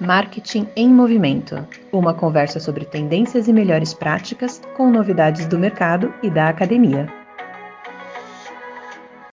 Marketing 0.00 0.66
em 0.76 0.88
Movimento 0.88 1.56
uma 1.92 2.14
conversa 2.14 2.58
sobre 2.58 2.86
tendências 2.86 3.48
e 3.48 3.52
melhores 3.52 3.92
práticas 3.92 4.58
com 4.74 4.90
novidades 4.90 5.44
do 5.44 5.58
mercado 5.58 6.10
e 6.22 6.30
da 6.30 6.48
academia. 6.48 7.06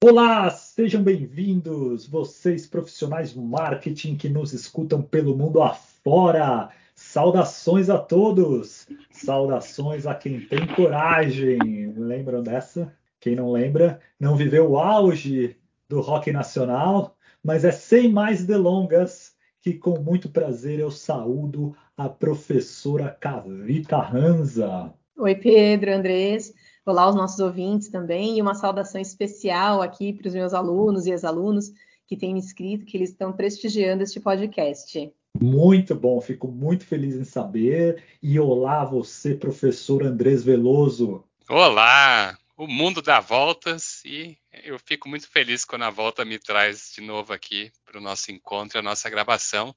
Olá, 0.02 0.50
sejam 0.50 1.04
bem-vindos, 1.04 2.08
vocês 2.08 2.66
profissionais 2.66 3.32
do 3.32 3.40
marketing 3.42 4.16
que 4.16 4.28
nos 4.28 4.52
escutam 4.52 5.00
pelo 5.00 5.36
mundo 5.36 5.62
afora. 5.62 6.70
Saudações 6.96 7.88
a 7.88 7.98
todos! 7.98 8.88
Saudações 9.12 10.04
a 10.04 10.16
quem 10.16 10.40
tem 10.40 10.66
coragem! 10.66 11.94
Lembram 11.96 12.42
dessa? 12.42 12.92
Quem 13.20 13.36
não 13.36 13.52
lembra, 13.52 14.00
não 14.18 14.34
viveu 14.34 14.72
o 14.72 14.78
auge 14.78 15.56
do 15.88 16.00
rock 16.00 16.32
nacional, 16.32 17.16
mas 17.40 17.64
é 17.64 17.70
sem 17.70 18.10
mais 18.10 18.44
delongas 18.44 19.35
que 19.66 19.74
com 19.74 19.98
muito 19.98 20.28
prazer 20.28 20.78
eu 20.78 20.92
saúdo 20.92 21.74
a 21.96 22.08
professora 22.08 23.10
Cavita 23.10 23.98
Ranza. 23.98 24.94
Oi, 25.18 25.34
Pedro, 25.34 25.92
Andrés. 25.92 26.54
Olá 26.86 27.02
aos 27.02 27.16
nossos 27.16 27.40
ouvintes 27.40 27.88
também 27.88 28.38
e 28.38 28.40
uma 28.40 28.54
saudação 28.54 29.00
especial 29.00 29.82
aqui 29.82 30.12
para 30.12 30.28
os 30.28 30.34
meus 30.34 30.54
alunos 30.54 31.04
e 31.04 31.10
ex-alunos 31.10 31.72
que 32.06 32.16
têm 32.16 32.32
me 32.32 32.38
escrito 32.38 32.86
que 32.86 32.96
eles 32.96 33.10
estão 33.10 33.32
prestigiando 33.32 34.04
este 34.04 34.20
podcast. 34.20 35.12
Muito 35.42 35.96
bom, 35.96 36.20
fico 36.20 36.46
muito 36.46 36.86
feliz 36.86 37.16
em 37.16 37.24
saber. 37.24 38.04
E 38.22 38.38
olá 38.38 38.84
você, 38.84 39.34
professor 39.34 40.04
Andrés 40.04 40.44
Veloso. 40.44 41.24
Olá, 41.50 42.38
o 42.56 42.66
mundo 42.66 43.02
dá 43.02 43.20
voltas 43.20 44.02
e 44.04 44.36
eu 44.64 44.78
fico 44.78 45.08
muito 45.08 45.28
feliz 45.28 45.64
quando 45.64 45.82
a 45.82 45.90
volta 45.90 46.24
me 46.24 46.38
traz 46.38 46.92
de 46.94 47.02
novo 47.02 47.32
aqui 47.32 47.70
para 47.84 47.98
o 47.98 48.00
nosso 48.00 48.32
encontro, 48.32 48.78
a 48.78 48.82
nossa 48.82 49.10
gravação. 49.10 49.74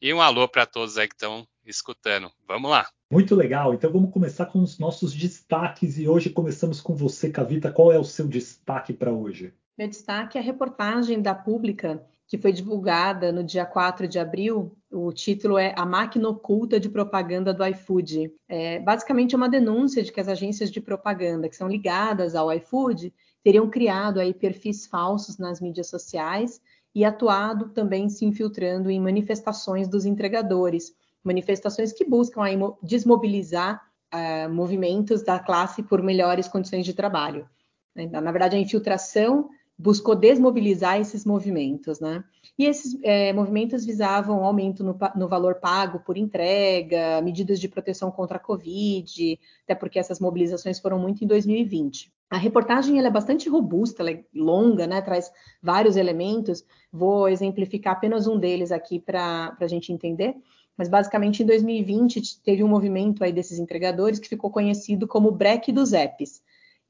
E 0.00 0.12
um 0.12 0.20
alô 0.20 0.48
para 0.48 0.66
todos 0.66 0.98
aí 0.98 1.06
que 1.06 1.14
estão 1.14 1.46
escutando. 1.64 2.30
Vamos 2.46 2.70
lá. 2.70 2.88
Muito 3.10 3.34
legal. 3.34 3.74
Então 3.74 3.92
vamos 3.92 4.12
começar 4.12 4.46
com 4.46 4.60
os 4.60 4.78
nossos 4.78 5.14
destaques 5.14 5.98
e 5.98 6.08
hoje 6.08 6.30
começamos 6.30 6.80
com 6.80 6.94
você, 6.94 7.30
Cavita. 7.30 7.70
Qual 7.70 7.92
é 7.92 7.98
o 7.98 8.04
seu 8.04 8.26
destaque 8.26 8.92
para 8.92 9.12
hoje? 9.12 9.52
Meu 9.76 9.88
destaque 9.88 10.38
é 10.38 10.40
a 10.40 10.44
reportagem 10.44 11.20
da 11.20 11.34
Pública 11.34 12.04
que 12.32 12.38
foi 12.38 12.50
divulgada 12.50 13.30
no 13.30 13.44
dia 13.44 13.66
4 13.66 14.08
de 14.08 14.18
abril. 14.18 14.74
O 14.90 15.12
título 15.12 15.58
é 15.58 15.74
A 15.76 15.84
Máquina 15.84 16.30
Oculta 16.30 16.80
de 16.80 16.88
Propaganda 16.88 17.52
do 17.52 17.62
iFood. 17.62 18.32
É 18.48 18.78
basicamente 18.78 19.36
uma 19.36 19.50
denúncia 19.50 20.02
de 20.02 20.10
que 20.10 20.18
as 20.18 20.28
agências 20.28 20.70
de 20.70 20.80
propaganda 20.80 21.46
que 21.46 21.54
são 21.54 21.68
ligadas 21.68 22.34
ao 22.34 22.50
iFood 22.54 23.12
teriam 23.44 23.68
criado 23.68 24.18
aí 24.18 24.32
perfis 24.32 24.86
falsos 24.86 25.36
nas 25.36 25.60
mídias 25.60 25.88
sociais 25.90 26.58
e 26.94 27.04
atuado 27.04 27.68
também 27.68 28.08
se 28.08 28.24
infiltrando 28.24 28.90
em 28.90 28.98
manifestações 28.98 29.86
dos 29.86 30.06
entregadores, 30.06 30.96
manifestações 31.22 31.92
que 31.92 32.02
buscam 32.02 32.42
aí 32.44 32.56
desmobilizar 32.82 33.86
uh, 34.10 34.50
movimentos 34.50 35.22
da 35.22 35.38
classe 35.38 35.82
por 35.82 36.02
melhores 36.02 36.48
condições 36.48 36.86
de 36.86 36.94
trabalho. 36.94 37.46
Na 37.94 38.32
verdade, 38.32 38.56
a 38.56 38.58
infiltração 38.58 39.50
buscou 39.82 40.14
desmobilizar 40.14 41.00
esses 41.00 41.24
movimentos, 41.24 41.98
né? 41.98 42.22
E 42.56 42.66
esses 42.66 42.96
é, 43.02 43.32
movimentos 43.32 43.84
visavam 43.84 44.44
aumento 44.44 44.84
no, 44.84 44.96
no, 45.16 45.28
valor 45.28 45.56
pago 45.56 45.98
por 45.98 46.16
entrega, 46.16 47.20
medidas 47.20 47.58
de 47.58 47.68
proteção 47.68 48.10
contra 48.10 48.36
a 48.36 48.40
Covid, 48.40 49.38
até 49.64 49.74
porque 49.74 49.98
essas 49.98 50.20
mobilizações 50.20 50.78
foram 50.78 51.00
muito 51.00 51.24
em 51.24 51.26
2020. 51.26 52.12
A 52.30 52.36
reportagem 52.36 53.04
é 53.04 53.10
bastante 53.10 53.48
robusta, 53.48 54.08
é 54.08 54.22
longa, 54.32 54.86
né? 54.86 55.02
Traz 55.02 55.32
vários 55.60 55.96
elementos. 55.96 56.64
Vou 56.92 57.28
exemplificar 57.28 57.94
apenas 57.94 58.28
um 58.28 58.38
deles 58.38 58.70
aqui 58.70 59.00
para 59.00 59.56
a 59.60 59.66
gente 59.66 59.92
entender. 59.92 60.36
Mas 60.76 60.88
basicamente 60.88 61.42
em 61.42 61.46
2020 61.46 62.40
teve 62.42 62.62
um 62.62 62.68
movimento 62.68 63.24
aí 63.24 63.32
desses 63.32 63.58
entregadores 63.58 64.20
que 64.20 64.28
ficou 64.28 64.50
conhecido 64.50 65.08
como 65.08 65.32
break 65.32 65.72
dos 65.72 65.92
apps 65.92 66.40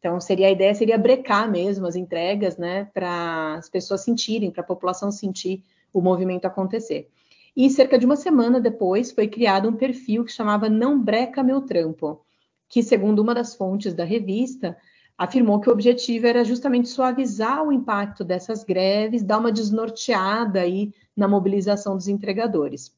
então, 0.03 0.21
seria 0.21 0.49
a 0.49 0.51
ideia 0.51 0.75
seria 0.75 0.99
brecar 0.99 1.49
mesmo 1.49 1.87
as 1.87 1.95
entregas, 1.95 2.57
né, 2.57 2.87
para 2.93 3.55
as 3.55 3.69
pessoas 3.69 4.01
sentirem, 4.01 4.51
para 4.51 4.61
a 4.61 4.67
população 4.67 5.13
sentir 5.13 5.63
o 5.93 6.01
movimento 6.01 6.45
acontecer. 6.45 7.09
E 7.57 7.71
cerca 7.71 7.97
de 7.97 8.05
uma 8.05 8.17
semana 8.17 8.61
depois 8.61 9.13
foi 9.13 9.29
criado 9.29 9.69
um 9.69 9.77
perfil 9.77 10.25
que 10.25 10.33
chamava 10.33 10.69
Não 10.69 11.01
Breca 11.01 11.41
Meu 11.45 11.61
Trampo, 11.61 12.21
que, 12.69 12.83
segundo 12.83 13.21
uma 13.21 13.33
das 13.33 13.55
fontes 13.55 13.95
da 13.95 14.03
revista, 14.03 14.77
afirmou 15.17 15.61
que 15.61 15.69
o 15.69 15.73
objetivo 15.73 16.27
era 16.27 16.43
justamente 16.43 16.89
suavizar 16.89 17.63
o 17.63 17.71
impacto 17.71 18.25
dessas 18.25 18.65
greves, 18.65 19.23
dar 19.23 19.39
uma 19.39 19.53
desnorteada 19.53 20.63
aí 20.63 20.93
na 21.17 21.29
mobilização 21.29 21.95
dos 21.95 22.09
entregadores. 22.09 22.93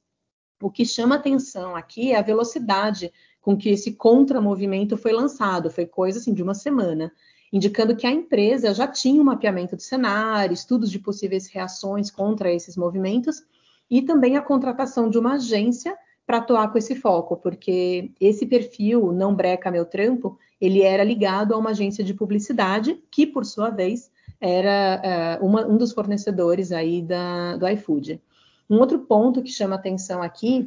O 0.63 0.71
que 0.71 0.87
chama 0.87 1.17
atenção 1.17 1.77
aqui 1.77 2.13
é 2.13 2.19
a 2.19 2.23
velocidade 2.23 3.13
com 3.45 3.55
que 3.55 3.69
esse 3.69 3.93
contramovimento 3.93 4.97
foi 4.97 5.13
lançado, 5.13 5.71
foi 5.71 5.85
coisa 5.85 6.19
assim 6.19 6.33
de 6.33 6.43
uma 6.43 6.55
semana, 6.55 7.13
indicando 7.53 7.95
que 7.95 8.07
a 8.07 8.11
empresa 8.11 8.73
já 8.73 8.89
tinha 8.89 9.21
um 9.21 9.25
mapeamento 9.25 9.77
do 9.77 9.83
cenário, 9.83 10.55
estudos 10.55 10.91
de 10.91 10.99
possíveis 10.99 11.47
reações 11.47 12.11
contra 12.11 12.51
esses 12.51 12.75
movimentos 12.75 13.45
e 13.91 14.01
também 14.01 14.39
a 14.39 14.43
contratação 14.43 15.11
de 15.11 15.19
uma 15.19 15.35
agência 15.35 15.95
para 16.27 16.39
atuar 16.39 16.73
com 16.73 16.79
esse 16.79 16.95
foco, 16.95 17.37
porque 17.37 18.11
esse 18.19 18.47
perfil 18.47 19.13
não 19.13 19.35
breca 19.35 19.71
meu 19.71 19.85
trampo, 19.85 20.39
ele 20.59 20.81
era 20.81 21.05
ligado 21.05 21.53
a 21.53 21.59
uma 21.59 21.71
agência 21.71 22.03
de 22.03 22.15
publicidade 22.15 22.99
que, 23.11 23.27
por 23.27 23.45
sua 23.45 23.69
vez, 23.69 24.11
era 24.41 25.39
uh, 25.39 25.45
uma, 25.45 25.67
um 25.67 25.77
dos 25.77 25.93
fornecedores 25.93 26.73
aí 26.73 27.03
da, 27.03 27.59
do 27.59 27.69
iFood. 27.69 28.23
Um 28.71 28.79
outro 28.79 29.01
ponto 29.01 29.43
que 29.43 29.53
chama 29.53 29.75
atenção 29.75 30.23
aqui 30.23 30.67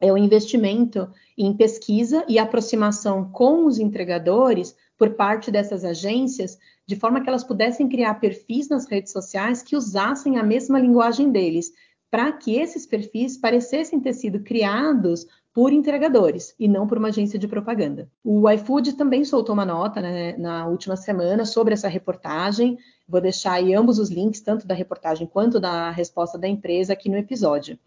é 0.00 0.12
o 0.12 0.16
investimento 0.16 1.08
em 1.36 1.54
pesquisa 1.54 2.24
e 2.26 2.38
aproximação 2.38 3.30
com 3.30 3.66
os 3.66 3.78
entregadores 3.78 4.74
por 4.96 5.10
parte 5.10 5.50
dessas 5.50 5.84
agências, 5.84 6.58
de 6.86 6.96
forma 6.96 7.20
que 7.20 7.28
elas 7.28 7.44
pudessem 7.44 7.88
criar 7.88 8.14
perfis 8.14 8.68
nas 8.68 8.86
redes 8.86 9.12
sociais 9.12 9.62
que 9.62 9.76
usassem 9.76 10.38
a 10.38 10.42
mesma 10.42 10.78
linguagem 10.78 11.30
deles, 11.30 11.72
para 12.10 12.32
que 12.32 12.56
esses 12.56 12.86
perfis 12.86 13.36
parecessem 13.36 14.00
ter 14.00 14.12
sido 14.12 14.40
criados 14.40 15.26
por 15.52 15.72
entregadores 15.72 16.54
e 16.58 16.68
não 16.68 16.86
por 16.86 16.98
uma 16.98 17.08
agência 17.08 17.38
de 17.38 17.48
propaganda. 17.48 18.10
O 18.24 18.48
iFood 18.50 18.94
também 18.94 19.24
soltou 19.24 19.52
uma 19.52 19.64
nota 19.64 20.00
né, 20.00 20.36
na 20.36 20.66
última 20.66 20.96
semana 20.96 21.44
sobre 21.44 21.74
essa 21.74 21.88
reportagem. 21.88 22.78
Vou 23.08 23.20
deixar 23.20 23.54
aí 23.54 23.74
ambos 23.74 23.98
os 23.98 24.10
links, 24.10 24.40
tanto 24.40 24.66
da 24.66 24.74
reportagem 24.74 25.26
quanto 25.26 25.58
da 25.58 25.90
resposta 25.90 26.38
da 26.38 26.48
empresa, 26.48 26.92
aqui 26.92 27.08
no 27.08 27.16
episódio. 27.16 27.78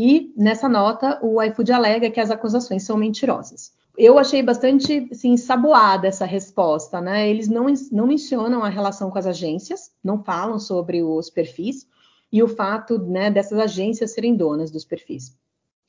E 0.00 0.32
nessa 0.36 0.68
nota, 0.68 1.18
o 1.20 1.42
iFood 1.42 1.72
alega 1.72 2.08
que 2.08 2.20
as 2.20 2.30
acusações 2.30 2.84
são 2.84 2.96
mentirosas. 2.96 3.72
Eu 3.96 4.16
achei 4.16 4.40
bastante 4.40 5.08
assim, 5.10 5.36
saboada 5.36 6.06
essa 6.06 6.24
resposta, 6.24 7.00
né? 7.00 7.28
Eles 7.28 7.48
não, 7.48 7.66
não 7.90 8.06
mencionam 8.06 8.62
a 8.62 8.68
relação 8.68 9.10
com 9.10 9.18
as 9.18 9.26
agências, 9.26 9.90
não 10.04 10.22
falam 10.22 10.60
sobre 10.60 11.02
os 11.02 11.28
perfis 11.28 11.84
e 12.30 12.40
o 12.40 12.46
fato 12.46 12.96
né, 12.96 13.28
dessas 13.28 13.58
agências 13.58 14.12
serem 14.12 14.36
donas 14.36 14.70
dos 14.70 14.84
perfis. 14.84 15.36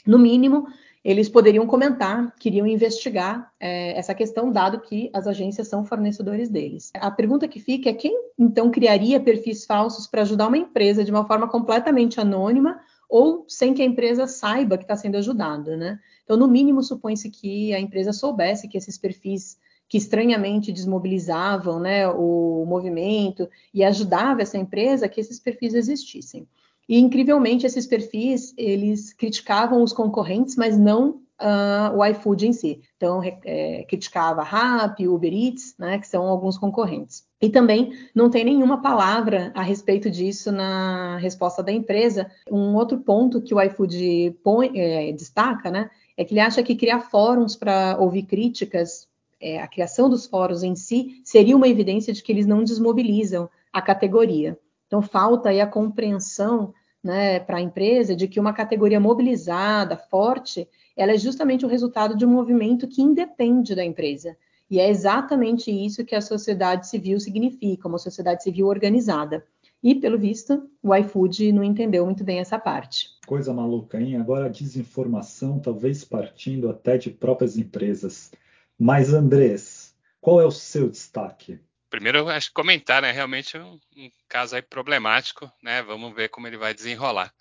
No 0.08 0.18
mínimo, 0.18 0.66
eles 1.06 1.30
poderiam 1.30 1.68
comentar, 1.68 2.34
queriam 2.40 2.66
investigar 2.66 3.54
é, 3.60 3.96
essa 3.96 4.16
questão, 4.16 4.52
dado 4.52 4.80
que 4.80 5.12
as 5.14 5.28
agências 5.28 5.68
são 5.68 5.86
fornecedores 5.86 6.50
deles. 6.50 6.90
A 6.96 7.12
pergunta 7.12 7.48
que 7.48 7.60
fica 7.60 7.92
é 7.92 7.94
quem 7.94 8.20
então 8.40 8.72
criaria 8.72 9.20
perfis 9.20 9.66
falsos 9.66 10.08
para 10.08 10.24
ajudar 10.24 10.48
uma 10.48 10.58
empresa 10.58 11.04
de 11.04 11.12
uma 11.12 11.28
forma 11.28 11.48
completamente 11.48 12.20
anônima 12.20 12.80
ou 13.10 13.44
sem 13.48 13.74
que 13.74 13.82
a 13.82 13.86
empresa 13.86 14.28
saiba 14.28 14.78
que 14.78 14.84
está 14.84 14.96
sendo 14.96 15.18
ajudada, 15.18 15.76
né? 15.76 16.00
Então, 16.24 16.38
no 16.38 16.48
mínimo, 16.48 16.84
supõe-se 16.84 17.30
que 17.32 17.74
a 17.74 17.80
empresa 17.80 18.14
soubesse 18.14 18.68
que 18.68 18.78
esses 18.78 18.98
perfis 18.98 19.58
que 19.88 19.98
estranhamente 19.98 20.72
desmobilizavam 20.72 21.80
né, 21.80 22.08
o 22.08 22.64
movimento 22.68 23.50
e 23.74 23.84
ajudava 23.84 24.44
essa 24.44 24.56
empresa, 24.56 25.10
que 25.10 25.20
esses 25.20 25.40
perfis 25.40 25.74
existissem. 25.74 26.48
E, 26.88 27.00
incrivelmente, 27.00 27.66
esses 27.66 27.88
perfis, 27.88 28.54
eles 28.56 29.12
criticavam 29.12 29.82
os 29.82 29.92
concorrentes, 29.92 30.56
mas 30.56 30.78
não 30.78 31.22
uh, 31.40 31.98
o 31.98 32.06
iFood 32.06 32.48
em 32.48 32.54
si. 32.54 32.82
Então, 32.98 33.22
é, 33.24 33.84
criticava 33.88 34.44
Rappi, 34.44 35.08
Uber 35.08 35.34
Eats, 35.34 35.76
né, 35.78 35.98
que 35.98 36.08
são 36.08 36.28
alguns 36.28 36.58
concorrentes. 36.58 37.26
E 37.42 37.50
também 37.50 37.94
não 38.14 38.30
tem 38.30 38.44
nenhuma 38.44 38.82
palavra 38.82 39.52
a 39.56 39.62
respeito 39.62 40.10
disso 40.10 40.52
na 40.52 41.18
resposta 41.18 41.64
da 41.64 41.72
empresa. 41.72 42.30
Um 42.52 42.76
outro 42.76 43.00
ponto 43.00 43.42
que 43.42 43.54
o 43.54 43.62
iFood 43.62 44.38
põe, 44.44 44.72
é, 44.76 45.12
destaca, 45.14 45.72
né, 45.72 45.90
é 46.18 46.26
que 46.26 46.34
ele 46.34 46.42
acha 46.42 46.62
que 46.62 46.76
criar 46.76 47.00
fóruns 47.00 47.56
para 47.56 47.98
ouvir 47.98 48.24
críticas, 48.24 49.08
é, 49.42 49.62
a 49.62 49.68
criação 49.68 50.10
dos 50.10 50.26
fóruns 50.26 50.64
em 50.64 50.76
si, 50.76 51.22
seria 51.24 51.56
uma 51.56 51.68
evidência 51.68 52.12
de 52.12 52.22
que 52.22 52.32
eles 52.32 52.46
não 52.46 52.64
desmobilizam 52.64 53.50
a 53.72 53.82
categoria. 53.82 54.60
Então, 54.88 55.02
falta 55.02 55.50
aí 55.50 55.62
a 55.62 55.68
compreensão 55.68 56.74
né, 57.04 57.40
para 57.40 57.58
a 57.58 57.62
empresa 57.62 58.16
de 58.16 58.28
que 58.28 58.40
uma 58.40 58.54
categoria 58.54 59.00
mobilizada, 59.00 59.96
forte, 59.96 60.68
ela 61.00 61.14
é 61.14 61.18
justamente 61.18 61.66
o 61.66 61.70
resultado 61.70 62.14
de 62.14 62.26
um 62.26 62.30
movimento 62.30 62.86
que 62.86 63.02
independe 63.02 63.74
da 63.74 63.86
empresa. 63.86 64.36
E 64.70 64.82
é 64.82 64.90
exatamente 64.90 65.72
isso 65.72 66.04
que 66.04 66.14
a 66.14 66.20
sociedade 66.20 66.90
civil 66.90 67.18
significa, 67.22 67.88
uma 67.88 67.98
sociedade 67.98 68.44
civil 68.44 68.68
organizada. 68.68 69.46
E, 69.82 69.96
pelo 69.96 70.20
visto, 70.20 70.70
o 70.84 70.94
iFood 70.94 71.54
não 71.54 71.64
entendeu 71.64 72.04
muito 72.06 72.22
bem 72.22 72.40
essa 72.40 72.60
parte. 72.60 73.12
Coisa 73.26 73.54
maluca, 73.54 73.98
hein? 73.98 74.18
Agora 74.18 74.48
a 74.48 74.50
desinformação, 74.50 75.58
talvez 75.58 76.04
partindo 76.04 76.70
até 76.70 76.98
de 76.98 77.10
próprias 77.10 77.58
empresas. 77.58 78.30
Mas, 78.78 79.14
Andrés, 79.14 79.96
qual 80.20 80.42
é 80.42 80.46
o 80.46 80.52
seu 80.52 80.90
destaque? 80.90 81.62
Primeiro, 81.90 82.28
acho 82.28 82.50
que 82.50 82.54
comentar, 82.56 83.02
né? 83.02 83.12
Realmente 83.12 83.56
é 83.56 83.64
um, 83.64 83.80
um 83.96 84.12
caso 84.28 84.58
aí 84.58 84.62
problemático, 84.62 85.50
né? 85.64 85.82
Vamos 85.82 86.14
ver 86.14 86.28
como 86.28 86.46
ele 86.46 86.58
vai 86.58 86.74
desenrolar. 86.74 87.34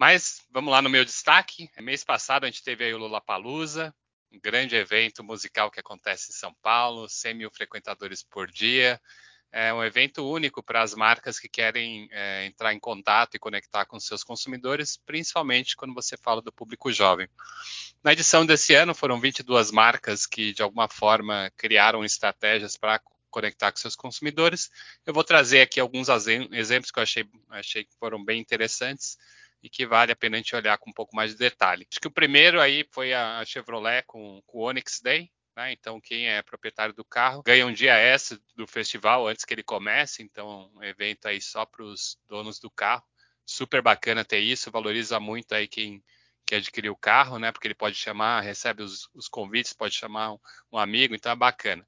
Mas 0.00 0.40
vamos 0.50 0.72
lá 0.72 0.80
no 0.80 0.88
meu 0.88 1.04
destaque. 1.04 1.68
Mês 1.78 2.02
passado 2.02 2.44
a 2.44 2.46
gente 2.46 2.62
teve 2.62 2.82
aí 2.82 2.94
o 2.94 2.96
Lollapalooza, 2.96 3.94
um 4.32 4.40
grande 4.40 4.74
evento 4.74 5.22
musical 5.22 5.70
que 5.70 5.78
acontece 5.78 6.30
em 6.30 6.34
São 6.34 6.54
Paulo, 6.62 7.06
100 7.06 7.34
mil 7.34 7.50
frequentadores 7.50 8.22
por 8.22 8.50
dia, 8.50 8.98
é 9.52 9.74
um 9.74 9.84
evento 9.84 10.26
único 10.26 10.62
para 10.62 10.80
as 10.80 10.94
marcas 10.94 11.38
que 11.38 11.50
querem 11.50 12.08
é, 12.12 12.46
entrar 12.46 12.72
em 12.72 12.80
contato 12.80 13.34
e 13.34 13.38
conectar 13.38 13.84
com 13.84 14.00
seus 14.00 14.24
consumidores, 14.24 14.96
principalmente 14.96 15.76
quando 15.76 15.92
você 15.92 16.16
fala 16.16 16.40
do 16.40 16.50
público 16.50 16.90
jovem. 16.90 17.28
Na 18.02 18.14
edição 18.14 18.46
desse 18.46 18.74
ano, 18.74 18.94
foram 18.94 19.20
22 19.20 19.70
marcas 19.70 20.24
que, 20.24 20.54
de 20.54 20.62
alguma 20.62 20.88
forma, 20.88 21.52
criaram 21.58 22.02
estratégias 22.02 22.74
para 22.74 23.02
conectar 23.28 23.70
com 23.70 23.76
seus 23.76 23.96
consumidores. 23.96 24.70
Eu 25.04 25.12
vou 25.12 25.24
trazer 25.24 25.60
aqui 25.60 25.78
alguns 25.78 26.08
exemplos 26.08 26.90
que 26.90 26.98
eu 26.98 27.02
achei, 27.02 27.28
achei 27.50 27.84
que 27.84 27.94
foram 27.98 28.24
bem 28.24 28.40
interessantes 28.40 29.18
e 29.62 29.68
que 29.68 29.86
vale 29.86 30.12
a 30.12 30.16
pena 30.16 30.36
a 30.36 30.38
gente 30.38 30.54
olhar 30.56 30.78
com 30.78 30.90
um 30.90 30.94
pouco 30.94 31.14
mais 31.14 31.32
de 31.32 31.38
detalhe. 31.38 31.86
Acho 31.90 32.00
que 32.00 32.08
o 32.08 32.12
primeiro 32.12 32.60
aí 32.60 32.86
foi 32.92 33.12
a 33.12 33.44
Chevrolet 33.44 34.04
com, 34.06 34.42
com 34.46 34.58
o 34.58 34.62
Onix 34.62 35.00
Day, 35.02 35.30
né? 35.56 35.72
Então, 35.72 36.00
quem 36.00 36.28
é 36.28 36.42
proprietário 36.42 36.94
do 36.94 37.04
carro 37.04 37.42
ganha 37.42 37.66
um 37.66 37.72
dia 37.72 37.94
S 37.94 38.40
do 38.56 38.66
festival 38.66 39.26
antes 39.26 39.44
que 39.44 39.52
ele 39.52 39.62
comece. 39.62 40.22
Então, 40.22 40.70
um 40.74 40.82
evento 40.82 41.26
aí 41.26 41.40
só 41.40 41.66
para 41.66 41.84
os 41.84 42.18
donos 42.28 42.58
do 42.58 42.70
carro. 42.70 43.04
Super 43.44 43.82
bacana 43.82 44.24
ter 44.24 44.38
isso, 44.38 44.70
valoriza 44.70 45.18
muito 45.18 45.52
aí 45.54 45.66
quem, 45.66 46.02
que 46.46 46.54
adquiriu 46.54 46.92
o 46.92 46.96
carro, 46.96 47.38
né? 47.38 47.52
Porque 47.52 47.66
ele 47.66 47.74
pode 47.74 47.96
chamar, 47.96 48.40
recebe 48.40 48.82
os, 48.82 49.08
os 49.14 49.28
convites, 49.28 49.72
pode 49.72 49.94
chamar 49.94 50.32
um, 50.32 50.38
um, 50.72 50.78
amigo, 50.78 51.14
então 51.14 51.32
é 51.32 51.36
bacana. 51.36 51.86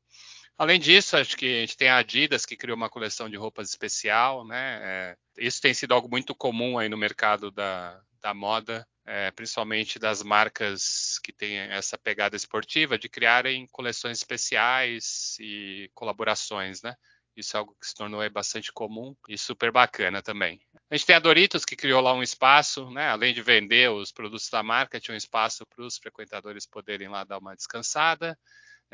Além 0.62 0.78
disso, 0.78 1.16
acho 1.16 1.36
que 1.36 1.46
a 1.46 1.60
gente 1.60 1.76
tem 1.76 1.88
a 1.88 1.96
Adidas 1.96 2.46
que 2.46 2.56
criou 2.56 2.76
uma 2.76 2.88
coleção 2.88 3.28
de 3.28 3.36
roupas 3.36 3.68
especial, 3.68 4.46
né? 4.46 4.78
É, 4.82 5.16
isso 5.38 5.60
tem 5.60 5.74
sido 5.74 5.92
algo 5.92 6.08
muito 6.08 6.34
comum 6.34 6.78
aí 6.78 6.88
no 6.88 6.96
mercado 6.96 7.50
da, 7.50 8.00
da 8.20 8.32
moda 8.32 8.86
é, 9.04 9.30
principalmente 9.32 9.98
das 9.98 10.22
marcas 10.22 11.18
que 11.22 11.32
têm 11.32 11.58
essa 11.58 11.98
pegada 11.98 12.36
esportiva, 12.36 12.98
de 12.98 13.08
criarem 13.08 13.66
coleções 13.72 14.18
especiais 14.18 15.36
e 15.40 15.90
colaborações, 15.94 16.82
né? 16.82 16.94
Isso 17.36 17.56
é 17.56 17.58
algo 17.58 17.74
que 17.80 17.86
se 17.86 17.94
tornou 17.94 18.28
bastante 18.30 18.70
comum 18.72 19.16
e 19.26 19.38
super 19.38 19.72
bacana 19.72 20.22
também. 20.22 20.60
A 20.90 20.96
gente 20.96 21.06
tem 21.06 21.16
a 21.16 21.18
Doritos, 21.18 21.64
que 21.64 21.74
criou 21.74 22.02
lá 22.02 22.12
um 22.12 22.22
espaço, 22.22 22.90
né? 22.90 23.08
além 23.08 23.32
de 23.32 23.40
vender 23.40 23.90
os 23.90 24.12
produtos 24.12 24.50
da 24.50 24.62
marca, 24.62 25.00
tinha 25.00 25.14
um 25.14 25.18
espaço 25.18 25.64
para 25.66 25.82
os 25.82 25.96
frequentadores 25.96 26.66
poderem 26.66 27.08
lá 27.08 27.24
dar 27.24 27.38
uma 27.38 27.56
descansada. 27.56 28.38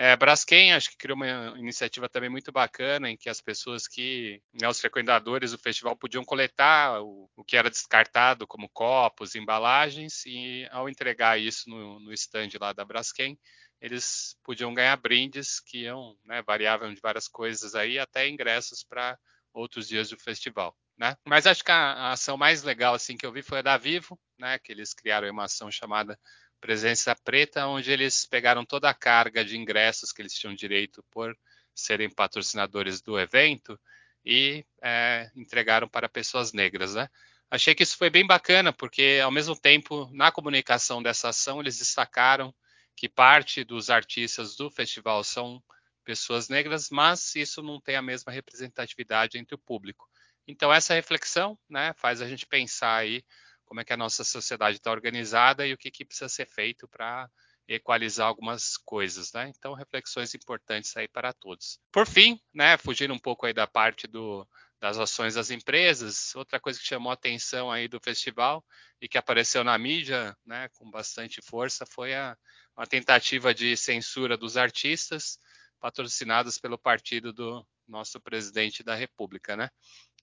É, 0.00 0.14
Braskem, 0.14 0.72
acho 0.72 0.90
que 0.90 0.96
criou 0.96 1.16
uma 1.16 1.58
iniciativa 1.58 2.08
também 2.08 2.30
muito 2.30 2.52
bacana, 2.52 3.10
em 3.10 3.16
que 3.16 3.28
as 3.28 3.40
pessoas 3.40 3.88
que, 3.88 4.40
né, 4.54 4.68
os 4.68 4.78
frequentadores 4.80 5.50
do 5.50 5.58
festival 5.58 5.96
podiam 5.96 6.24
coletar 6.24 7.02
o, 7.02 7.28
o, 7.34 7.44
que 7.44 7.56
era 7.56 7.68
descartado, 7.68 8.46
como 8.46 8.68
copos, 8.68 9.34
embalagens, 9.34 10.24
e 10.24 10.68
ao 10.70 10.88
entregar 10.88 11.40
isso 11.40 11.68
no, 11.68 11.98
no 11.98 12.12
stand 12.12 12.50
lá 12.60 12.72
da 12.72 12.84
Braskem, 12.84 13.36
eles 13.80 14.36
podiam 14.44 14.72
ganhar 14.72 14.96
brindes 14.98 15.58
que 15.58 15.78
iam, 15.78 16.16
né, 16.24 16.42
variavam 16.42 16.94
de 16.94 17.00
várias 17.00 17.26
coisas 17.26 17.74
aí, 17.74 17.98
até 17.98 18.28
ingressos 18.28 18.84
para 18.84 19.18
outros 19.52 19.88
dias 19.88 20.10
do 20.10 20.16
festival. 20.16 20.76
Né? 20.96 21.16
Mas 21.26 21.44
acho 21.44 21.64
que 21.64 21.72
a, 21.72 21.92
a, 21.92 22.12
ação 22.12 22.36
mais 22.36 22.62
legal 22.62 22.94
assim 22.94 23.16
que 23.16 23.26
eu 23.26 23.32
vi 23.32 23.42
foi 23.42 23.58
a 23.58 23.62
da 23.62 23.76
Vivo, 23.76 24.16
né, 24.38 24.60
que 24.60 24.70
eles 24.70 24.94
criaram 24.94 25.28
uma 25.28 25.46
ação 25.46 25.72
chamada 25.72 26.16
Presença 26.60 27.14
Preta, 27.14 27.66
onde 27.66 27.90
eles 27.90 28.26
pegaram 28.26 28.64
toda 28.64 28.90
a 28.90 28.94
carga 28.94 29.44
de 29.44 29.56
ingressos 29.56 30.12
que 30.12 30.22
eles 30.22 30.34
tinham 30.34 30.54
direito 30.54 31.04
por 31.10 31.36
serem 31.74 32.10
patrocinadores 32.10 33.00
do 33.00 33.18
evento 33.18 33.78
e 34.24 34.64
é, 34.82 35.30
entregaram 35.36 35.88
para 35.88 36.08
pessoas 36.08 36.52
negras, 36.52 36.94
né? 36.94 37.08
Achei 37.50 37.74
que 37.74 37.82
isso 37.82 37.96
foi 37.96 38.10
bem 38.10 38.26
bacana, 38.26 38.72
porque 38.72 39.20
ao 39.22 39.30
mesmo 39.30 39.58
tempo, 39.58 40.10
na 40.12 40.30
comunicação 40.30 41.02
dessa 41.02 41.30
ação, 41.30 41.60
eles 41.60 41.78
destacaram 41.78 42.54
que 42.94 43.08
parte 43.08 43.64
dos 43.64 43.88
artistas 43.88 44.56
do 44.56 44.70
festival 44.70 45.24
são 45.24 45.62
pessoas 46.04 46.48
negras, 46.48 46.90
mas 46.90 47.34
isso 47.36 47.62
não 47.62 47.80
tem 47.80 47.96
a 47.96 48.02
mesma 48.02 48.32
representatividade 48.32 49.38
entre 49.38 49.54
o 49.54 49.58
público. 49.58 50.08
Então 50.46 50.72
essa 50.72 50.94
reflexão, 50.94 51.58
né, 51.68 51.94
faz 51.96 52.20
a 52.20 52.26
gente 52.26 52.46
pensar 52.46 52.96
aí 52.96 53.22
como 53.68 53.80
é 53.80 53.84
que 53.84 53.92
a 53.92 53.96
nossa 53.96 54.24
sociedade 54.24 54.78
está 54.78 54.90
organizada 54.90 55.66
e 55.66 55.72
o 55.72 55.78
que, 55.78 55.90
que 55.90 56.04
precisa 56.04 56.28
ser 56.28 56.46
feito 56.46 56.88
para 56.88 57.30
equalizar 57.68 58.26
algumas 58.26 58.78
coisas, 58.78 59.30
né? 59.32 59.52
Então, 59.54 59.74
reflexões 59.74 60.34
importantes 60.34 60.96
aí 60.96 61.06
para 61.06 61.34
todos. 61.34 61.78
Por 61.92 62.06
fim, 62.06 62.40
né, 62.52 62.78
fugindo 62.78 63.12
um 63.12 63.18
pouco 63.18 63.44
aí 63.44 63.52
da 63.52 63.66
parte 63.66 64.06
do, 64.06 64.48
das 64.80 64.96
ações 64.98 65.34
das 65.34 65.50
empresas, 65.50 66.34
outra 66.34 66.58
coisa 66.58 66.78
que 66.80 66.86
chamou 66.86 67.10
a 67.10 67.14
atenção 67.14 67.70
aí 67.70 67.86
do 67.86 68.00
festival 68.00 68.64
e 69.00 69.06
que 69.06 69.18
apareceu 69.18 69.62
na 69.62 69.76
mídia, 69.76 70.34
né, 70.46 70.68
com 70.78 70.90
bastante 70.90 71.42
força, 71.42 71.84
foi 71.84 72.14
a, 72.14 72.36
a 72.74 72.86
tentativa 72.86 73.52
de 73.52 73.76
censura 73.76 74.36
dos 74.36 74.56
artistas 74.56 75.38
patrocinados 75.78 76.58
pelo 76.58 76.78
partido 76.78 77.32
do 77.32 77.66
nosso 77.88 78.20
presidente 78.20 78.82
da 78.82 78.94
República, 78.94 79.56
né? 79.56 79.70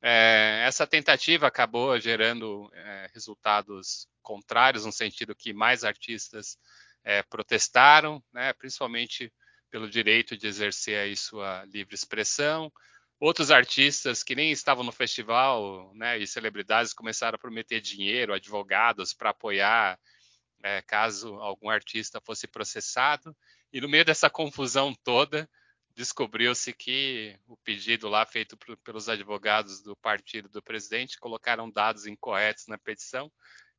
É, 0.02 0.64
essa 0.68 0.86
tentativa 0.86 1.48
acabou 1.48 2.00
gerando 2.00 2.70
é, 2.74 3.10
resultados 3.14 4.08
contrários, 4.22 4.86
no 4.86 4.92
sentido 4.92 5.36
que 5.36 5.54
mais 5.54 5.84
artistas 5.84 6.58
é, 7.04 7.24
protestaram, 7.24 8.24
né, 8.34 8.52
principalmente 8.54 9.32
pelo 9.70 9.90
direito 9.90 10.38
de 10.38 10.48
exercer 10.48 11.00
aí 11.00 11.16
sua 11.16 11.66
livre 11.66 11.96
expressão. 11.96 12.72
Outros 13.20 13.52
artistas 13.52 14.24
que 14.24 14.36
nem 14.36 14.52
estavam 14.52 14.84
no 14.84 14.92
festival 14.92 15.92
né, 15.96 16.18
e 16.18 16.28
celebridades 16.28 16.94
começaram 16.94 17.36
a 17.36 17.40
prometer 17.40 17.80
dinheiro, 17.80 18.34
advogados, 18.34 19.14
para 19.14 19.30
apoiar 19.30 19.98
é, 20.64 20.82
caso 20.82 21.36
algum 21.36 21.70
artista 21.70 22.20
fosse 22.22 22.48
processado. 22.48 23.36
E 23.72 23.80
no 23.80 23.88
meio 23.88 24.04
dessa 24.04 24.30
confusão 24.30 24.94
toda, 25.04 25.50
descobriu-se 25.96 26.74
que 26.74 27.38
o 27.48 27.58
pedido 27.58 28.10
lá 28.10 28.26
feito 28.26 28.58
pelos 28.84 29.08
advogados 29.08 29.82
do 29.82 29.96
partido 29.96 30.50
do 30.50 30.62
presidente 30.62 31.20
colocaram 31.20 31.72
dados 31.72 32.06
incorretos 32.06 32.68
na 32.68 32.78
petição 32.78 33.32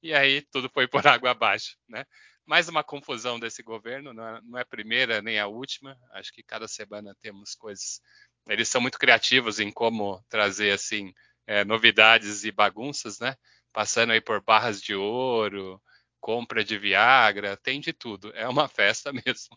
e 0.02 0.14
aí 0.14 0.42
tudo 0.52 0.70
foi 0.70 0.86
por 0.86 1.02
água 1.06 1.30
abaixo, 1.30 1.76
né? 1.88 2.04
Mais 2.46 2.68
uma 2.68 2.84
confusão 2.84 3.40
desse 3.40 3.62
governo, 3.62 4.12
não 4.14 4.26
é, 4.26 4.40
não 4.44 4.58
é 4.58 4.62
a 4.62 4.66
primeira 4.66 5.20
nem 5.20 5.38
a 5.38 5.48
última. 5.48 5.98
Acho 6.12 6.32
que 6.32 6.44
cada 6.44 6.68
semana 6.68 7.16
temos 7.20 7.54
coisas. 7.56 8.00
Eles 8.48 8.68
são 8.68 8.80
muito 8.80 8.98
criativos 8.98 9.58
em 9.58 9.72
como 9.72 10.24
trazer 10.28 10.70
assim 10.70 11.12
é, 11.46 11.64
novidades 11.64 12.44
e 12.44 12.52
bagunças, 12.52 13.18
né? 13.18 13.34
Passando 13.72 14.12
aí 14.12 14.20
por 14.20 14.40
barras 14.40 14.80
de 14.80 14.94
ouro, 14.94 15.82
compra 16.20 16.64
de 16.64 16.78
Viagra, 16.78 17.56
tem 17.56 17.80
de 17.80 17.92
tudo. 17.92 18.32
É 18.34 18.48
uma 18.48 18.68
festa 18.70 19.12
mesmo. 19.12 19.56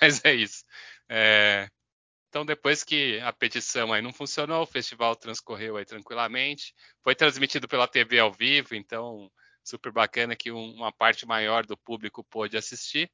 Mas 0.00 0.24
é 0.24 0.34
isso. 0.34 0.64
É, 1.08 1.68
então, 2.34 2.44
depois 2.44 2.82
que 2.82 3.20
a 3.20 3.32
petição 3.32 3.92
aí 3.92 4.02
não 4.02 4.12
funcionou, 4.12 4.62
o 4.62 4.66
festival 4.66 5.14
transcorreu 5.14 5.76
aí 5.76 5.84
tranquilamente. 5.84 6.74
Foi 7.02 7.14
transmitido 7.14 7.68
pela 7.68 7.86
TV 7.86 8.18
ao 8.18 8.32
vivo, 8.32 8.74
então 8.74 9.30
super 9.62 9.92
bacana 9.92 10.34
que 10.34 10.50
um, 10.50 10.72
uma 10.74 10.92
parte 10.92 11.24
maior 11.26 11.64
do 11.64 11.76
público 11.76 12.24
pôde 12.24 12.56
assistir 12.56 13.08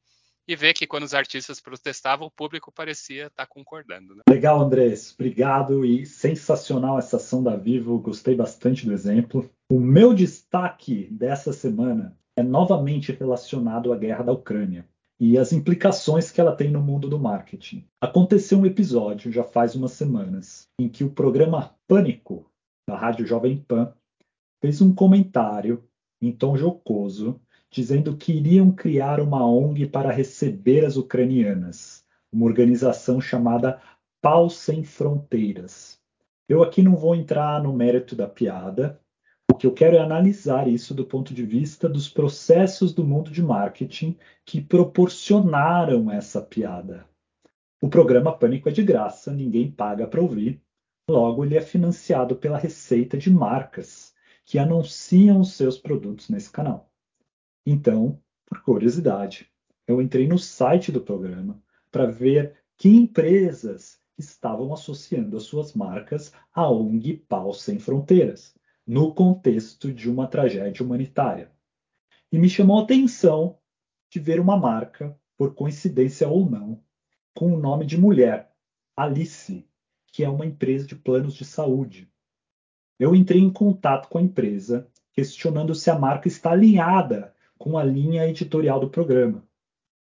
e 0.49 0.57
ver 0.57 0.73
que 0.73 0.87
quando 0.87 1.05
os 1.05 1.13
artistas 1.13 1.61
protestavam, 1.61 2.27
o 2.27 2.31
público 2.31 2.73
parecia 2.73 3.27
estar 3.27 3.47
concordando. 3.47 4.15
Né? 4.15 4.23
Legal, 4.29 4.59
Andrés. 4.59 5.13
Obrigado 5.13 5.85
e 5.85 6.07
sensacional 6.07 6.99
essa 6.99 7.17
ação 7.17 7.43
da 7.43 7.57
Vivo. 7.57 7.99
Gostei 7.99 8.35
bastante 8.35 8.87
do 8.87 8.93
exemplo. 8.93 9.49
O 9.71 9.79
meu 9.79 10.15
destaque 10.15 11.09
dessa 11.11 11.53
semana 11.53 12.19
é 12.35 12.43
novamente 12.43 13.13
relacionado 13.13 13.93
à 13.93 13.99
guerra 13.99 14.25
da 14.25 14.33
Ucrânia 14.33 14.89
e 15.21 15.37
as 15.37 15.53
implicações 15.53 16.31
que 16.31 16.41
ela 16.41 16.57
tem 16.57 16.71
no 16.71 16.81
mundo 16.81 17.07
do 17.07 17.19
marketing. 17.19 17.85
Aconteceu 18.00 18.59
um 18.59 18.65
episódio, 18.65 19.31
já 19.31 19.45
faz 19.45 19.75
umas 19.75 19.93
semanas, 19.93 20.67
em 20.81 20.89
que 20.89 21.05
o 21.05 21.11
programa 21.11 21.77
Pânico, 21.87 22.50
da 22.89 22.97
Rádio 22.97 23.27
Jovem 23.27 23.59
Pan, 23.59 23.93
fez 24.62 24.81
um 24.81 24.95
comentário 24.95 25.85
em 26.23 26.33
tom 26.33 26.57
jocoso, 26.57 27.39
dizendo 27.71 28.17
que 28.17 28.33
iriam 28.33 28.73
criar 28.73 29.21
uma 29.21 29.47
ONG 29.47 29.87
para 29.87 30.11
receber 30.11 30.87
as 30.87 30.97
ucranianas, 30.97 32.03
uma 32.33 32.47
organização 32.47 33.21
chamada 33.21 33.81
Pau 34.23 34.49
Sem 34.49 34.83
Fronteiras. 34.85 36.00
Eu 36.49 36.62
aqui 36.62 36.83
não 36.83 36.97
vou 36.97 37.15
entrar 37.15 37.62
no 37.62 37.73
mérito 37.75 38.17
da 38.17 38.27
piada, 38.27 38.99
que 39.54 39.66
eu 39.66 39.73
quero 39.73 39.97
é 39.97 40.00
analisar 40.00 40.69
isso 40.69 40.95
do 40.95 41.04
ponto 41.04 41.33
de 41.33 41.45
vista 41.45 41.88
dos 41.88 42.09
processos 42.09 42.92
do 42.92 43.04
mundo 43.04 43.30
de 43.30 43.42
marketing 43.42 44.16
que 44.45 44.61
proporcionaram 44.61 46.11
essa 46.11 46.42
piada. 46.42 47.07
O 47.80 47.88
programa 47.88 48.37
Pânico 48.37 48.69
é 48.69 48.73
de 48.73 48.83
graça, 48.83 49.33
ninguém 49.33 49.71
paga 49.71 50.07
para 50.07 50.21
ouvir. 50.21 50.61
Logo, 51.09 51.45
ele 51.45 51.57
é 51.57 51.61
financiado 51.61 52.37
pela 52.37 52.59
receita 52.59 53.16
de 53.16 53.30
marcas 53.30 54.14
que 54.45 54.59
anunciam 54.59 55.40
os 55.40 55.54
seus 55.54 55.78
produtos 55.78 56.28
nesse 56.28 56.50
canal. 56.50 56.90
Então, 57.64 58.21
por 58.47 58.62
curiosidade, 58.62 59.50
eu 59.87 60.02
entrei 60.02 60.28
no 60.28 60.38
site 60.38 60.92
do 60.92 61.00
programa 61.00 61.62
para 61.90 62.07
ver 62.07 62.54
que 62.76 62.88
empresas 62.88 64.00
estavam 64.19 64.73
associando 64.73 65.37
as 65.37 65.45
suas 65.45 65.73
marcas 65.73 66.33
à 66.54 66.69
ONG 66.71 67.16
Pau 67.28 67.52
Sem 67.52 67.78
Fronteiras, 67.78 68.54
no 68.87 69.15
contexto 69.15 69.93
de 69.93 70.11
uma 70.11 70.27
tragédia 70.27 70.85
humanitária. 70.85 71.51
E 72.33 72.39
me 72.39 72.49
chamou 72.49 72.79
a 72.79 72.83
atenção 72.83 73.59
de 74.11 74.19
ver 74.19 74.41
uma 74.41 74.57
marca, 74.57 75.19
por 75.37 75.55
coincidência 75.55 76.29
ou 76.29 76.49
não, 76.49 76.83
com 77.35 77.55
o 77.55 77.59
nome 77.59 77.87
de 77.87 77.99
mulher, 77.99 78.53
Alice, 78.97 79.67
que 80.13 80.25
é 80.25 80.29
uma 80.29 80.45
empresa 80.45 80.87
de 80.87 80.97
planos 80.97 81.35
de 81.35 81.45
saúde. 81.45 82.13
Eu 82.99 83.15
entrei 83.15 83.41
em 83.41 83.51
contato 83.51 84.09
com 84.09 84.19
a 84.19 84.23
empresa, 84.23 84.87
questionando 85.13 85.75
se 85.75 85.91
a 85.91 85.99
marca 85.99 86.29
está 86.29 86.51
alinhada 86.51 87.35
com 87.57 87.79
a 87.79 87.85
linha 87.85 88.29
editorial 88.29 88.79
do 88.79 88.91
programa. 88.91 89.49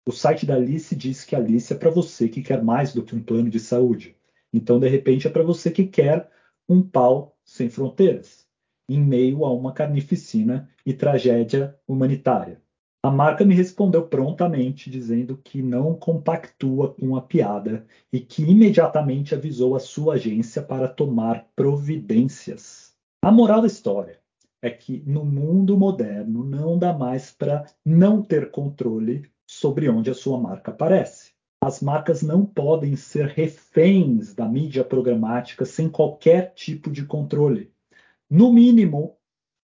O 0.06 0.12
site 0.12 0.46
da 0.46 0.56
Alice 0.56 0.96
diz 0.96 1.24
que 1.24 1.36
Alice 1.36 1.74
é 1.74 1.76
para 1.76 1.90
você 1.90 2.30
que 2.30 2.44
quer 2.44 2.64
mais 2.64 2.94
do 2.94 3.04
que 3.04 3.16
um 3.16 3.24
plano 3.24 3.50
de 3.50 3.60
saúde. 3.60 4.16
Então, 4.54 4.80
de 4.80 4.88
repente, 4.88 5.28
é 5.28 5.32
para 5.32 5.42
você 5.42 5.72
que 5.72 5.88
quer 5.88 6.30
um 6.70 6.84
pau 6.84 7.36
sem 7.44 7.70
fronteiras, 7.70 8.45
em 8.88 9.00
meio 9.00 9.46
a 9.46 9.54
uma 9.54 9.72
carnificina 9.72 10.70
e 10.86 10.94
tragédia 10.94 11.76
humanitária. 11.88 12.62
A 13.06 13.12
marca 13.12 13.46
me 13.46 13.54
respondeu 13.54 14.08
prontamente, 14.08 14.90
dizendo 14.90 15.38
que 15.38 15.62
não 15.62 15.94
compactua 15.94 16.92
com 16.96 17.16
a 17.16 17.22
piada 17.22 17.86
e 18.12 18.20
que 18.20 18.42
imediatamente 18.42 19.36
avisou 19.36 19.76
a 19.76 19.80
sua 19.80 20.16
agência 20.16 20.62
para 20.62 20.88
tomar 20.88 21.48
providências. 21.56 22.96
A 23.22 23.32
moral 23.32 23.62
da 23.62 23.68
história 23.68 24.20
é 24.60 24.72
que 24.72 25.04
no 25.06 25.24
mundo 25.24 25.78
moderno 25.78 26.44
não 26.44 26.80
dá 26.80 26.92
mais 26.92 27.30
para 27.30 27.66
não 27.86 28.24
ter 28.24 28.50
controle 28.50 29.30
sobre 29.48 29.88
onde 29.88 30.10
a 30.10 30.16
sua 30.16 30.40
marca 30.40 30.72
aparece. 30.72 31.34
As 31.62 31.82
marcas 31.82 32.24
não 32.24 32.44
podem 32.44 32.96
ser 32.96 33.28
reféns 33.28 34.34
da 34.34 34.48
mídia 34.48 34.84
programática 34.84 35.64
sem 35.64 35.88
qualquer 35.88 36.56
tipo 36.56 36.90
de 36.92 37.06
controle. 37.06 37.72
No 38.30 38.52
mínimo, 38.52 39.18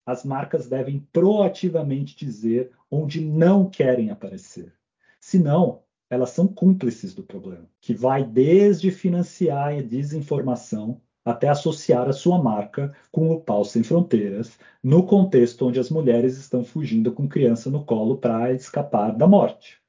as 0.06 0.25
marcas 0.25 0.68
devem 0.68 1.00
proativamente 1.12 2.16
dizer 2.16 2.72
onde 2.89 3.22
não 3.22 3.70
querem 3.70 4.10
aparecer. 4.10 4.74
Senão, 5.20 5.84
elas 6.10 6.32
são 6.32 6.48
cúmplices 6.48 7.13
do 7.13 7.24
problema, 7.24 7.70
que 7.80 7.94
vai 7.94 8.24
desde 8.24 8.89
financiar 8.89 9.74
a 9.74 9.82
desinformação 9.82 11.01
até 11.24 11.48
associar 11.48 12.10
a 12.10 12.13
sua 12.13 12.42
marca 12.42 12.92
com 13.12 13.30
o 13.30 13.39
Pau 13.39 13.63
Sem 13.63 13.84
Fronteiras, 13.84 14.58
no 14.84 15.06
contexto 15.06 15.68
onde 15.68 15.80
as 15.80 15.89
mulheres 15.89 16.38
estão 16.38 16.63
fugindo 16.63 17.12
com 17.12 17.28
criança 17.28 17.70
no 17.70 17.86
colo 17.86 18.18
para 18.18 18.51
escapar 18.54 19.16
da 19.16 19.28
morte. 19.28 19.80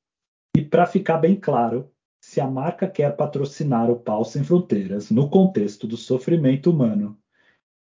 E 0.55 0.63
para 0.63 0.87
ficar 0.87 1.19
bem 1.19 1.37
claro, 1.37 1.91
se 2.21 2.41
a 2.41 2.47
marca 2.47 2.87
quer 2.87 3.17
patrocinar 3.17 3.91
o 3.91 3.99
Pau 3.99 4.25
Sem 4.25 4.45
Fronteiras 4.45 5.11
no 5.11 5.31
contexto 5.31 5.87
do 5.87 5.97
sofrimento 5.97 6.71
humano 6.71 7.19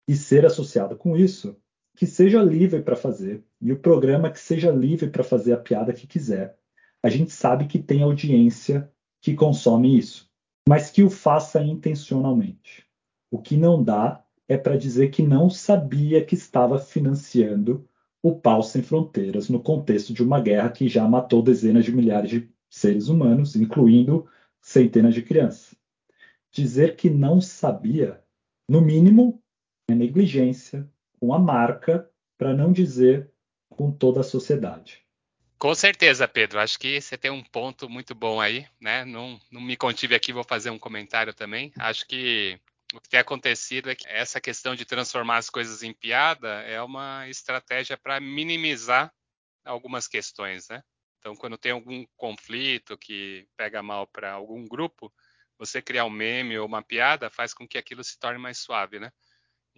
e 0.08 0.16
ser 0.16 0.46
associado 0.46 0.96
com 0.96 1.18
isso, 1.18 1.58
que 1.96 2.06
seja 2.06 2.42
livre 2.42 2.82
para 2.82 2.96
fazer, 2.96 3.44
e 3.60 3.72
o 3.72 3.80
programa 3.80 4.30
que 4.30 4.40
seja 4.40 4.72
livre 4.72 5.10
para 5.10 5.24
fazer 5.24 5.54
a 5.54 5.58
piada 5.58 5.92
que 5.92 6.08
quiser. 6.08 6.58
A 7.02 7.10
gente 7.10 7.32
sabe 7.32 7.66
que 7.66 7.80
tem 7.80 8.04
audiência 8.04 8.92
que 9.20 9.34
consome 9.34 9.98
isso, 9.98 10.30
mas 10.68 10.90
que 10.90 11.04
o 11.04 11.10
faça 11.10 11.62
intencionalmente. 11.62 12.86
O 13.32 13.40
que 13.40 13.58
não 13.58 13.84
dá 13.84 14.24
é 14.48 14.58
para 14.58 14.78
dizer 14.78 15.10
que 15.10 15.22
não 15.22 15.50
sabia 15.50 16.24
que 16.24 16.36
estava 16.36 16.80
financiando 16.80 17.88
o 18.22 18.36
Pau 18.36 18.64
Sem 18.64 18.82
Fronteiras 18.82 19.50
no 19.50 19.62
contexto 19.62 20.14
de 20.14 20.24
uma 20.24 20.40
guerra 20.40 20.70
que 20.70 20.88
já 20.88 21.08
matou 21.08 21.42
dezenas 21.42 21.86
de 21.86 21.92
milhares 21.92 22.30
de 22.30 22.50
seres 22.70 23.08
humanos, 23.08 23.56
incluindo 23.56 24.28
centenas 24.62 25.14
de 25.14 25.22
crianças. 25.22 25.76
Dizer 26.52 26.96
que 26.96 27.10
não 27.10 27.42
sabia, 27.42 28.22
no 28.68 28.82
mínimo, 28.82 29.42
é 29.88 29.96
negligência 29.96 30.88
com 31.20 31.34
a 31.34 31.40
marca, 31.40 32.10
para 32.38 32.54
não 32.54 32.72
dizer 32.72 33.32
com 33.70 33.92
toda 33.92 34.22
a 34.22 34.24
sociedade. 34.24 35.04
Com 35.58 35.74
certeza, 35.74 36.28
Pedro. 36.28 36.60
Acho 36.60 36.78
que 36.78 37.02
você 37.02 37.18
tem 37.18 37.32
um 37.32 37.44
ponto 37.44 37.90
muito 37.90 38.14
bom 38.14 38.40
aí, 38.40 38.68
né? 38.80 39.04
Não, 39.06 39.40
não 39.52 39.60
me 39.60 39.76
contive 39.76 40.14
aqui, 40.14 40.32
vou 40.32 40.44
fazer 40.44 40.70
um 40.70 40.78
comentário 40.78 41.34
também. 41.34 41.72
Acho 41.80 42.06
que 42.06 42.60
o 42.94 43.02
que 43.02 43.10
tem 43.10 43.20
acontecido 43.20 43.90
é 43.90 43.96
que 43.96 44.08
essa 44.08 44.40
questão 44.40 44.76
de 44.76 44.86
transformar 44.86 45.38
as 45.38 45.50
coisas 45.50 45.82
em 45.82 45.94
piada 45.94 46.62
é 46.62 46.82
uma 46.82 47.28
estratégia 47.28 47.98
para 47.98 48.20
minimizar 48.20 49.12
algumas 49.66 50.08
questões, 50.08 50.70
né? 50.70 50.84
Então, 51.20 51.36
quando 51.36 51.58
tem 51.58 51.72
algum 51.72 52.06
conflito 52.16 52.98
que 52.98 53.48
pega 53.58 53.82
mal 53.82 54.06
para 54.06 54.32
algum 54.32 54.66
grupo, 54.68 55.12
você 55.58 55.82
criar 55.82 56.06
um 56.06 56.10
meme 56.10 56.58
ou 56.58 56.68
uma 56.68 56.84
piada 56.84 57.30
faz 57.30 57.54
com 57.54 57.68
que 57.68 57.78
aquilo 57.78 58.04
se 58.04 58.18
torne 58.20 58.40
mais 58.40 58.60
suave, 58.60 59.00
né? 59.00 59.12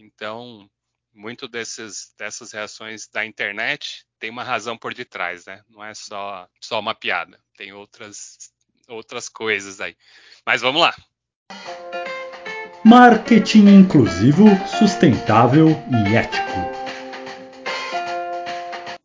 Então, 0.01 0.65
muito 1.13 1.45
desses, 1.45 2.13
dessas 2.17 2.53
reações 2.53 3.09
da 3.09 3.25
internet 3.25 4.05
tem 4.17 4.29
uma 4.29 4.45
razão 4.45 4.77
por 4.77 4.93
detrás, 4.93 5.45
né? 5.45 5.61
Não 5.69 5.83
é 5.83 5.93
só, 5.93 6.47
só 6.61 6.79
uma 6.79 6.95
piada, 6.95 7.37
tem 7.57 7.73
outras, 7.73 8.37
outras 8.87 9.27
coisas 9.27 9.81
aí. 9.81 9.97
Mas 10.45 10.61
vamos 10.61 10.81
lá. 10.81 10.95
Marketing 12.85 13.67
inclusivo, 13.67 14.45
sustentável 14.79 15.67
e 15.67 16.15
ético. 16.15 16.47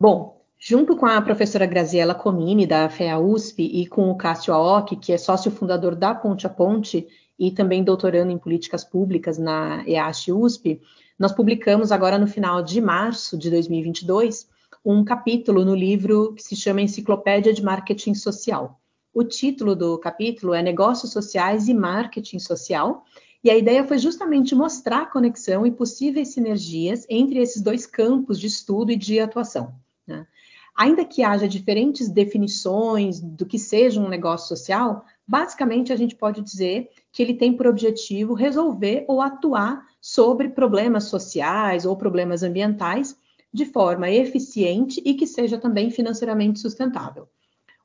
Bom, 0.01 0.47
junto 0.57 0.97
com 0.97 1.07
a 1.07 1.21
professora 1.21 1.67
Graziela 1.67 2.15
Comini, 2.15 2.69
da 2.69 2.89
FEA 2.89 3.19
USP, 3.19 3.65
e 3.65 3.89
com 3.89 4.11
o 4.11 4.17
Cássio 4.17 4.55
Aoki, 4.55 4.95
que 4.95 5.13
é 5.13 5.19
sócio 5.19 5.51
fundador 5.51 5.97
da 5.97 6.15
Ponte 6.15 6.47
a 6.47 6.51
Ponte 6.51 7.09
e 7.39 7.51
também 7.51 7.83
doutorando 7.83 8.31
em 8.31 8.39
políticas 8.39 8.85
públicas 8.85 9.39
na 9.39 9.85
EASH 9.87 10.29
USP, 10.29 10.81
nós 11.19 11.33
publicamos 11.33 11.93
agora 11.93 12.19
no 12.19 12.27
final 12.27 12.63
de 12.63 12.81
março 12.81 13.37
de 13.39 13.51
2022 13.51 14.49
um 14.85 15.03
capítulo 15.05 15.65
no 15.65 15.75
livro 15.75 16.35
que 16.35 16.43
se 16.43 16.55
chama 16.55 16.83
Enciclopédia 16.83 17.53
de 17.53 17.63
Marketing 17.63 18.15
Social. 18.15 18.81
O 19.15 19.25
título 19.25 19.75
do 19.75 19.97
capítulo 19.99 20.53
é 20.53 20.63
Negócios 20.63 21.13
Sociais 21.13 21.69
e 21.69 21.75
Marketing 21.75 22.39
Social, 22.39 23.05
e 23.43 23.51
a 23.51 23.57
ideia 23.57 23.85
foi 23.85 23.99
justamente 23.99 24.55
mostrar 24.55 25.03
a 25.03 25.07
conexão 25.07 25.67
e 25.67 25.71
possíveis 25.71 26.29
sinergias 26.29 27.07
entre 27.09 27.39
esses 27.39 27.63
dois 27.63 27.87
campos 27.87 28.41
de 28.41 28.47
estudo 28.47 28.91
e 28.91 28.97
de 28.97 29.21
atuação. 29.21 29.75
Né? 30.07 30.27
Ainda 30.75 31.05
que 31.05 31.23
haja 31.23 31.47
diferentes 31.47 32.09
definições 32.09 33.21
do 33.21 33.47
que 33.47 33.59
seja 33.59 34.01
um 34.01 34.09
negócio 34.09 34.49
social, 34.49 35.05
basicamente 35.27 35.93
a 35.93 35.97
gente 35.97 36.15
pode 36.15 36.41
dizer 36.43 36.91
que 37.13 37.23
ele 37.23 37.35
tem 37.35 37.57
por 37.57 37.67
objetivo 37.67 38.35
resolver 38.35 39.05
ou 39.09 39.23
atuar 39.23 39.87
sobre 40.01 40.49
problemas 40.49 41.05
sociais 41.05 41.87
ou 41.87 41.97
problemas 41.97 42.43
ambientais 42.43 43.17
de 43.53 43.65
forma 43.65 44.11
eficiente 44.11 45.01
e 45.05 45.15
que 45.15 45.27
seja 45.27 45.57
também 45.57 45.91
financeiramente 45.91 46.59
sustentável. 46.59 47.29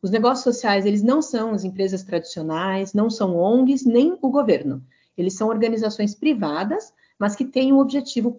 Os 0.01 0.09
negócios 0.09 0.43
sociais, 0.43 0.85
eles 0.85 1.03
não 1.03 1.21
são 1.21 1.51
as 1.51 1.63
empresas 1.63 2.03
tradicionais, 2.03 2.93
não 2.93 3.09
são 3.09 3.35
ONGs, 3.35 3.85
nem 3.85 4.17
o 4.21 4.29
governo. 4.29 4.81
Eles 5.17 5.33
são 5.33 5.49
organizações 5.49 6.15
privadas, 6.15 6.93
mas 7.19 7.35
que 7.35 7.43
têm 7.43 7.73
um 7.73 7.79
objetivo 7.79 8.35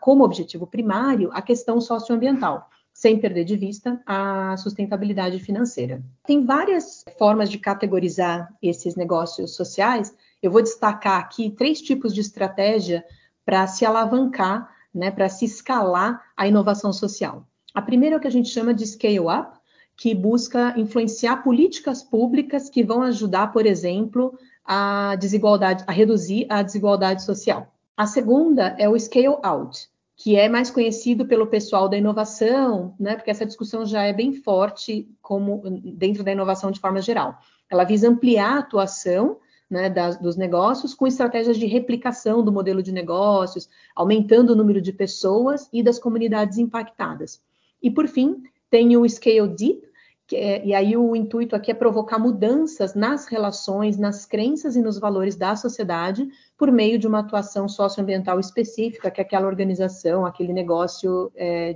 como 0.00 0.24
objetivo 0.24 0.66
primário 0.66 1.30
a 1.32 1.40
questão 1.40 1.80
socioambiental, 1.80 2.68
sem 2.94 3.18
perder 3.18 3.44
de 3.44 3.56
vista 3.56 4.00
a 4.06 4.56
sustentabilidade 4.56 5.40
financeira. 5.40 6.00
Tem 6.24 6.46
várias 6.46 7.04
formas 7.18 7.50
de 7.50 7.58
categorizar 7.58 8.54
esses 8.62 8.94
negócios 8.94 9.56
sociais. 9.56 10.14
Eu 10.40 10.52
vou 10.52 10.62
destacar 10.62 11.18
aqui 11.18 11.50
três 11.50 11.82
tipos 11.82 12.14
de 12.14 12.20
estratégia 12.20 13.04
para 13.44 13.66
se 13.66 13.84
alavancar, 13.84 14.72
né, 14.94 15.10
para 15.10 15.28
se 15.28 15.44
escalar 15.44 16.22
a 16.36 16.46
inovação 16.46 16.92
social. 16.92 17.44
A 17.74 17.82
primeira 17.82 18.14
é 18.14 18.18
o 18.18 18.20
que 18.20 18.28
a 18.28 18.32
gente 18.32 18.48
chama 18.48 18.72
de 18.72 18.86
scale 18.86 19.18
up, 19.18 19.58
que 19.96 20.14
busca 20.14 20.72
influenciar 20.78 21.38
políticas 21.38 22.00
públicas 22.00 22.70
que 22.70 22.84
vão 22.84 23.02
ajudar, 23.02 23.52
por 23.52 23.66
exemplo, 23.66 24.38
a 24.64 25.16
desigualdade, 25.16 25.82
a 25.86 25.92
reduzir 25.92 26.46
a 26.48 26.62
desigualdade 26.62 27.24
social. 27.24 27.74
A 27.96 28.06
segunda 28.06 28.74
é 28.78 28.88
o 28.88 28.98
scale 28.98 29.36
out, 29.42 29.88
que 30.16 30.36
é 30.36 30.48
mais 30.48 30.70
conhecido 30.70 31.26
pelo 31.26 31.46
pessoal 31.46 31.88
da 31.88 31.96
inovação, 31.96 32.94
né? 32.98 33.16
Porque 33.16 33.30
essa 33.30 33.46
discussão 33.46 33.84
já 33.84 34.02
é 34.02 34.12
bem 34.12 34.32
forte 34.32 35.08
como 35.20 35.62
dentro 35.82 36.22
da 36.22 36.32
inovação 36.32 36.70
de 36.70 36.80
forma 36.80 37.00
geral. 37.00 37.38
Ela 37.70 37.84
visa 37.84 38.08
ampliar 38.08 38.56
a 38.56 38.58
atuação 38.58 39.38
né, 39.68 39.90
das, 39.90 40.16
dos 40.18 40.36
negócios 40.36 40.94
com 40.94 41.06
estratégias 41.06 41.56
de 41.58 41.66
replicação 41.66 42.44
do 42.44 42.52
modelo 42.52 42.82
de 42.82 42.92
negócios, 42.92 43.68
aumentando 43.94 44.50
o 44.50 44.56
número 44.56 44.80
de 44.80 44.92
pessoas 44.92 45.68
e 45.72 45.82
das 45.82 45.98
comunidades 45.98 46.58
impactadas. 46.58 47.42
E 47.82 47.90
por 47.90 48.06
fim, 48.06 48.42
tem 48.70 48.96
o 48.96 49.08
Scale 49.08 49.48
Deep, 49.48 49.93
É, 50.32 50.64
e 50.64 50.72
aí 50.72 50.96
o 50.96 51.14
intuito 51.14 51.54
aqui 51.54 51.70
é 51.70 51.74
provocar 51.74 52.18
mudanças 52.18 52.94
nas 52.94 53.26
relações, 53.26 53.98
nas 53.98 54.24
crenças 54.24 54.74
e 54.74 54.80
nos 54.80 54.98
valores 54.98 55.36
da 55.36 55.54
sociedade 55.54 56.26
por 56.56 56.72
meio 56.72 56.98
de 56.98 57.06
uma 57.06 57.18
atuação 57.18 57.68
socioambiental 57.68 58.40
específica 58.40 59.10
que 59.10 59.20
aquela 59.20 59.46
organização, 59.46 60.24
aquele 60.24 60.52
negócio 60.52 61.30
é, 61.34 61.74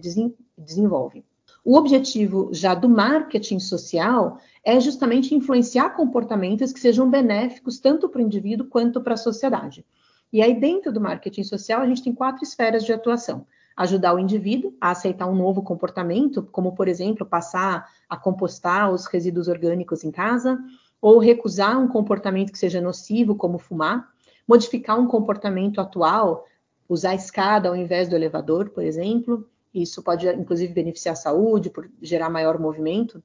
desenvolve. 0.56 1.24
O 1.62 1.76
objetivo 1.76 2.48
já 2.50 2.74
do 2.74 2.88
marketing 2.88 3.58
social 3.58 4.38
é 4.64 4.80
justamente 4.80 5.34
influenciar 5.34 5.90
comportamentos 5.90 6.72
que 6.72 6.80
sejam 6.80 7.10
benéficos 7.10 7.78
tanto 7.78 8.08
para 8.08 8.20
o 8.20 8.24
indivíduo 8.24 8.68
quanto 8.68 9.02
para 9.02 9.14
a 9.14 9.18
sociedade. 9.18 9.84
E 10.32 10.40
aí, 10.40 10.58
dentro 10.58 10.90
do 10.90 11.00
marketing 11.00 11.44
social, 11.44 11.82
a 11.82 11.86
gente 11.86 12.02
tem 12.02 12.14
quatro 12.14 12.42
esferas 12.42 12.84
de 12.84 12.92
atuação 12.92 13.46
ajudar 13.78 14.12
o 14.12 14.18
indivíduo 14.18 14.74
a 14.80 14.90
aceitar 14.90 15.28
um 15.28 15.36
novo 15.36 15.62
comportamento, 15.62 16.42
como, 16.42 16.74
por 16.74 16.88
exemplo, 16.88 17.24
passar 17.24 17.88
a 18.08 18.16
compostar 18.16 18.92
os 18.92 19.06
resíduos 19.06 19.46
orgânicos 19.46 20.02
em 20.02 20.10
casa, 20.10 20.58
ou 21.00 21.20
recusar 21.20 21.78
um 21.78 21.86
comportamento 21.86 22.50
que 22.50 22.58
seja 22.58 22.80
nocivo, 22.80 23.36
como 23.36 23.56
fumar, 23.56 24.08
modificar 24.48 24.98
um 24.98 25.06
comportamento 25.06 25.80
atual, 25.80 26.44
usar 26.88 27.10
a 27.10 27.14
escada 27.14 27.68
ao 27.68 27.76
invés 27.76 28.08
do 28.08 28.16
elevador, 28.16 28.70
por 28.70 28.82
exemplo. 28.82 29.48
Isso 29.72 30.02
pode, 30.02 30.26
inclusive, 30.28 30.72
beneficiar 30.72 31.12
a 31.12 31.16
saúde, 31.16 31.70
por 31.70 31.88
gerar 32.02 32.28
maior 32.28 32.58
movimento 32.58 33.22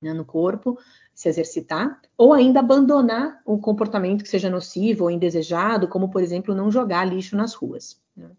né, 0.00 0.14
no 0.14 0.24
corpo, 0.24 0.78
se 1.12 1.28
exercitar, 1.28 2.00
ou 2.16 2.32
ainda 2.32 2.60
abandonar 2.60 3.42
um 3.46 3.58
comportamento 3.58 4.22
que 4.22 4.30
seja 4.30 4.48
nocivo 4.48 5.04
ou 5.04 5.10
indesejado, 5.10 5.88
como, 5.88 6.08
por 6.08 6.22
exemplo, 6.22 6.54
não 6.54 6.70
jogar 6.70 7.04
lixo 7.04 7.36
nas 7.36 7.52
ruas. 7.52 8.00
Né? 8.16 8.30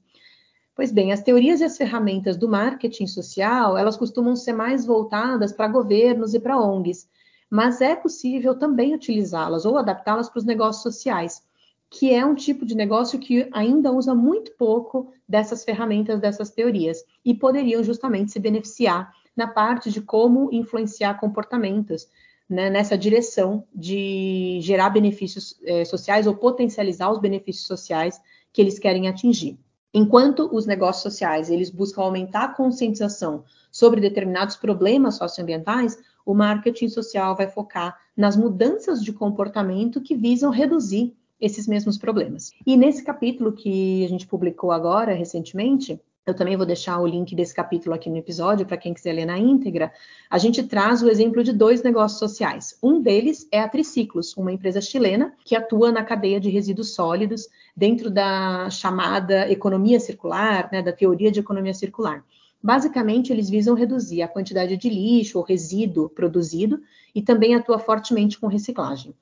Pois 0.75 0.91
bem, 0.91 1.13
as 1.13 1.23
teorias 1.23 1.61
e 1.61 1.63
as 1.63 1.77
ferramentas 1.77 2.35
do 2.35 2.49
marketing 2.49 3.07
social, 3.07 3.77
elas 3.77 3.95
costumam 3.95 4.35
ser 4.35 4.51
mais 4.51 4.85
voltadas 4.85 5.53
para 5.53 5.69
governos 5.69 6.33
e 6.33 6.39
para 6.39 6.59
ONGs, 6.59 7.07
mas 7.49 7.79
é 7.79 7.95
possível 7.95 8.59
também 8.59 8.93
utilizá-las 8.93 9.65
ou 9.65 9.77
adaptá-las 9.77 10.27
para 10.27 10.39
os 10.39 10.43
negócios 10.43 10.83
sociais, 10.83 11.41
que 11.89 12.13
é 12.13 12.25
um 12.25 12.35
tipo 12.35 12.65
de 12.65 12.75
negócio 12.75 13.17
que 13.17 13.47
ainda 13.53 13.89
usa 13.89 14.13
muito 14.13 14.51
pouco 14.57 15.13
dessas 15.25 15.63
ferramentas, 15.63 16.19
dessas 16.19 16.49
teorias, 16.49 17.05
e 17.23 17.33
poderiam 17.33 17.81
justamente 17.81 18.33
se 18.33 18.39
beneficiar 18.39 19.13
na 19.33 19.47
parte 19.47 19.89
de 19.89 20.01
como 20.01 20.49
influenciar 20.51 21.13
comportamentos, 21.21 22.09
né, 22.49 22.69
nessa 22.69 22.97
direção 22.97 23.65
de 23.73 24.59
gerar 24.61 24.89
benefícios 24.89 25.57
eh, 25.63 25.85
sociais 25.85 26.27
ou 26.27 26.35
potencializar 26.35 27.09
os 27.11 27.19
benefícios 27.19 27.65
sociais 27.65 28.19
que 28.51 28.61
eles 28.61 28.77
querem 28.77 29.07
atingir. 29.07 29.57
Enquanto 29.97 30.53
os 30.53 30.65
negócios 30.65 31.03
sociais 31.03 31.49
eles 31.49 31.69
buscam 31.69 32.01
aumentar 32.01 32.43
a 32.43 32.53
conscientização 32.53 33.45
sobre 33.71 34.01
determinados 34.01 34.57
problemas 34.57 35.15
socioambientais, 35.15 35.97
o 36.25 36.33
marketing 36.33 36.89
social 36.89 37.33
vai 37.33 37.47
focar 37.47 37.97
nas 38.15 38.35
mudanças 38.35 39.01
de 39.01 39.13
comportamento 39.13 40.01
que 40.01 40.13
visam 40.13 40.51
reduzir 40.51 41.15
esses 41.39 41.65
mesmos 41.65 41.97
problemas. 41.97 42.51
E 42.67 42.75
nesse 42.75 43.05
capítulo 43.05 43.53
que 43.53 44.03
a 44.03 44.09
gente 44.09 44.27
publicou 44.27 44.69
agora 44.69 45.13
recentemente, 45.13 45.97
eu 46.25 46.33
também 46.33 46.57
vou 46.57 46.65
deixar 46.65 46.99
o 46.99 47.05
link 47.05 47.35
desse 47.35 47.53
capítulo 47.53 47.93
aqui 47.93 48.09
no 48.09 48.17
episódio 48.17 48.65
para 48.65 48.77
quem 48.77 48.95
quiser 48.95 49.13
ler 49.13 49.25
na 49.25 49.37
íntegra. 49.37 49.93
A 50.27 50.39
gente 50.39 50.63
traz 50.63 51.03
o 51.03 51.09
exemplo 51.09 51.43
de 51.43 51.53
dois 51.53 51.83
negócios 51.83 52.17
sociais. 52.17 52.75
Um 52.81 52.99
deles 52.99 53.47
é 53.51 53.59
a 53.59 53.69
Triciclos, 53.69 54.35
uma 54.35 54.51
empresa 54.51 54.81
chilena 54.81 55.33
que 55.43 55.55
atua 55.55 55.91
na 55.91 56.03
cadeia 56.03 56.39
de 56.39 56.49
resíduos 56.49 56.95
sólidos 56.95 57.47
dentro 57.77 58.09
da 58.09 58.67
chamada 58.71 59.47
economia 59.51 59.99
circular, 59.99 60.67
né, 60.71 60.81
da 60.81 60.91
teoria 60.91 61.31
de 61.31 61.41
economia 61.41 61.75
circular. 61.75 62.25
Basicamente, 62.61 63.31
eles 63.31 63.47
visam 63.47 63.75
reduzir 63.75 64.23
a 64.23 64.27
quantidade 64.27 64.75
de 64.77 64.89
lixo 64.89 65.37
ou 65.37 65.43
resíduo 65.43 66.09
produzido 66.09 66.81
e 67.13 67.21
também 67.21 67.53
atua 67.53 67.77
fortemente 67.77 68.39
com 68.39 68.47
reciclagem. 68.47 69.13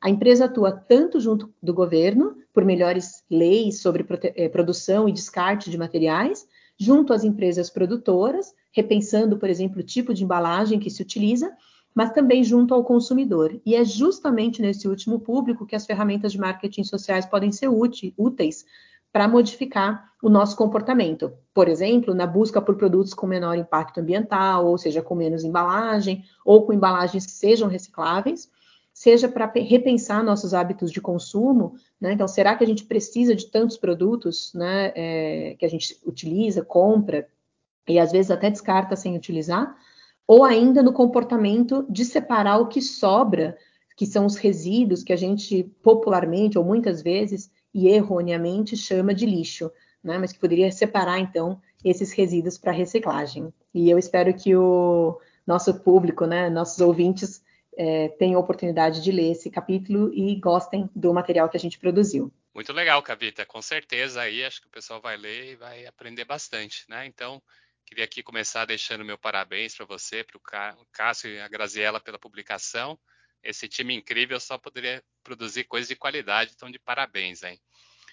A 0.00 0.08
empresa 0.08 0.44
atua 0.44 0.70
tanto 0.70 1.18
junto 1.18 1.52
do 1.60 1.74
governo, 1.74 2.36
por 2.52 2.64
melhores 2.64 3.24
leis 3.30 3.80
sobre 3.80 4.04
eh, 4.36 4.48
produção 4.48 5.08
e 5.08 5.12
descarte 5.12 5.70
de 5.70 5.78
materiais, 5.78 6.46
junto 6.82 7.12
às 7.12 7.22
empresas 7.22 7.70
produtoras, 7.70 8.52
repensando, 8.72 9.38
por 9.38 9.48
exemplo, 9.48 9.80
o 9.80 9.84
tipo 9.84 10.12
de 10.12 10.24
embalagem 10.24 10.80
que 10.80 10.90
se 10.90 11.00
utiliza, 11.00 11.52
mas 11.94 12.12
também 12.12 12.42
junto 12.42 12.74
ao 12.74 12.82
consumidor. 12.82 13.60
E 13.64 13.76
é 13.76 13.84
justamente 13.84 14.60
nesse 14.60 14.88
último 14.88 15.20
público 15.20 15.64
que 15.64 15.76
as 15.76 15.86
ferramentas 15.86 16.32
de 16.32 16.40
marketing 16.40 16.82
sociais 16.82 17.24
podem 17.24 17.52
ser 17.52 17.68
úteis 17.68 18.64
para 19.12 19.28
modificar 19.28 20.10
o 20.20 20.28
nosso 20.28 20.56
comportamento. 20.56 21.32
Por 21.54 21.68
exemplo, 21.68 22.14
na 22.14 22.26
busca 22.26 22.60
por 22.60 22.76
produtos 22.76 23.14
com 23.14 23.26
menor 23.26 23.56
impacto 23.56 24.00
ambiental, 24.00 24.66
ou 24.66 24.76
seja, 24.76 25.02
com 25.02 25.14
menos 25.14 25.44
embalagem, 25.44 26.24
ou 26.44 26.64
com 26.64 26.72
embalagens 26.72 27.26
que 27.26 27.32
sejam 27.32 27.68
recicláveis, 27.68 28.50
seja 29.02 29.28
para 29.28 29.50
repensar 29.56 30.22
nossos 30.22 30.54
hábitos 30.54 30.92
de 30.92 31.00
consumo, 31.00 31.74
né? 32.00 32.12
Então, 32.12 32.28
será 32.28 32.54
que 32.54 32.62
a 32.62 32.66
gente 32.66 32.84
precisa 32.84 33.34
de 33.34 33.46
tantos 33.46 33.76
produtos, 33.76 34.54
né, 34.54 34.92
é, 34.94 35.56
que 35.58 35.66
a 35.66 35.68
gente 35.68 35.98
utiliza, 36.06 36.64
compra 36.64 37.26
e 37.88 37.98
às 37.98 38.12
vezes 38.12 38.30
até 38.30 38.48
descarta 38.48 38.94
sem 38.94 39.16
utilizar? 39.16 39.76
Ou 40.24 40.44
ainda 40.44 40.84
no 40.84 40.92
comportamento 40.92 41.84
de 41.90 42.04
separar 42.04 42.58
o 42.58 42.68
que 42.68 42.80
sobra, 42.80 43.58
que 43.96 44.06
são 44.06 44.24
os 44.24 44.36
resíduos 44.36 45.02
que 45.02 45.12
a 45.12 45.16
gente 45.16 45.64
popularmente 45.82 46.56
ou 46.56 46.64
muitas 46.64 47.02
vezes 47.02 47.50
e 47.74 47.88
erroneamente 47.88 48.76
chama 48.76 49.12
de 49.12 49.26
lixo, 49.26 49.68
né? 50.00 50.16
Mas 50.16 50.30
que 50.32 50.38
poderia 50.38 50.70
separar 50.70 51.18
então 51.18 51.60
esses 51.84 52.12
resíduos 52.12 52.56
para 52.56 52.70
reciclagem. 52.70 53.52
E 53.74 53.90
eu 53.90 53.98
espero 53.98 54.32
que 54.32 54.54
o 54.54 55.18
nosso 55.44 55.74
público, 55.80 56.24
né, 56.24 56.48
nossos 56.48 56.80
ouvintes 56.80 57.42
é, 57.76 58.08
tenham 58.08 58.40
oportunidade 58.40 59.02
de 59.02 59.10
ler 59.10 59.32
esse 59.32 59.50
capítulo 59.50 60.12
e 60.12 60.34
gostem 60.36 60.88
do 60.94 61.12
material 61.12 61.48
que 61.48 61.56
a 61.56 61.60
gente 61.60 61.78
produziu. 61.78 62.32
Muito 62.54 62.72
legal, 62.72 63.02
Cavita. 63.02 63.46
Com 63.46 63.62
certeza 63.62 64.20
aí 64.20 64.44
acho 64.44 64.60
que 64.60 64.66
o 64.66 64.70
pessoal 64.70 65.00
vai 65.00 65.16
ler 65.16 65.52
e 65.52 65.56
vai 65.56 65.86
aprender 65.86 66.24
bastante, 66.24 66.84
né? 66.88 67.06
Então, 67.06 67.42
queria 67.86 68.04
aqui 68.04 68.22
começar 68.22 68.66
deixando 68.66 69.04
meu 69.04 69.16
parabéns 69.16 69.74
para 69.74 69.86
você, 69.86 70.22
para 70.22 70.36
o 70.36 70.86
Cássio 70.92 71.30
e 71.30 71.40
a 71.40 71.48
Graziela 71.48 72.00
pela 72.00 72.18
publicação. 72.18 72.98
Esse 73.42 73.68
time 73.68 73.94
incrível 73.94 74.38
só 74.38 74.58
poderia 74.58 75.02
produzir 75.24 75.64
coisas 75.64 75.88
de 75.88 75.96
qualidade, 75.96 76.52
então 76.54 76.70
de 76.70 76.78
parabéns, 76.78 77.42
hein? 77.42 77.58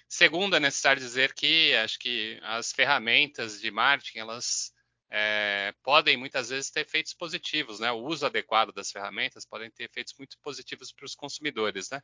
Segundo, 0.08 0.56
é 0.56 0.60
necessário 0.60 1.00
dizer 1.00 1.32
que 1.34 1.72
acho 1.74 1.98
que 1.98 2.40
as 2.42 2.72
ferramentas 2.72 3.60
de 3.60 3.70
marketing, 3.70 4.18
elas 4.18 4.72
é, 5.10 5.74
podem 5.82 6.16
muitas 6.16 6.50
vezes 6.50 6.70
ter 6.70 6.82
efeitos 6.82 7.12
positivos, 7.12 7.80
né? 7.80 7.90
O 7.90 8.04
uso 8.04 8.24
adequado 8.24 8.72
das 8.72 8.92
ferramentas 8.92 9.44
podem 9.44 9.68
ter 9.68 9.84
efeitos 9.84 10.14
muito 10.16 10.38
positivos 10.38 10.92
para 10.92 11.04
os 11.04 11.16
consumidores, 11.16 11.90
né? 11.90 12.00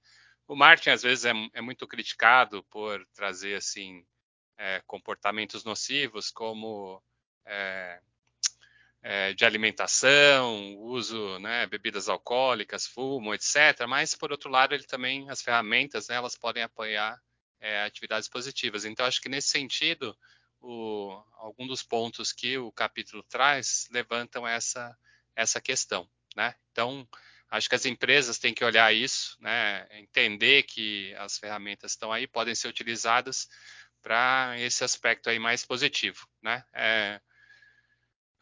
O 0.48 0.56
marketing 0.56 0.90
às 0.90 1.02
vezes 1.02 1.24
é, 1.24 1.32
é 1.54 1.60
muito 1.60 1.86
criticado 1.86 2.64
por 2.64 3.06
trazer 3.14 3.54
assim 3.54 4.04
é, 4.58 4.82
comportamentos 4.86 5.62
nocivos 5.62 6.32
como 6.32 7.00
é, 7.44 8.00
de 9.36 9.44
alimentação, 9.44 10.76
uso, 10.78 11.38
né, 11.38 11.64
bebidas 11.68 12.08
alcoólicas, 12.08 12.88
fumo, 12.88 13.32
etc. 13.34 13.86
Mas 13.86 14.16
por 14.16 14.32
outro 14.32 14.50
lado, 14.50 14.74
ele 14.74 14.82
também 14.82 15.30
as 15.30 15.40
ferramentas, 15.40 16.08
né, 16.08 16.16
elas 16.16 16.36
podem 16.36 16.64
apoiar 16.64 17.16
atividades 17.84 18.28
positivas. 18.28 18.84
Então 18.84 19.06
acho 19.06 19.20
que 19.20 19.28
nesse 19.28 19.48
sentido 19.48 20.16
o, 20.66 21.66
dos 21.66 21.82
pontos 21.82 22.32
que 22.32 22.58
o 22.58 22.72
capítulo 22.72 23.22
traz 23.22 23.86
levantam 23.90 24.46
essa, 24.46 24.96
essa 25.34 25.60
questão. 25.60 26.08
Né? 26.34 26.54
Então, 26.72 27.08
acho 27.50 27.68
que 27.68 27.74
as 27.74 27.86
empresas 27.86 28.38
têm 28.38 28.52
que 28.52 28.64
olhar 28.64 28.92
isso, 28.92 29.36
né? 29.40 29.86
entender 29.92 30.64
que 30.64 31.14
as 31.14 31.38
ferramentas 31.38 31.92
estão 31.92 32.12
aí, 32.12 32.26
podem 32.26 32.54
ser 32.54 32.68
utilizadas 32.68 33.48
para 34.02 34.54
esse 34.58 34.82
aspecto 34.82 35.30
aí 35.30 35.38
mais 35.38 35.64
positivo. 35.64 36.26
Né? 36.42 36.64
É, 36.72 37.20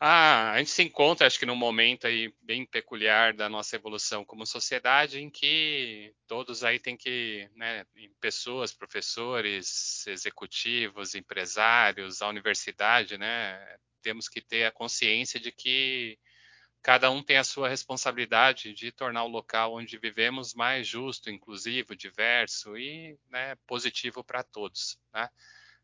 ah, 0.00 0.52
a 0.52 0.58
gente 0.58 0.70
se 0.70 0.82
encontra, 0.82 1.26
acho 1.26 1.38
que 1.38 1.46
num 1.46 1.56
momento 1.56 2.06
aí 2.06 2.34
bem 2.42 2.66
peculiar 2.66 3.32
da 3.32 3.48
nossa 3.48 3.76
evolução 3.76 4.24
como 4.24 4.46
sociedade, 4.46 5.20
em 5.20 5.30
que 5.30 6.14
todos 6.26 6.62
aí 6.64 6.78
têm 6.78 6.96
que, 6.96 7.48
né, 7.54 7.86
pessoas, 8.20 8.72
professores, 8.72 10.06
executivos, 10.06 11.14
empresários, 11.14 12.20
a 12.20 12.28
universidade, 12.28 13.16
né, 13.16 13.78
temos 14.02 14.28
que 14.28 14.40
ter 14.42 14.64
a 14.64 14.72
consciência 14.72 15.40
de 15.40 15.50
que 15.50 16.18
cada 16.82 17.10
um 17.10 17.22
tem 17.22 17.38
a 17.38 17.44
sua 17.44 17.66
responsabilidade 17.66 18.74
de 18.74 18.92
tornar 18.92 19.24
o 19.24 19.28
local 19.28 19.74
onde 19.74 19.96
vivemos 19.96 20.52
mais 20.52 20.86
justo, 20.86 21.30
inclusivo, 21.30 21.96
diverso 21.96 22.76
e 22.76 23.18
né, 23.30 23.56
positivo 23.66 24.22
para 24.22 24.42
todos. 24.42 24.98
Né? 25.14 25.30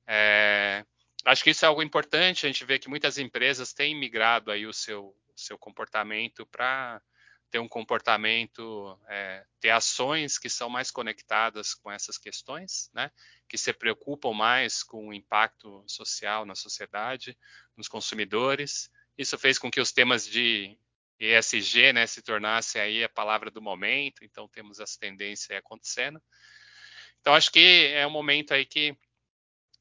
É, 0.06 0.84
acho 1.24 1.44
que 1.44 1.50
isso 1.50 1.64
é 1.64 1.68
algo 1.68 1.82
importante. 1.82 2.46
A 2.46 2.48
gente 2.48 2.64
vê 2.64 2.78
que 2.78 2.88
muitas 2.88 3.18
empresas 3.18 3.72
têm 3.72 3.94
migrado 3.94 4.50
aí 4.50 4.66
o 4.66 4.72
seu, 4.72 5.16
seu 5.36 5.58
comportamento 5.58 6.46
para 6.46 7.00
ter 7.50 7.58
um 7.58 7.68
comportamento, 7.68 8.98
é, 9.08 9.44
ter 9.60 9.70
ações 9.70 10.38
que 10.38 10.48
são 10.48 10.70
mais 10.70 10.90
conectadas 10.90 11.74
com 11.74 11.90
essas 11.90 12.16
questões, 12.16 12.88
né? 12.94 13.10
Que 13.48 13.58
se 13.58 13.72
preocupam 13.72 14.32
mais 14.32 14.82
com 14.82 15.08
o 15.08 15.14
impacto 15.14 15.82
social 15.86 16.46
na 16.46 16.54
sociedade, 16.54 17.36
nos 17.76 17.88
consumidores. 17.88 18.90
Isso 19.18 19.36
fez 19.36 19.58
com 19.58 19.70
que 19.70 19.80
os 19.80 19.90
temas 19.90 20.24
de 20.26 20.78
ESG 21.18 21.92
né, 21.92 22.06
se 22.06 22.22
tornasse 22.22 22.78
aí 22.78 23.04
a 23.04 23.08
palavra 23.08 23.50
do 23.50 23.60
momento, 23.60 24.24
então 24.24 24.48
temos 24.48 24.80
essa 24.80 24.98
tendência 24.98 25.58
acontecendo. 25.58 26.22
Então 27.20 27.34
acho 27.34 27.52
que 27.52 27.90
é 27.92 28.06
um 28.06 28.10
momento 28.10 28.54
aí 28.54 28.64
que, 28.64 28.96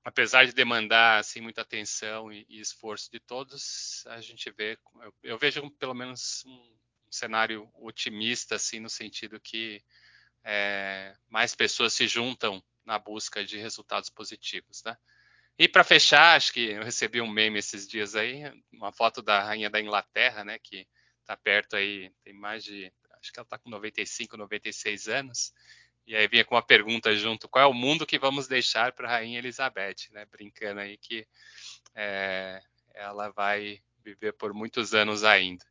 apesar 0.10 0.44
de 0.46 0.54
demandar 0.54 1.20
assim 1.20 1.40
muita 1.40 1.62
atenção 1.62 2.34
e, 2.34 2.44
e 2.50 2.60
esforço 2.60 3.12
de 3.12 3.20
todos, 3.20 4.04
a 4.08 4.20
gente 4.20 4.52
vê, 4.52 4.76
eu, 5.02 5.14
eu 5.22 5.38
vejo 5.38 5.70
pelo 5.78 5.94
menos 5.94 6.44
um, 6.48 6.52
um, 6.52 7.12
cenário 7.12 7.70
otimista 7.76 8.56
assim 8.56 8.80
no 8.80 8.90
sentido 8.90 9.40
que 9.40 9.84
é, 10.44 11.16
mais 11.30 11.54
pessoas 11.54 11.94
se 11.94 12.08
juntam 12.08 12.64
na 12.84 12.98
busca 12.98 13.46
de 13.46 13.60
resultados 13.60 14.10
positivos, 14.10 14.82
né? 14.84 14.98
E 15.60 15.68
para 15.68 15.84
fechar, 15.84 16.36
acho 16.36 16.54
que 16.54 16.72
eu 16.72 16.84
recebi 16.84 17.22
um 17.22 17.30
meme 17.30 17.60
esses 17.60 17.88
dias 17.88 18.16
aí, 18.16 18.42
uma 18.72 18.92
foto 18.92 19.22
da 19.22 19.44
rainha 19.44 19.70
da 19.70 19.80
Inglaterra, 19.80 20.44
né, 20.44 20.58
que 20.58 20.88
está 21.20 21.38
perto 21.38 21.76
aí, 21.76 22.12
tem 22.24 22.34
mais 22.34 22.64
de, 22.64 22.92
acho 23.20 23.32
que 23.32 23.40
ela 23.40 23.46
está 23.46 23.60
com 23.60 23.70
95, 23.70 24.38
96 24.38 25.08
anos, 25.10 25.54
e 26.10 26.16
aí 26.16 26.28
vinha 26.28 26.44
com 26.44 26.56
uma 26.56 26.62
pergunta 26.64 27.16
junto, 27.16 27.48
qual 27.48 27.64
é 27.64 27.68
o 27.68 27.74
mundo 27.74 28.04
que 28.04 28.18
vamos 28.18 28.48
deixar 28.48 28.94
para 28.94 29.08
a 29.08 29.12
rainha 29.12 29.38
Elizabeth, 29.38 30.10
né, 30.12 30.26
brincando 30.26 30.80
aí 30.80 30.98
que 30.98 31.24
é, 31.94 32.60
ela 32.96 33.30
vai 33.30 33.78
viver 34.04 34.34
por 34.34 34.52
muitos 34.52 34.96
anos 34.96 35.24
ainda. 35.24 35.64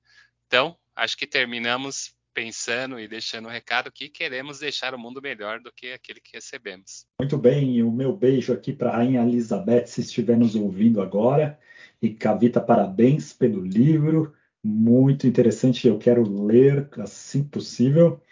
Então, 0.46 0.78
acho 0.94 1.16
que 1.16 1.26
terminamos 1.26 2.14
pensando 2.32 3.00
e 3.00 3.08
deixando 3.08 3.46
o 3.46 3.50
recado 3.50 3.90
que 3.90 4.08
queremos 4.08 4.60
deixar 4.60 4.94
o 4.94 4.98
mundo 4.98 5.20
melhor 5.20 5.58
do 5.58 5.72
que 5.72 5.90
aquele 5.90 6.20
que 6.20 6.34
recebemos. 6.34 7.04
Muito 7.20 7.36
bem, 7.36 7.82
o 7.82 7.90
meu 7.90 8.16
beijo 8.16 8.52
aqui 8.52 8.72
para 8.72 8.90
a 8.90 8.96
Rainha 8.98 9.22
Elizabeth, 9.22 9.86
se 9.86 10.02
estiver 10.02 10.36
nos 10.36 10.54
ouvindo 10.54 11.02
agora. 11.02 11.58
E 12.00 12.10
Cavita, 12.10 12.60
parabéns 12.60 13.32
pelo 13.32 13.60
livro, 13.60 14.32
muito 14.62 15.26
interessante, 15.26 15.88
eu 15.88 15.98
quero 15.98 16.22
ler 16.22 16.88
assim 17.00 17.42
possível. 17.42 18.22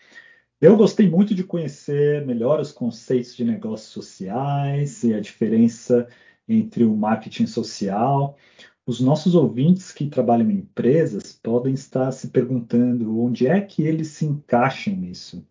Eu 0.58 0.74
gostei 0.74 1.08
muito 1.08 1.34
de 1.34 1.44
conhecer 1.44 2.24
melhor 2.24 2.60
os 2.60 2.72
conceitos 2.72 3.36
de 3.36 3.44
negócios 3.44 3.90
sociais 3.90 5.04
e 5.04 5.12
a 5.12 5.20
diferença 5.20 6.08
entre 6.48 6.82
o 6.82 6.96
marketing 6.96 7.46
social. 7.46 8.38
Os 8.86 8.98
nossos 8.98 9.34
ouvintes 9.34 9.92
que 9.92 10.08
trabalham 10.08 10.50
em 10.50 10.60
empresas 10.60 11.30
podem 11.30 11.74
estar 11.74 12.10
se 12.10 12.28
perguntando 12.28 13.20
onde 13.20 13.46
é 13.46 13.60
que 13.60 13.82
eles 13.82 14.08
se 14.08 14.24
encaixam 14.24 14.96
nisso. 14.96 15.46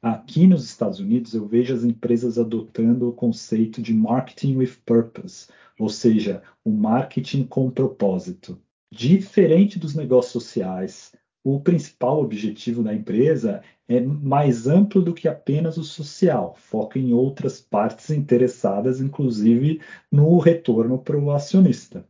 Aqui 0.00 0.46
nos 0.46 0.64
Estados 0.64 1.00
Unidos, 1.00 1.34
eu 1.34 1.48
vejo 1.48 1.74
as 1.74 1.82
empresas 1.82 2.38
adotando 2.38 3.08
o 3.08 3.12
conceito 3.12 3.82
de 3.82 3.92
marketing 3.92 4.58
with 4.58 4.74
purpose, 4.86 5.48
ou 5.80 5.88
seja, 5.88 6.44
o 6.64 6.70
marketing 6.70 7.42
com 7.44 7.70
propósito. 7.70 8.60
Diferente 8.92 9.80
dos 9.80 9.96
negócios 9.96 10.32
sociais, 10.32 11.12
o 11.44 11.60
principal 11.60 12.22
objetivo 12.22 12.82
da 12.82 12.94
empresa 12.94 13.62
é 13.86 14.00
mais 14.00 14.66
amplo 14.66 15.02
do 15.02 15.12
que 15.12 15.28
apenas 15.28 15.76
o 15.76 15.84
social, 15.84 16.54
foca 16.56 16.98
em 16.98 17.12
outras 17.12 17.60
partes 17.60 18.08
interessadas, 18.08 18.98
inclusive 18.98 19.80
no 20.10 20.38
retorno 20.38 20.98
para 20.98 21.18
o 21.18 21.30
acionista. 21.30 22.06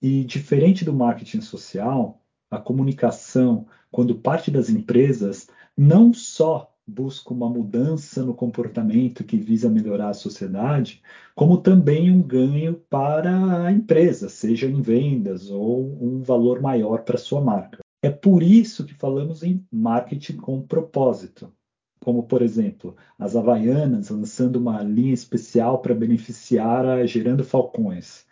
E 0.00 0.22
diferente 0.24 0.84
do 0.84 0.92
marketing 0.92 1.40
social, 1.40 2.20
a 2.50 2.58
comunicação, 2.58 3.66
quando 3.90 4.14
parte 4.14 4.50
das 4.50 4.68
empresas, 4.68 5.48
não 5.74 6.12
só 6.12 6.70
busca 6.86 7.32
uma 7.32 7.48
mudança 7.48 8.22
no 8.22 8.34
comportamento 8.34 9.24
que 9.24 9.38
visa 9.38 9.70
melhorar 9.70 10.10
a 10.10 10.14
sociedade, 10.14 11.02
como 11.34 11.56
também 11.56 12.10
um 12.10 12.22
ganho 12.22 12.74
para 12.90 13.64
a 13.64 13.72
empresa, 13.72 14.28
seja 14.28 14.66
em 14.66 14.82
vendas 14.82 15.50
ou 15.50 15.98
um 16.00 16.22
valor 16.22 16.60
maior 16.60 17.02
para 17.04 17.16
sua 17.16 17.40
marca. 17.40 17.85
É 18.02 18.10
por 18.10 18.42
isso 18.42 18.84
que 18.84 18.94
falamos 18.94 19.42
em 19.42 19.66
marketing 19.70 20.36
com 20.36 20.62
propósito, 20.62 21.52
como 22.00 22.22
por 22.24 22.42
exemplo, 22.42 22.96
as 23.18 23.34
Havaianas 23.34 24.10
lançando 24.10 24.56
uma 24.56 24.82
linha 24.82 25.14
especial 25.14 25.80
para 25.80 25.94
beneficiar 25.94 26.86
a 26.86 27.04
Gerando 27.06 27.42
Falcões. 27.44 28.26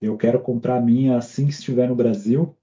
Eu 0.00 0.16
quero 0.16 0.40
comprar 0.40 0.78
a 0.78 0.80
minha 0.80 1.18
assim 1.18 1.46
que 1.46 1.52
estiver 1.52 1.88
no 1.88 1.94
Brasil, 1.94 2.56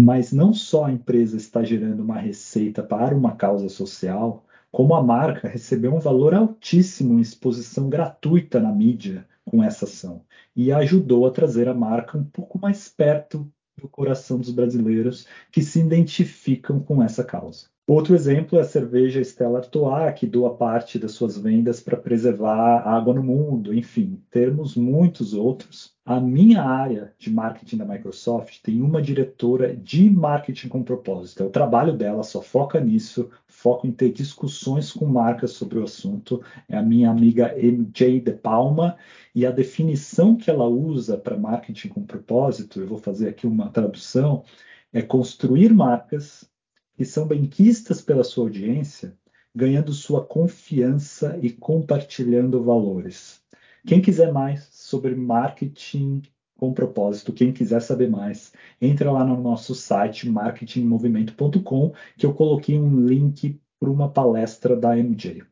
mas 0.00 0.32
não 0.32 0.52
só 0.52 0.84
a 0.84 0.92
empresa 0.92 1.36
está 1.36 1.64
gerando 1.64 2.00
uma 2.02 2.18
receita 2.18 2.82
para 2.82 3.16
uma 3.16 3.34
causa 3.34 3.68
social, 3.68 4.44
como 4.70 4.94
a 4.94 5.02
marca 5.02 5.48
recebeu 5.48 5.94
um 5.94 6.00
valor 6.00 6.34
altíssimo 6.34 7.18
em 7.18 7.22
exposição 7.22 7.88
gratuita 7.88 8.60
na 8.60 8.72
mídia 8.72 9.26
com 9.44 9.62
essa 9.62 9.84
ação 9.84 10.22
e 10.54 10.72
ajudou 10.72 11.26
a 11.26 11.30
trazer 11.30 11.68
a 11.68 11.74
marca 11.74 12.18
um 12.18 12.24
pouco 12.24 12.58
mais 12.58 12.88
perto 12.88 13.50
do 13.76 13.88
coração 13.88 14.38
dos 14.38 14.50
brasileiros 14.50 15.26
que 15.50 15.62
se 15.62 15.80
identificam 15.80 16.80
com 16.80 17.02
essa 17.02 17.24
causa. 17.24 17.73
Outro 17.86 18.14
exemplo 18.14 18.58
é 18.58 18.62
a 18.62 18.64
cerveja 18.64 19.20
Stella 19.20 19.58
Artois, 19.58 20.14
que 20.14 20.26
doa 20.26 20.56
parte 20.56 20.98
das 20.98 21.12
suas 21.12 21.36
vendas 21.36 21.80
para 21.80 21.98
preservar 21.98 22.78
a 22.78 22.96
água 22.96 23.12
no 23.12 23.22
mundo. 23.22 23.74
Enfim, 23.74 24.22
termos 24.30 24.74
muitos 24.74 25.34
outros. 25.34 25.94
A 26.02 26.18
minha 26.18 26.62
área 26.62 27.12
de 27.18 27.30
marketing 27.30 27.76
da 27.76 27.84
Microsoft 27.84 28.62
tem 28.62 28.80
uma 28.80 29.02
diretora 29.02 29.76
de 29.76 30.08
marketing 30.08 30.68
com 30.68 30.82
propósito. 30.82 31.44
O 31.44 31.50
trabalho 31.50 31.94
dela 31.94 32.22
só 32.22 32.40
foca 32.40 32.80
nisso, 32.80 33.28
foca 33.46 33.86
em 33.86 33.92
ter 33.92 34.10
discussões 34.12 34.90
com 34.90 35.04
marcas 35.04 35.50
sobre 35.50 35.78
o 35.78 35.84
assunto. 35.84 36.42
É 36.66 36.78
a 36.78 36.82
minha 36.82 37.10
amiga 37.10 37.54
MJ 37.54 38.18
De 38.18 38.32
Palma 38.32 38.96
e 39.34 39.44
a 39.44 39.50
definição 39.50 40.36
que 40.36 40.48
ela 40.48 40.66
usa 40.66 41.18
para 41.18 41.36
marketing 41.36 41.88
com 41.88 42.02
propósito, 42.02 42.80
eu 42.80 42.86
vou 42.86 42.98
fazer 42.98 43.28
aqui 43.28 43.46
uma 43.46 43.68
tradução, 43.68 44.42
é 44.90 45.02
construir 45.02 45.70
marcas 45.74 46.48
e 46.98 47.04
são 47.04 47.26
benquistas 47.26 48.00
pela 48.00 48.24
sua 48.24 48.44
audiência, 48.44 49.14
ganhando 49.54 49.92
sua 49.92 50.24
confiança 50.24 51.38
e 51.42 51.50
compartilhando 51.50 52.62
valores. 52.62 53.40
Quem 53.86 54.00
quiser 54.00 54.32
mais 54.32 54.68
sobre 54.72 55.14
marketing 55.14 56.22
com 56.58 56.72
propósito, 56.72 57.32
quem 57.32 57.52
quiser 57.52 57.80
saber 57.80 58.08
mais, 58.08 58.52
entra 58.80 59.10
lá 59.10 59.24
no 59.24 59.40
nosso 59.40 59.74
site 59.74 60.28
marketingmovimento.com 60.28 61.92
que 62.16 62.24
eu 62.24 62.32
coloquei 62.32 62.78
um 62.78 63.04
link 63.06 63.60
para 63.78 63.90
uma 63.90 64.08
palestra 64.08 64.76
da 64.76 64.96
MJ. 64.96 65.42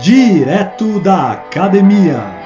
Direto 0.00 1.00
da 1.00 1.32
academia. 1.32 2.41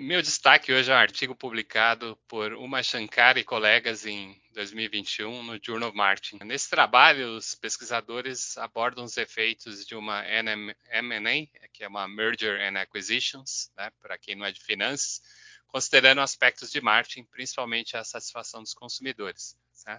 Meu 0.00 0.22
destaque 0.22 0.72
hoje 0.72 0.90
é 0.90 0.94
um 0.94 0.96
artigo 0.96 1.34
publicado 1.34 2.18
por 2.26 2.54
Uma 2.54 2.82
Shankar 2.82 3.36
e 3.36 3.44
colegas 3.44 4.06
em 4.06 4.34
2021 4.54 5.42
no 5.42 5.60
Journal 5.62 5.90
of 5.90 5.96
Marketing. 5.96 6.42
Nesse 6.42 6.70
trabalho, 6.70 7.36
os 7.36 7.54
pesquisadores 7.54 8.56
abordam 8.56 9.04
os 9.04 9.18
efeitos 9.18 9.84
de 9.84 9.94
uma 9.94 10.24
M&A, 10.24 11.46
que 11.70 11.84
é 11.84 11.88
uma 11.88 12.08
Merger 12.08 12.58
and 12.62 12.80
Acquisitions, 12.80 13.70
né, 13.76 13.90
para 14.00 14.16
quem 14.16 14.34
não 14.34 14.46
é 14.46 14.52
de 14.52 14.64
finanças, 14.64 15.20
considerando 15.66 16.22
aspectos 16.22 16.70
de 16.70 16.80
marketing, 16.80 17.24
principalmente 17.24 17.94
a 17.94 18.02
satisfação 18.02 18.62
dos 18.62 18.72
consumidores. 18.72 19.54
Né? 19.86 19.98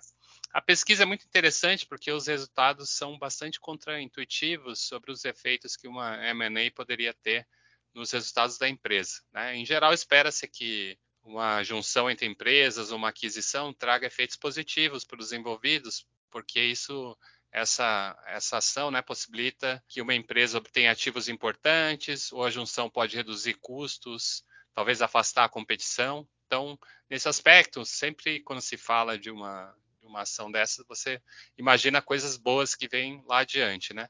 A 0.51 0.61
pesquisa 0.63 1.03
é 1.03 1.05
muito 1.05 1.27
interessante 1.27 1.85
porque 1.85 2.11
os 2.11 2.25
resultados 2.25 2.89
são 2.89 3.19
bastante 3.19 3.59
contraintuitivos 3.59 4.81
sobre 4.81 5.11
os 5.11 5.25
efeitos 5.25 5.75
que 5.77 5.87
uma 5.87 6.17
M&A 6.25 6.71
poderia 6.71 7.13
ter 7.13 7.47
nos 7.93 8.11
resultados 8.11 8.57
da 8.57 8.67
empresa. 8.67 9.21
Né? 9.33 9.55
Em 9.55 9.65
geral, 9.65 9.93
espera-se 9.93 10.47
que 10.47 10.97
uma 11.23 11.63
junção 11.63 12.09
entre 12.09 12.25
empresas, 12.25 12.91
uma 12.91 13.09
aquisição, 13.09 13.73
traga 13.73 14.07
efeitos 14.07 14.35
positivos 14.35 15.05
para 15.05 15.19
os 15.19 15.31
envolvidos, 15.31 16.07
porque 16.29 16.59
isso 16.59 17.17
essa, 17.51 18.17
essa 18.27 18.57
ação 18.57 18.89
né, 18.89 19.01
possibilita 19.01 19.83
que 19.87 20.01
uma 20.01 20.15
empresa 20.15 20.57
obtenha 20.57 20.91
ativos 20.91 21.27
importantes, 21.27 22.31
ou 22.31 22.45
a 22.45 22.49
junção 22.49 22.89
pode 22.89 23.15
reduzir 23.15 23.55
custos, 23.55 24.43
talvez 24.73 25.01
afastar 25.01 25.43
a 25.43 25.49
competição. 25.49 26.27
Então, 26.47 26.79
nesse 27.09 27.27
aspecto, 27.27 27.83
sempre 27.85 28.39
quando 28.41 28.61
se 28.61 28.77
fala 28.77 29.19
de 29.19 29.29
uma, 29.29 29.75
de 29.99 30.07
uma 30.07 30.21
ação 30.21 30.49
dessa, 30.49 30.83
você 30.87 31.21
imagina 31.57 32.01
coisas 32.01 32.37
boas 32.37 32.73
que 32.73 32.87
vêm 32.87 33.21
lá 33.27 33.39
adiante. 33.39 33.93
Né? 33.93 34.07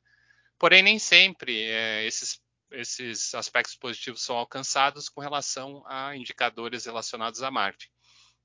Porém, 0.60 0.84
nem 0.84 1.00
sempre 1.00 1.64
é, 1.64 2.06
esses 2.06 2.40
esses 2.72 3.34
aspectos 3.36 3.76
positivos 3.76 4.22
são 4.24 4.36
alcançados 4.36 5.10
com 5.10 5.22
relação 5.22 5.84
a 5.88 6.16
indicadores 6.16 6.86
relacionados 6.86 7.44
à 7.44 7.52
marketing. 7.52 7.92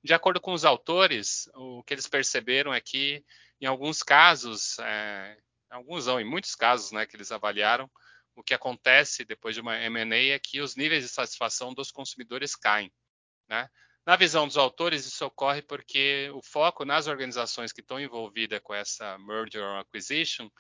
De 0.02 0.14
acordo 0.14 0.40
com 0.40 0.52
os 0.52 0.64
autores, 0.64 1.48
o 1.54 1.82
que 1.82 1.94
eles 1.94 2.06
perceberam 2.06 2.72
é 2.72 2.80
que, 2.80 3.24
em 3.60 3.66
alguns 3.66 4.02
casos, 4.02 4.78
é, 4.78 5.36
alguns 5.70 6.06
não, 6.06 6.20
em 6.20 6.24
muitos 6.24 6.54
casos 6.54 6.92
né, 6.92 7.06
que 7.06 7.16
eles 7.16 7.32
avaliaram, 7.32 7.90
o 8.34 8.42
que 8.42 8.54
acontece 8.54 9.24
depois 9.24 9.54
de 9.54 9.60
uma 9.60 9.76
M&A 9.78 10.34
é 10.34 10.38
que 10.38 10.60
os 10.60 10.76
níveis 10.76 11.02
de 11.02 11.08
satisfação 11.08 11.72
dos 11.72 11.90
consumidores 11.90 12.54
caem. 12.54 12.92
Né? 13.48 13.68
Na 14.04 14.14
visão 14.14 14.46
dos 14.46 14.56
autores, 14.56 15.06
isso 15.06 15.24
ocorre 15.24 15.62
porque 15.62 16.30
o 16.34 16.42
foco 16.42 16.84
nas 16.84 17.06
organizações 17.06 17.72
que 17.72 17.80
estão 17.80 17.98
envolvidas 17.98 18.60
com 18.62 18.74
essa 18.74 19.18
merger 19.18 19.62
or 19.62 19.80
acquisition 19.80 20.50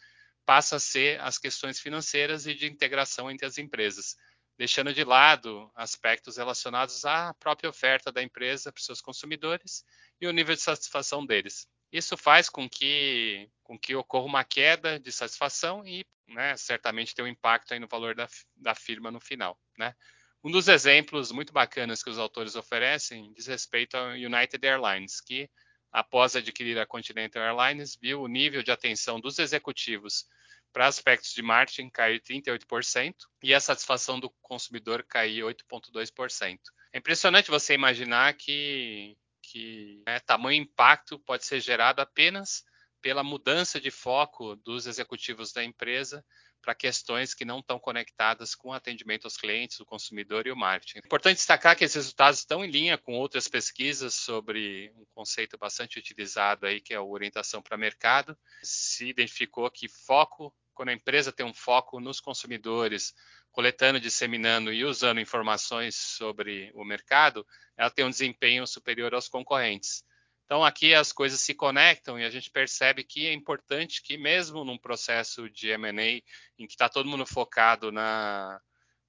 passa 0.46 0.76
a 0.76 0.80
ser 0.80 1.20
as 1.20 1.36
questões 1.36 1.80
financeiras 1.80 2.46
e 2.46 2.54
de 2.54 2.66
integração 2.66 3.30
entre 3.30 3.44
as 3.44 3.58
empresas, 3.58 4.16
deixando 4.56 4.94
de 4.94 5.04
lado 5.04 5.70
aspectos 5.74 6.36
relacionados 6.36 7.04
à 7.04 7.34
própria 7.34 7.68
oferta 7.68 8.12
da 8.12 8.22
empresa 8.22 8.72
para 8.72 8.78
os 8.78 8.86
seus 8.86 9.02
consumidores 9.02 9.84
e 10.20 10.26
o 10.26 10.32
nível 10.32 10.54
de 10.54 10.62
satisfação 10.62 11.26
deles. 11.26 11.66
Isso 11.92 12.16
faz 12.16 12.48
com 12.48 12.68
que, 12.68 13.50
com 13.62 13.78
que 13.78 13.94
ocorra 13.94 14.24
uma 14.24 14.44
queda 14.44 14.98
de 14.98 15.12
satisfação 15.12 15.86
e 15.86 16.06
né, 16.28 16.56
certamente 16.56 17.14
tem 17.14 17.24
um 17.24 17.28
impacto 17.28 17.78
no 17.78 17.86
valor 17.86 18.14
da, 18.14 18.28
da 18.56 18.74
firma 18.74 19.10
no 19.10 19.20
final. 19.20 19.58
Né? 19.76 19.94
Um 20.42 20.50
dos 20.50 20.68
exemplos 20.68 21.32
muito 21.32 21.52
bacanas 21.52 22.02
que 22.02 22.10
os 22.10 22.18
autores 22.18 22.54
oferecem 22.54 23.32
diz 23.32 23.46
respeito 23.46 23.96
ao 23.96 24.10
United 24.10 24.64
Airlines, 24.64 25.20
que 25.20 25.50
após 25.92 26.36
adquirir 26.36 26.78
a 26.78 26.86
Continental 26.86 27.42
Airlines, 27.42 27.96
viu 27.96 28.22
o 28.22 28.28
nível 28.28 28.62
de 28.62 28.70
atenção 28.70 29.20
dos 29.20 29.38
executivos 29.38 30.26
para 30.72 30.86
aspectos 30.86 31.32
de 31.32 31.42
marketing 31.42 31.88
cair 31.88 32.20
38% 32.20 33.14
e 33.42 33.54
a 33.54 33.60
satisfação 33.60 34.20
do 34.20 34.28
consumidor 34.42 35.02
cair 35.04 35.42
8,2%. 35.42 36.58
É 36.92 36.98
impressionante 36.98 37.50
você 37.50 37.74
imaginar 37.74 38.34
que, 38.34 39.16
que 39.42 40.02
né, 40.06 40.20
tamanho 40.20 40.62
impacto 40.62 41.18
pode 41.20 41.46
ser 41.46 41.60
gerado 41.60 42.02
apenas 42.02 42.64
pela 43.00 43.22
mudança 43.22 43.80
de 43.80 43.90
foco 43.90 44.56
dos 44.56 44.86
executivos 44.86 45.52
da 45.52 45.64
empresa 45.64 46.24
para 46.66 46.74
questões 46.74 47.32
que 47.32 47.44
não 47.44 47.60
estão 47.60 47.78
conectadas 47.78 48.52
com 48.56 48.70
o 48.70 48.72
atendimento 48.72 49.24
aos 49.24 49.36
clientes, 49.36 49.78
o 49.78 49.86
consumidor 49.86 50.48
e 50.48 50.50
o 50.50 50.56
marketing. 50.56 50.98
Importante 50.98 51.36
destacar 51.36 51.76
que 51.76 51.84
esses 51.84 51.94
resultados 51.94 52.40
estão 52.40 52.64
em 52.64 52.68
linha 52.68 52.98
com 52.98 53.14
outras 53.14 53.46
pesquisas 53.46 54.14
sobre 54.14 54.92
um 54.96 55.04
conceito 55.14 55.56
bastante 55.56 55.96
utilizado 55.96 56.66
aí, 56.66 56.80
que 56.80 56.92
é 56.92 56.96
a 56.96 57.02
orientação 57.02 57.62
para 57.62 57.76
mercado. 57.76 58.36
Se 58.64 59.06
identificou 59.06 59.70
que 59.70 59.88
foco 59.88 60.52
quando 60.74 60.88
a 60.88 60.92
empresa 60.92 61.30
tem 61.30 61.46
um 61.46 61.54
foco 61.54 62.00
nos 62.00 62.18
consumidores, 62.18 63.14
coletando, 63.52 64.00
disseminando 64.00 64.72
e 64.72 64.84
usando 64.84 65.20
informações 65.20 65.94
sobre 65.94 66.72
o 66.74 66.84
mercado, 66.84 67.46
ela 67.76 67.90
tem 67.90 68.04
um 68.04 68.10
desempenho 68.10 68.66
superior 68.66 69.14
aos 69.14 69.28
concorrentes. 69.28 70.02
Então, 70.46 70.64
aqui 70.64 70.94
as 70.94 71.12
coisas 71.12 71.40
se 71.40 71.52
conectam 71.52 72.18
e 72.18 72.24
a 72.24 72.30
gente 72.30 72.48
percebe 72.50 73.02
que 73.02 73.26
é 73.26 73.32
importante 73.32 74.00
que, 74.00 74.16
mesmo 74.16 74.64
num 74.64 74.78
processo 74.78 75.50
de 75.50 75.70
M&A, 75.70 76.22
em 76.56 76.66
que 76.66 76.72
está 76.72 76.88
todo 76.88 77.08
mundo 77.08 77.26
focado 77.26 77.90
na, 77.90 78.60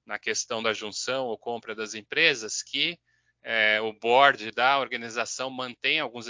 na 0.04 0.17
questão 0.17 0.63
da 0.63 0.73
junção 0.73 1.28
ou 1.28 1.38
compra 1.38 1.76
das 1.76 1.93
empresas, 1.93 2.63
que 2.63 3.00
é, 3.43 3.80
o 3.80 3.93
board 3.93 4.50
da 4.52 4.80
organização 4.80 5.52
mantenha 5.52 6.02
alguns 6.02 6.28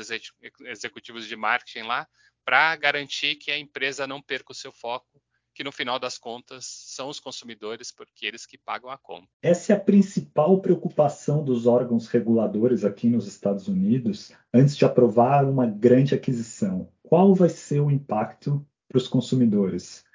executivos 0.60 1.26
de 1.26 1.36
marketing 1.38 1.84
lá 1.88 2.06
para 2.44 2.76
garantir 2.76 3.36
que 3.36 3.50
a 3.50 3.58
empresa 3.58 4.06
não 4.06 4.22
perca 4.22 4.52
o 4.52 4.56
seu 4.56 4.74
foco 4.74 5.22
que 5.58 5.64
no 5.64 5.72
final 5.72 5.98
das 5.98 6.20
contas 6.20 6.66
são 6.68 7.10
os 7.10 7.20
consumidores, 7.20 7.92
porque 7.92 8.28
eles 8.28 8.46
que 8.46 8.60
pagam 8.60 8.92
a 8.92 8.98
conta. 8.98 9.28
Essa 9.42 9.74
é 9.74 9.76
a 9.76 9.80
principal 9.80 10.62
preocupação 10.62 11.44
dos 11.44 11.66
órgãos 11.66 12.08
reguladores 12.08 12.86
aqui 12.86 13.10
nos 13.10 13.26
Estados 13.26 13.68
Unidos 13.68 14.32
antes 14.54 14.78
de 14.78 14.86
aprovar 14.86 15.50
uma 15.50 15.66
grande 15.66 16.14
aquisição. 16.14 16.88
Qual 17.02 17.34
vai 17.34 17.50
ser 17.50 17.80
o 17.80 17.90
impacto 17.90 18.64
para 18.88 19.00
os 19.00 19.08
consumidores? 19.08 20.06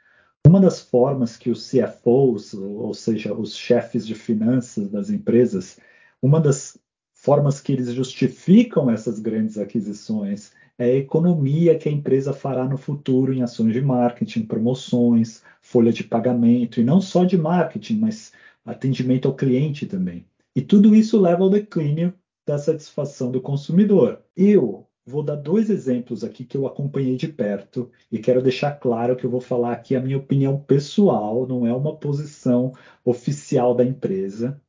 Uma 0.47 0.61
das 0.61 0.81
formas 0.81 1.37
que 1.37 1.51
os 1.51 1.69
CFOs, 1.69 2.55
ou 2.55 2.95
seja, 2.95 3.35
os 3.35 3.57
chefes 3.57 4.07
de 4.07 4.15
finanças 4.15 4.89
das 4.91 5.11
empresas, 5.11 5.77
uma 6.23 6.41
das 6.41 6.79
formas 7.13 7.61
que 7.61 7.73
eles 7.73 7.93
justificam 7.93 8.89
essas 8.89 9.19
grandes 9.19 9.59
aquisições 9.59 10.53
é 10.79 10.85
a 10.85 10.97
economia 10.97 11.79
que 11.79 11.89
a 11.89 11.93
empresa 11.93 12.33
fará 12.33 12.65
no 12.65 12.77
futuro 12.77 13.33
em 13.33 13.43
ações 13.43 13.73
de 13.73 13.81
marketing, 13.81 14.45
promoções, 14.47 15.43
folha 15.61 15.93
de 15.93 16.05
pagamento, 16.05 16.81
e 16.81 16.85
não 16.85 17.01
só 17.01 17.25
de 17.25 17.37
marketing, 17.37 17.99
mas 17.99 18.33
atendimento 18.65 19.29
ao 19.29 19.35
cliente 19.35 19.87
também. 19.87 20.25
E 20.55 20.63
tudo 20.63 20.95
isso 20.95 21.21
leva 21.21 21.43
ao 21.43 21.51
declínio 21.51 22.13
da 22.47 22.59
satisfação 22.59 23.31
do 23.31 23.41
consumidor. 23.41 24.23
Eu 24.37 24.87
vou 25.05 25.23
dar 25.23 25.37
dois 25.37 25.69
exemplos 25.71 26.23
aqui 26.25 26.45
que 26.45 26.57
eu 26.57 26.67
acompanhei 26.67 27.17
de 27.17 27.29
perto 27.29 27.91
e 28.11 28.19
quero 28.19 28.43
deixar 28.43 28.73
claro 28.79 29.17
que 29.17 29.25
eu 29.25 29.31
vou 29.31 29.41
falar 29.41 29.73
aqui 29.73 29.97
a 29.97 30.01
minha 30.01 30.19
opinião 30.19 30.59
pessoal, 30.59 31.47
não 31.47 31.67
é 31.67 31.75
uma 31.75 31.97
posição 31.97 32.73
oficial 33.05 33.75
da 33.75 33.85
empresa, 33.85 34.61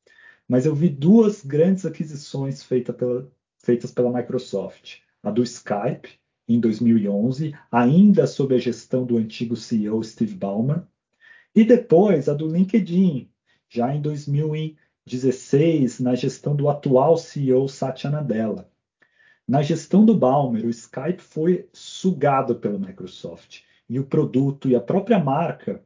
mas 0.47 0.65
eu 0.65 0.75
vi 0.75 0.89
duas 0.89 1.43
grandes 1.45 1.85
aquisições 1.85 2.63
feita 2.63 2.91
pela, 2.93 3.29
feitas 3.59 3.91
pela 3.91 4.11
Microsoft 4.11 5.03
a 5.23 5.31
do 5.31 5.41
Skype, 5.41 6.19
em 6.47 6.59
2011, 6.59 7.55
ainda 7.71 8.27
sob 8.27 8.53
a 8.53 8.59
gestão 8.59 9.05
do 9.05 9.17
antigo 9.17 9.55
CEO 9.55 10.03
Steve 10.03 10.35
Ballmer, 10.35 10.83
e 11.55 11.63
depois 11.63 12.27
a 12.27 12.33
do 12.33 12.47
LinkedIn, 12.47 13.29
já 13.69 13.95
em 13.95 14.01
2016, 14.01 16.01
na 16.01 16.13
gestão 16.13 16.55
do 16.55 16.67
atual 16.67 17.15
CEO 17.15 17.67
Satya 17.69 18.09
Nadella. 18.09 18.69
Na 19.47 19.61
gestão 19.61 20.05
do 20.05 20.15
Ballmer, 20.15 20.65
o 20.65 20.69
Skype 20.69 21.21
foi 21.21 21.67
sugado 21.71 22.55
pela 22.55 22.77
Microsoft 22.77 23.61
e 23.89 23.99
o 23.99 24.03
produto 24.03 24.69
e 24.69 24.75
a 24.75 24.81
própria 24.81 25.19
marca 25.19 25.81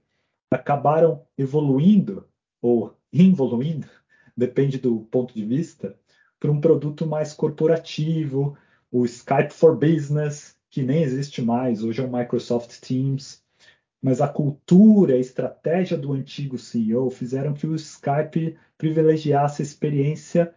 acabaram 0.51 1.23
evoluindo 1.37 2.25
ou 2.61 2.95
involuindo, 3.11 3.87
depende 4.35 4.77
do 4.77 5.01
ponto 5.11 5.33
de 5.33 5.43
vista, 5.43 5.95
para 6.39 6.51
um 6.51 6.61
produto 6.61 7.05
mais 7.05 7.33
corporativo, 7.33 8.55
o 8.91 9.05
Skype 9.05 9.51
for 9.51 9.75
Business, 9.75 10.55
que 10.69 10.81
nem 10.81 11.03
existe 11.03 11.41
mais, 11.41 11.83
hoje 11.83 12.01
é 12.01 12.05
o 12.05 12.11
Microsoft 12.11 12.79
Teams. 12.79 13.41
Mas 14.01 14.21
a 14.21 14.27
cultura, 14.27 15.15
a 15.15 15.19
estratégia 15.19 15.97
do 15.97 16.13
antigo 16.13 16.57
CEO 16.57 17.09
fizeram 17.09 17.53
que 17.53 17.65
o 17.65 17.75
Skype 17.75 18.55
privilegiasse 18.77 19.61
a 19.61 19.65
experiência 19.65 20.53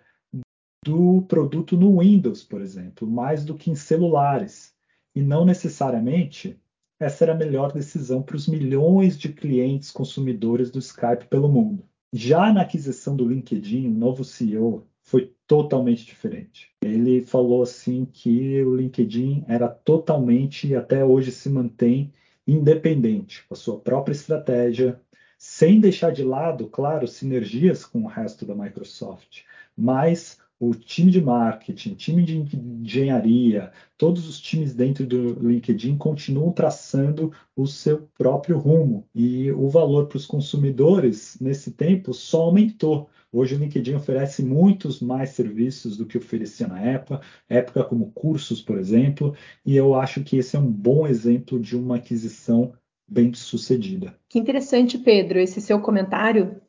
do 0.85 1.23
produto 1.23 1.77
no 1.77 2.01
Windows, 2.01 2.43
por 2.43 2.61
exemplo, 2.61 3.09
mais 3.09 3.45
do 3.45 3.55
que 3.55 3.71
em 3.71 3.75
celulares. 3.75 4.75
E 5.15 5.23
não 5.23 5.45
necessariamente 5.45 6.61
essa 7.01 7.25
era 7.25 7.33
a 7.33 7.37
melhor 7.37 7.73
decisão 7.73 8.23
para 8.23 8.37
os 8.37 8.47
milhões 8.47 9.19
de 9.19 9.33
clientes 9.33 9.91
consumidores 9.91 10.71
do 10.71 10.79
Skype 10.79 11.27
pelo 11.29 11.49
mundo. 11.49 11.83
Já 12.13 12.53
na 12.53 12.63
aquisição 12.63 13.17
do 13.17 13.27
LinkedIn, 13.27 13.87
o 13.89 13.95
novo 13.95 14.23
CEO 14.23 14.87
foi 15.11 15.35
totalmente 15.45 16.07
diferente. 16.07 16.71
Ele 16.81 17.21
falou 17.21 17.65
assim 17.65 18.05
que 18.05 18.63
o 18.63 18.77
LinkedIn 18.77 19.45
era 19.49 19.69
totalmente 19.69 20.69
e 20.69 20.77
até 20.77 21.05
hoje 21.05 21.33
se 21.33 21.51
mantém 21.51 22.13
independente, 22.47 23.45
com 23.49 23.55
a 23.55 23.57
sua 23.57 23.81
própria 23.81 24.13
estratégia, 24.13 25.01
sem 25.37 25.81
deixar 25.81 26.13
de 26.13 26.23
lado, 26.23 26.69
claro, 26.69 27.09
sinergias 27.09 27.85
com 27.85 28.05
o 28.05 28.07
resto 28.07 28.47
da 28.47 28.55
Microsoft, 28.55 29.43
mas 29.77 30.39
o 30.61 30.75
time 30.75 31.11
de 31.11 31.23
marketing, 31.23 31.95
time 31.95 32.23
de 32.23 32.37
engenharia, 32.37 33.73
todos 33.97 34.29
os 34.29 34.39
times 34.39 34.75
dentro 34.75 35.07
do 35.07 35.33
LinkedIn 35.41 35.97
continuam 35.97 36.53
traçando 36.53 37.33
o 37.57 37.67
seu 37.67 38.07
próprio 38.19 38.59
rumo 38.59 39.09
e 39.15 39.51
o 39.53 39.71
valor 39.71 40.07
para 40.07 40.19
os 40.19 40.27
consumidores 40.27 41.39
nesse 41.41 41.71
tempo 41.71 42.13
só 42.13 42.43
aumentou. 42.43 43.09
Hoje 43.33 43.55
o 43.55 43.59
LinkedIn 43.59 43.95
oferece 43.95 44.45
muitos 44.45 45.01
mais 45.01 45.31
serviços 45.31 45.97
do 45.97 46.05
que 46.05 46.19
oferecia 46.19 46.69
na 46.69 46.79
época, 46.79 47.23
época 47.49 47.83
como 47.83 48.13
cursos, 48.13 48.61
por 48.61 48.77
exemplo, 48.77 49.35
e 49.65 49.75
eu 49.75 49.95
acho 49.95 50.23
que 50.23 50.37
esse 50.37 50.57
é 50.57 50.59
um 50.59 50.71
bom 50.71 51.07
exemplo 51.07 51.59
de 51.59 51.75
uma 51.75 51.97
aquisição 51.97 52.75
bem 53.09 53.33
sucedida. 53.33 54.15
Que 54.29 54.39
interessante, 54.39 54.99
Pedro, 54.99 55.39
esse 55.39 55.61
seu 55.61 55.81
comentário 55.81 56.61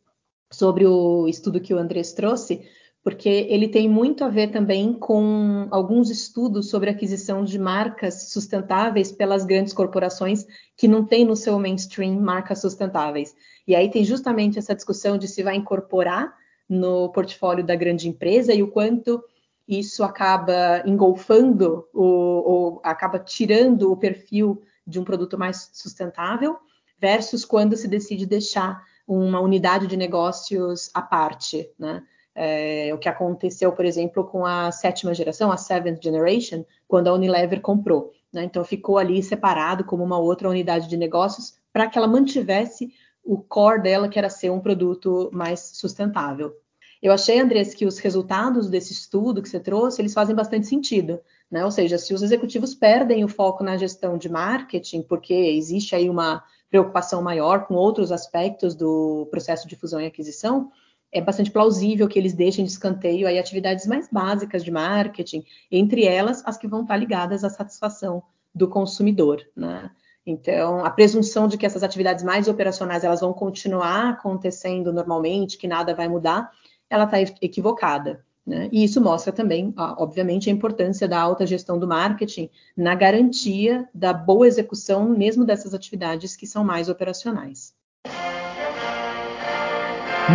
sobre 0.50 0.86
o 0.86 1.28
estudo 1.28 1.60
que 1.60 1.74
o 1.74 1.78
Andrés 1.78 2.14
trouxe 2.14 2.62
porque 3.04 3.30
ele 3.50 3.68
tem 3.68 3.90
muito 3.90 4.24
a 4.24 4.30
ver 4.30 4.52
também 4.52 4.94
com 4.94 5.68
alguns 5.72 6.10
estudos 6.10 6.70
sobre 6.70 6.90
aquisição 6.90 7.44
de 7.44 7.58
marcas 7.58 8.30
sustentáveis 8.30 9.12
pelas 9.12 9.44
grandes 9.44 9.74
corporações 9.74 10.46
que 10.78 10.88
não 10.88 11.04
têm 11.04 11.26
no 11.26 11.36
seu 11.36 11.58
mainstream 11.58 12.20
marcas 12.20 12.62
sustentáveis. 12.62 13.36
E 13.68 13.76
aí 13.76 13.90
tem 13.90 14.04
justamente 14.04 14.60
essa 14.60 14.76
discussão 14.76 15.18
de 15.18 15.28
se 15.28 15.42
vai 15.42 15.56
incorporar 15.56 16.36
no 16.70 17.10
portfólio 17.10 17.64
da 17.64 17.76
grande 17.76 18.08
empresa 18.08 18.54
e 18.54 18.62
o 18.62 18.70
quanto 18.70 19.24
isso 19.68 20.04
acaba 20.04 20.84
engolfando 20.86 21.88
ou, 21.94 22.48
ou 22.48 22.82
acaba 22.84 23.18
tirando 23.18 23.92
o 23.92 23.98
perfil 23.98 24.62
de 24.86 25.00
um 25.00 25.04
produto 25.04 25.38
mais 25.38 25.70
sustentável 25.74 26.58
versus 27.00 27.44
quando 27.44 27.76
se 27.76 27.88
decide 27.88 28.26
deixar 28.28 28.84
uma 29.08 29.40
unidade 29.40 29.88
de 29.88 29.98
negócios 29.98 30.92
à 30.94 31.02
parte, 31.02 31.70
né? 31.80 32.04
É, 32.34 32.92
o 32.94 32.98
que 32.98 33.10
aconteceu, 33.10 33.72
por 33.74 33.84
exemplo, 33.84 34.24
com 34.24 34.46
a 34.46 34.72
sétima 34.72 35.14
geração, 35.14 35.52
a 35.52 35.58
seventh 35.58 36.02
generation, 36.02 36.64
quando 36.88 37.08
a 37.08 37.14
Unilever 37.14 37.62
comprou. 37.62 38.14
Né? 38.32 38.44
Então 38.44 38.64
ficou 38.64 38.98
ali 38.98 39.22
separado 39.22 39.84
como 39.84 40.04
uma 40.04 40.18
outra 40.18 40.50
unidade 40.50 40.88
de 40.88 40.96
negócios 40.96 41.56
para 41.74 41.88
que 41.88 41.98
ela 41.98 42.08
mantivesse 42.08 42.94
o 43.24 43.38
core 43.38 43.82
dela, 43.82 44.10
que 44.10 44.18
era 44.18 44.30
ser 44.30 44.50
um 44.50 44.60
produto 44.60 45.30
mais 45.34 45.60
sustentável. 45.74 46.56
Eu 47.02 47.12
achei, 47.12 47.40
Andrés, 47.40 47.74
que 47.74 47.86
os 47.86 47.98
resultados 47.98 48.70
desse 48.70 48.94
estudo 48.94 49.42
que 49.42 49.50
você 49.50 49.60
trouxe, 49.60 50.02
eles 50.02 50.14
fazem 50.14 50.36
bastante 50.36 50.68
sentido, 50.68 51.20
né? 51.50 51.66
Ou 51.66 51.72
seja, 51.72 51.98
se 51.98 52.14
os 52.14 52.22
executivos 52.22 52.76
perdem 52.76 53.24
o 53.24 53.28
foco 53.28 53.64
na 53.64 53.76
gestão 53.76 54.18
de 54.20 54.30
marketing, 54.30 55.02
porque 55.02 55.34
existe 55.34 55.96
aí 55.96 56.10
uma 56.10 56.44
preocupação 56.70 57.22
maior 57.22 57.66
com 57.66 57.74
outros 57.74 58.12
aspectos 58.12 58.76
do 58.76 59.28
processo 59.32 59.68
de 59.68 59.76
fusão 59.76 60.00
e 60.00 60.06
aquisição, 60.06 60.72
é 61.12 61.22
bastante 61.22 61.52
plausível 61.52 62.08
que 62.08 62.18
eles 62.18 62.34
deixem 62.34 62.64
de 62.64 62.72
escanteio 62.72 63.28
aí 63.28 63.38
atividades 63.38 63.86
mais 63.86 64.08
básicas 64.10 64.64
de 64.64 64.72
marketing, 64.72 65.44
entre 65.70 66.06
elas 66.06 66.42
as 66.46 66.58
que 66.58 66.68
vão 66.68 66.82
estar 66.82 66.96
ligadas 66.98 67.44
à 67.44 67.50
satisfação 67.50 68.24
do 68.54 68.68
consumidor, 68.68 69.42
né? 69.56 69.92
Então, 70.26 70.86
a 70.86 70.90
presunção 70.90 71.48
de 71.48 71.58
que 71.58 71.66
essas 71.66 71.82
atividades 71.82 72.24
mais 72.24 72.48
operacionais 72.48 73.04
elas 73.04 73.22
vão 73.22 73.34
continuar 73.34 74.10
acontecendo 74.10 74.94
normalmente, 74.94 75.58
que 75.58 75.68
nada 75.68 75.96
vai 75.96 76.08
mudar, 76.08 76.52
ela 76.90 77.06
está 77.06 77.20
equivocada. 77.42 78.24
Né? 78.46 78.70
E 78.72 78.84
isso 78.84 79.02
mostra 79.02 79.32
também, 79.34 79.74
obviamente, 79.78 80.50
a 80.50 80.54
importância 80.54 81.08
da 81.08 81.20
alta 81.20 81.46
gestão 81.46 81.80
do 81.80 81.88
marketing 81.88 82.50
na 82.78 82.94
garantia 82.94 83.90
da 83.94 84.14
boa 84.14 84.48
execução 84.48 85.10
mesmo 85.10 85.44
dessas 85.44 85.74
atividades 85.74 86.36
que 86.36 86.46
são 86.46 86.64
mais 86.64 86.88
operacionais. 86.88 87.74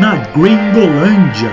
Na 0.01 0.17
Gringolândia. 0.33 1.51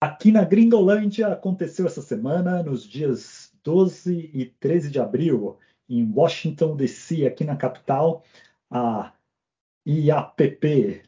Aqui 0.00 0.30
na 0.30 0.44
Gringolândia 0.44 1.28
aconteceu 1.28 1.86
essa 1.86 2.02
semana, 2.02 2.62
nos 2.62 2.84
dias 2.84 3.50
12 3.64 4.30
e 4.34 4.44
13 4.44 4.90
de 4.90 5.00
abril, 5.00 5.56
em 5.88 6.12
Washington, 6.12 6.76
D.C., 6.76 7.26
aqui 7.26 7.42
na 7.42 7.56
capital, 7.56 8.22
a 8.70 9.12
IAPP, 9.86 11.02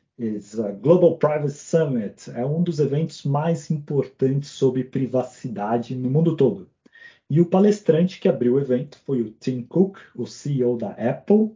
Global 0.80 1.18
Privacy 1.18 1.58
Summit, 1.58 2.30
é 2.30 2.46
um 2.46 2.62
dos 2.62 2.78
eventos 2.78 3.24
mais 3.24 3.70
importantes 3.70 4.48
sobre 4.48 4.84
privacidade 4.84 5.94
no 5.94 6.08
mundo 6.08 6.36
todo. 6.36 6.70
E 7.30 7.40
o 7.40 7.46
palestrante 7.46 8.18
que 8.18 8.28
abriu 8.28 8.54
o 8.54 8.60
evento 8.60 8.98
foi 9.06 9.22
o 9.22 9.30
Tim 9.30 9.62
Cook, 9.62 9.98
o 10.16 10.26
CEO 10.26 10.76
da 10.76 10.90
Apple, 10.90 11.52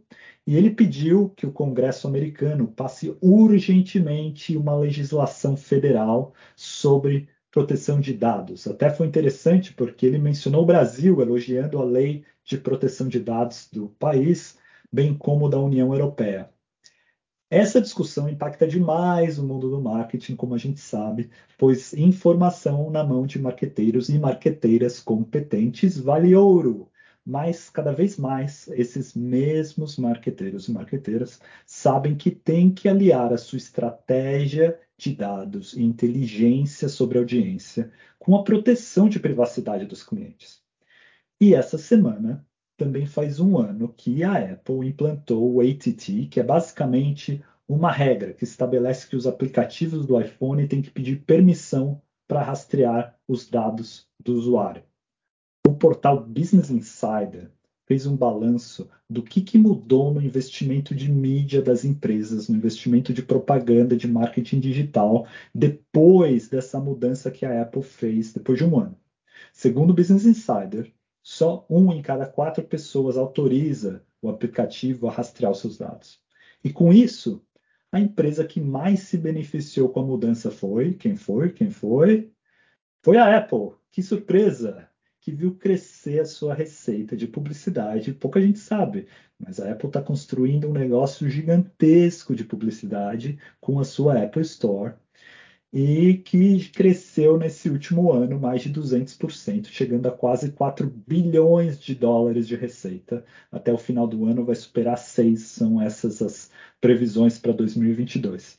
e 0.47 0.55
ele 0.55 0.69
pediu 0.69 1.29
que 1.35 1.45
o 1.45 1.51
Congresso 1.51 2.07
americano 2.07 2.67
passe 2.67 3.13
urgentemente 3.21 4.55
uma 4.55 4.73
legislação 4.73 5.57
federal 5.57 6.33
sobre 6.55 7.27
proteção 7.51 7.99
de 7.99 8.13
dados. 8.13 8.67
Até 8.67 8.89
foi 8.89 9.05
interessante 9.07 9.73
porque 9.73 10.05
ele 10.05 10.17
mencionou 10.17 10.63
o 10.63 10.65
Brasil 10.65 11.21
elogiando 11.21 11.77
a 11.77 11.83
lei 11.83 12.23
de 12.45 12.57
proteção 12.57 13.09
de 13.09 13.19
dados 13.19 13.67
do 13.69 13.89
país, 13.99 14.57
bem 14.91 15.13
como 15.13 15.49
da 15.49 15.59
União 15.59 15.91
Europeia. 15.93 16.49
Essa 17.49 17.81
discussão 17.81 18.27
impacta 18.29 18.67
demais 18.67 19.37
o 19.39 19.45
mundo 19.45 19.69
do 19.69 19.81
marketing, 19.81 20.35
como 20.35 20.53
a 20.55 20.57
gente 20.57 20.79
sabe, 20.79 21.29
pois 21.57 21.93
informação 21.93 22.89
na 22.91 23.03
mão 23.03 23.25
de 23.25 23.39
marqueteiros 23.39 24.09
e 24.09 24.17
marqueteiras 24.19 24.99
competentes 24.99 25.97
vale 25.97 26.35
ouro. 26.35 26.91
Mas 27.25 27.69
cada 27.69 27.91
vez 27.91 28.17
mais 28.17 28.67
esses 28.69 29.15
mesmos 29.15 29.97
marqueteiros 29.97 30.67
e 30.67 30.71
marqueteiras 30.71 31.39
sabem 31.65 32.15
que 32.15 32.31
tem 32.31 32.71
que 32.71 32.87
aliar 32.87 33.33
a 33.33 33.37
sua 33.37 33.57
estratégia 33.57 34.79
de 34.97 35.15
dados 35.15 35.73
e 35.73 35.83
inteligência 35.83 36.87
sobre 36.89 37.17
a 37.17 37.21
audiência 37.21 37.91
com 38.19 38.35
a 38.35 38.43
proteção 38.43 39.09
de 39.09 39.19
privacidade 39.19 39.85
dos 39.85 40.03
clientes. 40.03 40.63
E 41.39 41.53
essa 41.55 41.77
semana 41.77 42.45
também 42.77 43.05
faz 43.05 43.39
um 43.39 43.57
ano 43.57 43.93
que 43.95 44.23
a 44.23 44.53
Apple 44.53 44.87
implantou 44.87 45.53
o 45.53 45.61
ATT, 45.61 46.27
que 46.29 46.39
é 46.39 46.43
basicamente 46.43 47.43
uma 47.67 47.91
regra 47.91 48.33
que 48.33 48.43
estabelece 48.43 49.07
que 49.07 49.15
os 49.15 49.25
aplicativos 49.25 50.05
do 50.05 50.19
iPhone 50.19 50.67
têm 50.67 50.81
que 50.81 50.91
pedir 50.91 51.23
permissão 51.23 52.01
para 52.27 52.43
rastrear 52.43 53.17
os 53.27 53.49
dados 53.49 54.07
do 54.19 54.33
usuário. 54.33 54.83
O 55.67 55.73
portal 55.73 56.23
Business 56.23 56.69
Insider 56.69 57.51
fez 57.87 58.05
um 58.05 58.15
balanço 58.15 58.89
do 59.09 59.21
que, 59.21 59.41
que 59.41 59.57
mudou 59.57 60.13
no 60.13 60.21
investimento 60.21 60.95
de 60.95 61.11
mídia 61.11 61.61
das 61.61 61.85
empresas, 61.85 62.49
no 62.49 62.57
investimento 62.57 63.13
de 63.13 63.21
propaganda, 63.21 63.95
de 63.95 64.07
marketing 64.07 64.59
digital, 64.59 65.27
depois 65.53 66.49
dessa 66.49 66.79
mudança 66.79 67.29
que 67.31 67.45
a 67.45 67.61
Apple 67.61 67.83
fez, 67.83 68.33
depois 68.33 68.57
de 68.57 68.65
um 68.65 68.79
ano. 68.79 68.97
Segundo 69.53 69.91
o 69.91 69.93
Business 69.93 70.25
Insider, 70.25 70.91
só 71.27 71.65
um 71.67 71.91
em 71.91 72.03
cada 72.03 72.27
quatro 72.27 72.63
pessoas 72.63 73.17
autoriza 73.17 74.05
o 74.21 74.29
aplicativo 74.29 75.07
a 75.07 75.11
rastrear 75.11 75.51
os 75.51 75.57
seus 75.57 75.75
dados. 75.75 76.21
E 76.63 76.71
com 76.71 76.93
isso, 76.93 77.43
a 77.91 77.99
empresa 77.99 78.45
que 78.45 78.61
mais 78.61 78.99
se 78.99 79.17
beneficiou 79.17 79.89
com 79.89 80.01
a 80.01 80.05
mudança 80.05 80.51
foi, 80.51 80.93
quem 80.93 81.15
foi? 81.15 81.51
Quem 81.51 81.71
foi? 81.71 82.31
Foi 83.01 83.17
a 83.17 83.37
Apple. 83.37 83.71
Que 83.91 84.03
surpresa! 84.03 84.87
que 85.19 85.31
viu 85.31 85.55
crescer 85.55 86.19
a 86.19 86.25
sua 86.25 86.53
receita 86.53 87.17
de 87.17 87.27
publicidade. 87.27 88.13
Pouca 88.13 88.39
gente 88.39 88.59
sabe, 88.59 89.07
mas 89.39 89.59
a 89.59 89.71
Apple 89.71 89.87
está 89.87 89.99
construindo 89.99 90.69
um 90.69 90.73
negócio 90.73 91.27
gigantesco 91.27 92.35
de 92.35 92.43
publicidade 92.43 93.39
com 93.59 93.79
a 93.79 93.83
sua 93.83 94.21
Apple 94.21 94.43
Store 94.43 94.93
e 95.77 96.19
que 96.19 96.69
cresceu 96.69 97.37
nesse 97.37 97.69
último 97.69 98.13
ano 98.13 98.39
mais 98.39 98.61
de 98.61 98.71
200%, 98.71 99.67
chegando 99.67 100.07
a 100.07 100.11
quase 100.11 100.53
4 100.53 100.89
bilhões 100.89 101.77
de 101.77 101.93
dólares 101.93 102.47
de 102.47 102.55
receita. 102.55 103.25
Até 103.51 103.73
o 103.73 103.77
final 103.77 104.07
do 104.07 104.25
ano 104.25 104.45
vai 104.45 104.55
superar 104.55 104.97
6, 104.97 105.41
são 105.41 105.81
essas 105.81 106.21
as 106.21 106.49
previsões 106.79 107.37
para 107.37 107.51
2022. 107.51 108.57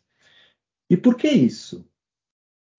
E 0.91 0.97
por 0.97 1.17
que 1.17 1.29
isso? 1.29 1.89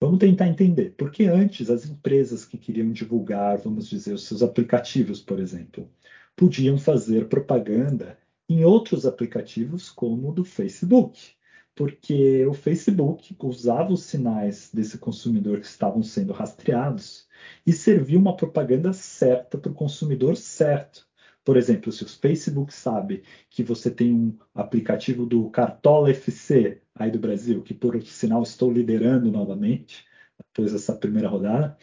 Vamos 0.00 0.20
tentar 0.20 0.46
entender. 0.46 0.94
Porque 0.96 1.24
antes 1.24 1.68
as 1.68 1.84
empresas 1.86 2.44
que 2.44 2.56
queriam 2.56 2.92
divulgar, 2.92 3.58
vamos 3.58 3.88
dizer, 3.88 4.12
os 4.12 4.24
seus 4.24 4.40
aplicativos, 4.40 5.20
por 5.20 5.40
exemplo, 5.40 5.90
podiam 6.36 6.78
fazer 6.78 7.28
propaganda 7.28 8.16
em 8.48 8.64
outros 8.64 9.04
aplicativos 9.04 9.90
como 9.90 10.28
o 10.28 10.32
do 10.32 10.44
Facebook. 10.44 11.36
Porque 11.78 12.44
o 12.44 12.52
Facebook 12.52 13.36
usava 13.40 13.92
os 13.92 14.02
sinais 14.02 14.68
desse 14.74 14.98
consumidor 14.98 15.60
que 15.60 15.66
estavam 15.66 16.02
sendo 16.02 16.32
rastreados 16.32 17.28
e 17.64 17.72
servia 17.72 18.18
uma 18.18 18.36
propaganda 18.36 18.92
certa 18.92 19.56
para 19.56 19.70
o 19.70 19.74
consumidor 19.74 20.36
certo. 20.36 21.06
Por 21.44 21.56
exemplo, 21.56 21.92
se 21.92 22.02
o 22.02 22.08
Facebook 22.08 22.74
sabe 22.74 23.22
que 23.48 23.62
você 23.62 23.92
tem 23.92 24.12
um 24.12 24.36
aplicativo 24.52 25.24
do 25.24 25.48
Cartola 25.50 26.10
FC 26.10 26.82
aí 26.96 27.12
do 27.12 27.20
Brasil, 27.20 27.62
que 27.62 27.74
por 27.74 28.02
sinal 28.02 28.42
estou 28.42 28.72
liderando 28.72 29.30
novamente, 29.30 30.04
depois 30.48 30.72
dessa 30.72 30.96
primeira 30.96 31.28
rodada, 31.28 31.78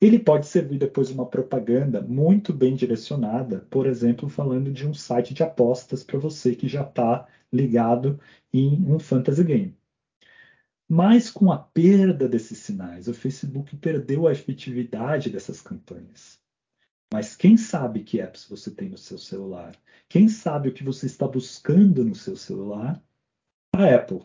ele 0.00 0.18
pode 0.18 0.46
servir 0.46 0.78
depois 0.78 1.10
uma 1.10 1.26
propaganda 1.26 2.00
muito 2.00 2.50
bem 2.50 2.74
direcionada, 2.74 3.66
por 3.68 3.86
exemplo, 3.86 4.26
falando 4.26 4.72
de 4.72 4.86
um 4.86 4.94
site 4.94 5.34
de 5.34 5.42
apostas 5.42 6.02
para 6.02 6.18
você 6.18 6.54
que 6.54 6.66
já 6.66 6.80
está 6.80 7.28
ligado 7.52 8.20
em 8.52 8.84
um 8.86 8.98
fantasy 8.98 9.44
game. 9.44 9.78
Mas 10.88 11.30
com 11.30 11.52
a 11.52 11.58
perda 11.58 12.28
desses 12.28 12.58
sinais, 12.58 13.08
o 13.08 13.14
Facebook 13.14 13.76
perdeu 13.76 14.26
a 14.26 14.32
efetividade 14.32 15.28
dessas 15.28 15.60
campanhas. 15.60 16.40
Mas 17.12 17.36
quem 17.36 17.56
sabe 17.56 18.04
que 18.04 18.20
apps 18.20 18.46
você 18.46 18.70
tem 18.70 18.88
no 18.88 18.98
seu 18.98 19.18
celular? 19.18 19.74
Quem 20.08 20.28
sabe 20.28 20.68
o 20.68 20.72
que 20.72 20.84
você 20.84 21.06
está 21.06 21.26
buscando 21.26 22.04
no 22.04 22.14
seu 22.14 22.36
celular? 22.36 23.02
A 23.74 23.84
Apple. 23.94 24.22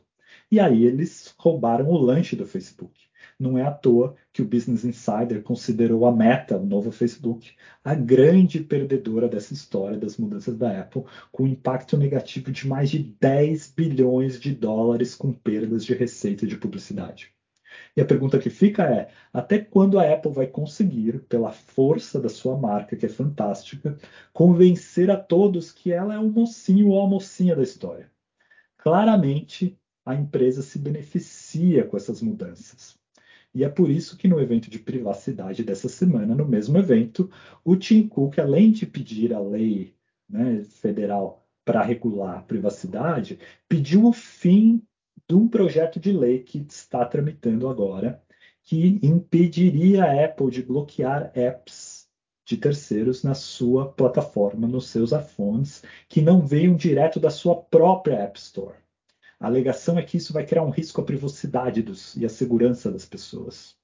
E 0.51 0.59
aí 0.59 0.85
eles 0.85 1.33
roubaram 1.37 1.89
o 1.89 1.97
lanche 1.97 2.35
do 2.35 2.45
Facebook. 2.45 3.09
Não 3.43 3.57
é 3.57 3.61
à 3.61 3.71
toa 3.71 4.15
que 4.31 4.41
o 4.41 4.47
Business 4.47 4.85
Insider 4.85 5.43
considerou 5.43 6.05
a 6.05 6.15
Meta, 6.15 6.57
o 6.57 6.65
novo 6.65 6.93
Facebook, 6.93 7.53
a 7.83 7.93
grande 7.93 8.63
perdedora 8.63 9.27
dessa 9.27 9.53
história 9.53 9.97
das 9.97 10.15
mudanças 10.15 10.57
da 10.57 10.79
Apple, 10.79 11.03
com 11.29 11.45
impacto 11.45 11.97
negativo 11.97 12.53
de 12.53 12.65
mais 12.65 12.89
de 12.89 12.99
10 13.19 13.73
bilhões 13.75 14.39
de 14.39 14.55
dólares 14.55 15.13
com 15.13 15.33
perdas 15.33 15.83
de 15.83 15.93
receita 15.93 16.47
de 16.47 16.55
publicidade. 16.55 17.33
E 17.97 17.99
a 17.99 18.05
pergunta 18.05 18.39
que 18.39 18.49
fica 18.49 18.83
é: 18.83 19.09
até 19.33 19.59
quando 19.59 19.99
a 19.99 20.09
Apple 20.09 20.31
vai 20.31 20.47
conseguir, 20.47 21.19
pela 21.23 21.51
força 21.51 22.21
da 22.21 22.29
sua 22.29 22.57
marca, 22.57 22.95
que 22.95 23.05
é 23.05 23.09
fantástica, 23.09 23.97
convencer 24.31 25.11
a 25.11 25.17
todos 25.17 25.69
que 25.69 25.91
ela 25.91 26.13
é 26.13 26.19
o 26.19 26.29
mocinho 26.29 26.87
ou 26.91 27.05
a 27.05 27.09
mocinha 27.09 27.57
da 27.57 27.63
história? 27.63 28.09
Claramente, 28.77 29.77
a 30.05 30.15
empresa 30.15 30.61
se 30.61 30.79
beneficia 30.79 31.83
com 31.83 31.97
essas 31.97 32.21
mudanças. 32.21 33.02
E 33.53 33.63
é 33.63 33.69
por 33.69 33.89
isso 33.89 34.17
que 34.17 34.27
no 34.27 34.39
evento 34.39 34.69
de 34.69 34.79
privacidade 34.79 35.63
dessa 35.63 35.87
semana, 35.87 36.33
no 36.33 36.45
mesmo 36.45 36.77
evento, 36.77 37.29
o 37.63 37.75
Tim 37.75 38.07
Cook, 38.07 38.39
além 38.39 38.71
de 38.71 38.85
pedir 38.85 39.33
a 39.33 39.39
lei 39.39 39.95
né, 40.27 40.63
federal 40.63 41.47
para 41.63 41.83
regular 41.83 42.39
a 42.39 42.41
privacidade, 42.41 43.39
pediu 43.69 44.05
o 44.05 44.13
fim 44.13 44.81
de 45.27 45.35
um 45.35 45.47
projeto 45.47 45.99
de 45.99 46.11
lei 46.11 46.39
que 46.39 46.65
está 46.67 47.05
tramitando 47.05 47.69
agora, 47.69 48.21
que 48.63 48.99
impediria 49.03 50.05
a 50.05 50.25
Apple 50.25 50.49
de 50.49 50.63
bloquear 50.63 51.31
apps 51.35 52.09
de 52.45 52.57
terceiros 52.57 53.23
na 53.23 53.33
sua 53.33 53.91
plataforma, 53.91 54.67
nos 54.67 54.87
seus 54.87 55.11
iPhones, 55.11 55.83
que 56.09 56.21
não 56.21 56.45
venham 56.45 56.75
direto 56.75 57.19
da 57.19 57.29
sua 57.29 57.55
própria 57.55 58.15
App 58.15 58.37
Store. 58.37 58.82
A 59.43 59.47
alegação 59.47 59.99
é 59.99 60.03
que 60.03 60.15
isso 60.15 60.31
vai 60.31 60.45
criar 60.45 60.63
um 60.63 60.69
risco 60.69 61.01
à 61.01 61.03
privacidade 61.03 61.81
dos, 61.81 62.15
e 62.15 62.25
à 62.25 62.29
segurança 62.29 62.89
das 62.89 63.05
pessoas. 63.05 63.75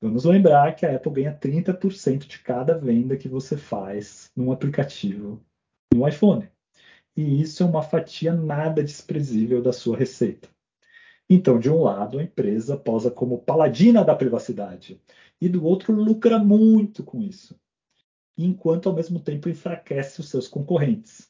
Vamos 0.00 0.24
lembrar 0.24 0.74
que 0.74 0.86
a 0.86 0.96
Apple 0.96 1.12
ganha 1.12 1.38
30% 1.38 2.26
de 2.26 2.38
cada 2.38 2.78
venda 2.78 3.14
que 3.14 3.28
você 3.28 3.58
faz 3.58 4.32
num 4.34 4.50
aplicativo 4.50 5.38
no 5.94 6.08
iPhone. 6.08 6.48
e 7.14 7.42
isso 7.42 7.62
é 7.62 7.66
uma 7.66 7.82
fatia 7.82 8.32
nada 8.32 8.82
desprezível 8.82 9.60
da 9.60 9.70
sua 9.70 9.98
receita. 9.98 10.48
Então, 11.28 11.58
de 11.58 11.68
um 11.68 11.82
lado, 11.82 12.18
a 12.18 12.22
empresa 12.22 12.74
posa 12.74 13.10
como 13.10 13.42
paladina 13.42 14.02
da 14.02 14.16
privacidade, 14.16 14.98
e 15.38 15.46
do 15.46 15.62
outro, 15.62 15.92
lucra 15.92 16.38
muito 16.38 17.04
com 17.04 17.20
isso, 17.20 17.54
enquanto 18.34 18.88
ao 18.88 18.94
mesmo 18.94 19.20
tempo 19.20 19.50
enfraquece 19.50 20.20
os 20.20 20.30
seus 20.30 20.48
concorrentes. 20.48 21.29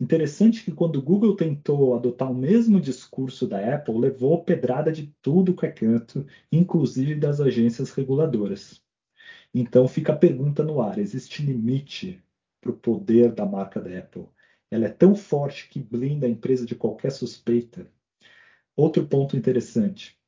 Interessante 0.00 0.64
que 0.64 0.72
quando 0.72 0.96
o 0.96 1.02
Google 1.02 1.34
tentou 1.36 1.94
adotar 1.94 2.30
o 2.30 2.34
mesmo 2.34 2.80
discurso 2.80 3.46
da 3.48 3.74
Apple, 3.74 3.98
levou 3.98 4.44
pedrada 4.44 4.92
de 4.92 5.12
tudo 5.20 5.54
que 5.54 5.66
é 5.66 5.70
canto, 5.72 6.24
inclusive 6.52 7.14
das 7.16 7.40
agências 7.40 7.90
reguladoras. 7.90 8.84
Então 9.54 9.88
fica 9.88 10.12
a 10.12 10.16
pergunta 10.16 10.62
no 10.64 10.80
ar: 10.80 10.98
existe 10.98 11.42
limite 11.44 12.22
para 12.60 12.70
o 12.72 12.76
poder 12.76 13.32
da 13.32 13.46
marca 13.46 13.80
da 13.80 13.98
Apple? 13.98 14.28
Ela 14.70 14.86
é 14.86 14.90
tão 14.90 15.14
forte 15.16 15.68
que 15.68 15.80
blinda 15.80 16.26
a 16.26 16.30
empresa 16.30 16.66
de 16.66 16.74
qualquer 16.76 17.12
suspeita? 17.12 17.90
Outro 18.76 19.06
ponto 19.06 19.36
interessante. 19.36 20.18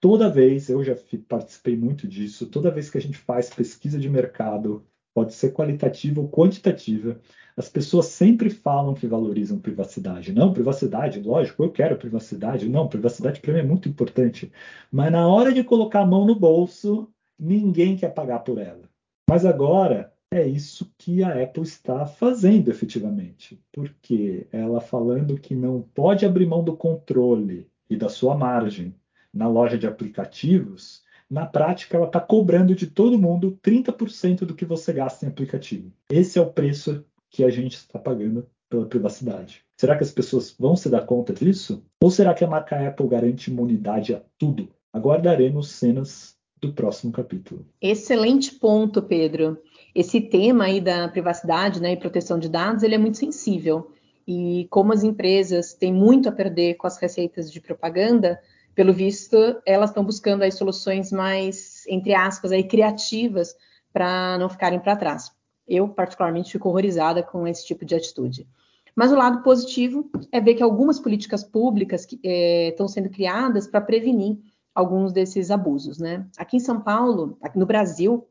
Toda 0.00 0.30
vez, 0.30 0.68
eu 0.68 0.82
já 0.84 0.96
participei 1.28 1.76
muito 1.76 2.08
disso, 2.08 2.48
toda 2.50 2.70
vez 2.70 2.90
que 2.90 2.98
a 2.98 3.00
gente 3.00 3.18
faz 3.18 3.50
pesquisa 3.50 3.98
de 3.98 4.08
mercado, 4.10 4.86
pode 5.14 5.34
ser 5.34 5.52
qualitativa 5.52 6.20
ou 6.20 6.28
quantitativa, 6.28 7.20
as 7.56 7.68
pessoas 7.68 8.06
sempre 8.06 8.48
falam 8.50 8.94
que 8.94 9.06
valorizam 9.06 9.58
privacidade. 9.58 10.32
Não, 10.32 10.52
privacidade, 10.52 11.20
lógico, 11.20 11.62
eu 11.62 11.70
quero 11.70 11.98
privacidade. 11.98 12.68
Não, 12.68 12.88
privacidade 12.88 13.40
para 13.40 13.52
mim 13.52 13.60
é 13.60 13.62
muito 13.62 13.88
importante. 13.88 14.50
Mas 14.90 15.12
na 15.12 15.28
hora 15.28 15.52
de 15.52 15.62
colocar 15.62 16.00
a 16.00 16.06
mão 16.06 16.24
no 16.24 16.34
bolso, 16.34 17.08
ninguém 17.38 17.96
quer 17.96 18.14
pagar 18.14 18.40
por 18.40 18.58
ela. 18.58 18.88
Mas 19.28 19.44
agora 19.44 20.12
é 20.30 20.46
isso 20.46 20.90
que 20.96 21.22
a 21.22 21.42
Apple 21.42 21.62
está 21.62 22.06
fazendo 22.06 22.70
efetivamente, 22.70 23.62
porque 23.70 24.46
ela 24.50 24.80
falando 24.80 25.38
que 25.38 25.54
não 25.54 25.82
pode 25.82 26.24
abrir 26.24 26.46
mão 26.46 26.64
do 26.64 26.74
controle 26.74 27.68
e 27.88 27.96
da 27.96 28.08
sua 28.08 28.36
margem 28.36 28.94
na 29.32 29.46
loja 29.46 29.76
de 29.76 29.86
aplicativos, 29.86 31.02
na 31.32 31.46
prática 31.46 31.96
ela 31.96 32.06
está 32.06 32.20
cobrando 32.20 32.74
de 32.74 32.86
todo 32.86 33.18
mundo 33.18 33.58
30% 33.64 34.40
do 34.40 34.54
que 34.54 34.66
você 34.66 34.92
gasta 34.92 35.24
em 35.24 35.30
aplicativo. 35.30 35.90
Esse 36.10 36.38
é 36.38 36.42
o 36.42 36.52
preço 36.52 37.02
que 37.30 37.42
a 37.42 37.48
gente 37.48 37.72
está 37.72 37.98
pagando 37.98 38.46
pela 38.68 38.84
privacidade. 38.84 39.62
Será 39.80 39.96
que 39.96 40.04
as 40.04 40.10
pessoas 40.10 40.54
vão 40.58 40.76
se 40.76 40.90
dar 40.90 41.06
conta 41.06 41.32
disso? 41.32 41.82
Ou 42.02 42.10
será 42.10 42.34
que 42.34 42.44
a 42.44 42.46
marca 42.46 42.86
Apple 42.86 43.08
garante 43.08 43.50
imunidade 43.50 44.14
a 44.14 44.20
tudo? 44.36 44.68
Aguardaremos 44.92 45.70
cenas 45.70 46.36
do 46.60 46.70
próximo 46.70 47.10
capítulo. 47.10 47.64
Excelente 47.80 48.54
ponto, 48.54 49.00
Pedro. 49.00 49.56
Esse 49.94 50.20
tema 50.20 50.64
aí 50.64 50.82
da 50.82 51.08
privacidade 51.08 51.80
né, 51.80 51.92
e 51.92 51.96
proteção 51.96 52.38
de 52.38 52.50
dados 52.50 52.82
ele 52.82 52.94
é 52.94 52.98
muito 52.98 53.16
sensível. 53.16 53.90
E 54.28 54.66
como 54.70 54.92
as 54.92 55.02
empresas 55.02 55.72
têm 55.72 55.94
muito 55.94 56.28
a 56.28 56.32
perder 56.32 56.74
com 56.74 56.86
as 56.86 56.98
receitas 56.98 57.50
de 57.50 57.58
propaganda, 57.58 58.38
pelo 58.74 58.92
visto, 58.92 59.36
elas 59.66 59.90
estão 59.90 60.04
buscando 60.04 60.42
aí 60.42 60.52
soluções 60.52 61.12
mais, 61.12 61.86
entre 61.86 62.14
aspas, 62.14 62.52
aí, 62.52 62.64
criativas 62.64 63.54
para 63.92 64.38
não 64.38 64.48
ficarem 64.48 64.80
para 64.80 64.96
trás. 64.96 65.30
Eu, 65.66 65.88
particularmente, 65.88 66.52
fico 66.52 66.68
horrorizada 66.68 67.22
com 67.22 67.46
esse 67.46 67.66
tipo 67.66 67.84
de 67.84 67.94
atitude. 67.94 68.48
Mas 68.94 69.10
o 69.10 69.16
lado 69.16 69.42
positivo 69.42 70.10
é 70.30 70.40
ver 70.40 70.54
que 70.54 70.62
algumas 70.62 70.98
políticas 70.98 71.42
públicas 71.42 72.06
é, 72.24 72.68
estão 72.68 72.86
sendo 72.86 73.08
criadas 73.08 73.66
para 73.66 73.80
prevenir 73.80 74.38
alguns 74.74 75.12
desses 75.12 75.50
abusos. 75.50 75.98
Né? 75.98 76.26
Aqui 76.36 76.56
em 76.56 76.60
São 76.60 76.80
Paulo, 76.80 77.38
aqui 77.42 77.58
no 77.58 77.66
Brasil, 77.66 78.26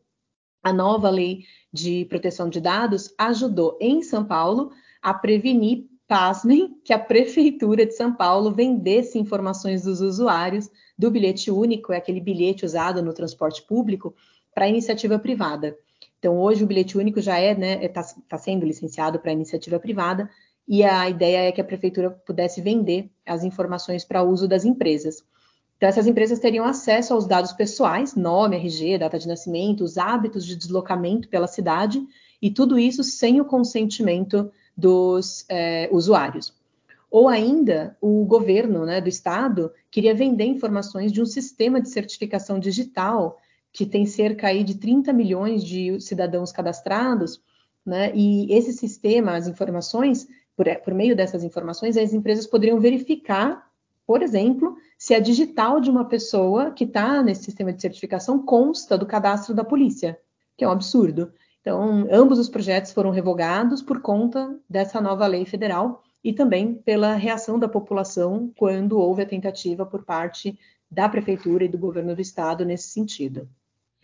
a 0.64 0.72
nova 0.72 1.10
lei 1.10 1.46
de 1.74 2.06
proteção 2.06 2.50
de 2.50 2.62
dados 2.62 3.14
ajudou 3.18 3.78
em 3.82 4.04
São 4.04 4.24
Paulo 4.24 4.72
a 5.02 5.14
prevenir, 5.14 5.88
pasmem, 6.12 6.76
que 6.84 6.92
a 6.92 7.00
Prefeitura 7.00 7.86
de 7.86 7.94
São 7.94 8.14
Paulo 8.14 8.52
vendesse 8.52 9.18
informações 9.18 9.84
dos 9.84 10.02
usuários 10.02 10.70
do 10.98 11.10
bilhete 11.10 11.50
único, 11.50 11.94
é 11.94 11.98
aquele 11.98 12.20
bilhete 12.20 12.66
usado 12.66 13.02
no 13.02 13.14
transporte 13.14 13.62
público, 13.62 14.14
para 14.54 14.68
iniciativa 14.68 15.18
privada. 15.18 15.74
Então, 16.20 16.38
hoje 16.38 16.66
o 16.66 16.68
bilhete 16.68 16.98
único 16.98 17.22
já 17.22 17.40
é, 17.40 17.56
né, 17.56 17.86
está 17.86 18.04
tá 18.28 18.38
sendo 18.38 18.66
licenciado 18.66 19.20
para 19.20 19.32
iniciativa 19.32 19.80
privada, 19.80 20.30
e 20.68 20.84
a 20.84 21.10
ideia 21.10 21.48
é 21.48 21.52
que 21.54 21.62
a 21.62 21.64
prefeitura 21.64 22.12
pudesse 22.12 22.60
vender 22.60 23.10
as 23.26 23.46
informações 23.46 24.04
para 24.04 24.22
uso 24.22 24.50
das 24.50 24.66
empresas. 24.66 25.24
Então, 25.78 25.88
essas 25.88 26.08
empresas 26.08 26.40
teriam 26.40 26.66
acesso 26.66 27.14
aos 27.14 27.26
dados 27.26 27.54
pessoais, 27.54 28.16
nome, 28.16 28.58
RG, 28.58 28.98
data 28.98 29.18
de 29.18 29.30
nascimento, 29.30 29.82
os 29.82 29.98
hábitos 29.98 30.46
de 30.46 30.58
deslocamento 30.58 31.30
pela 31.30 31.48
cidade, 31.48 32.06
e 32.42 32.52
tudo 32.52 32.78
isso 32.78 33.02
sem 33.02 33.40
o 33.40 33.46
consentimento 33.46 34.52
dos 34.76 35.46
é, 35.50 35.90
usuários. 35.92 36.54
Ou 37.10 37.28
ainda, 37.28 37.98
o 38.00 38.24
governo 38.24 38.86
né, 38.86 39.02
do 39.02 39.10
estado 39.10 39.72
queria 39.90 40.16
vender 40.16 40.46
informações 40.46 41.12
de 41.12 41.22
um 41.22 41.26
sistema 41.26 41.82
de 41.82 41.90
certificação 41.90 42.58
digital 42.58 43.38
que 43.74 43.86
tem 43.86 44.06
cerca 44.06 44.48
aí 44.48 44.64
de 44.64 44.76
30 44.76 45.12
milhões 45.14 45.64
de 45.64 46.00
cidadãos 46.00 46.52
cadastrados, 46.52 47.42
né? 47.86 48.12
E 48.16 48.52
esse 48.54 48.74
sistema, 48.74 49.36
as 49.36 49.48
informações, 49.48 50.28
por, 50.56 50.66
por 50.84 50.94
meio 50.94 51.16
dessas 51.16 51.44
informações, 51.44 51.98
as 51.98 52.14
empresas 52.14 52.46
poderiam 52.46 52.80
verificar, 52.80 53.70
por 54.06 54.22
exemplo, 54.22 54.78
se 54.98 55.14
a 55.14 55.20
digital 55.20 55.80
de 55.80 55.90
uma 55.90 56.06
pessoa 56.06 56.72
que 56.72 56.84
está 56.84 57.24
nesse 57.24 57.46
sistema 57.46 57.74
de 57.74 57.82
certificação 57.82 58.40
consta 58.40 58.98
do 58.98 59.06
cadastro 59.06 59.54
da 59.56 59.64
polícia, 59.64 60.20
que 60.58 60.64
é 60.64 60.68
um 60.68 60.72
absurdo. 60.72 61.32
Então, 61.62 62.08
ambos 62.12 62.40
os 62.40 62.50
projetos 62.50 62.92
foram 62.92 63.12
revogados 63.12 63.82
por 63.82 64.02
conta 64.02 64.60
dessa 64.68 65.00
nova 65.00 65.28
lei 65.28 65.46
federal 65.46 66.04
e 66.24 66.34
também 66.34 66.74
pela 66.74 67.14
reação 67.16 67.58
da 67.58 67.70
população 67.70 68.52
quando 68.58 68.98
houve 68.98 69.22
a 69.22 69.28
tentativa 69.28 69.86
por 69.86 70.04
parte 70.04 70.58
da 70.90 71.08
prefeitura 71.08 71.64
e 71.64 71.70
do 71.70 71.78
governo 71.78 72.16
do 72.16 72.22
estado 72.22 72.66
nesse 72.66 72.90
sentido. 72.90 73.48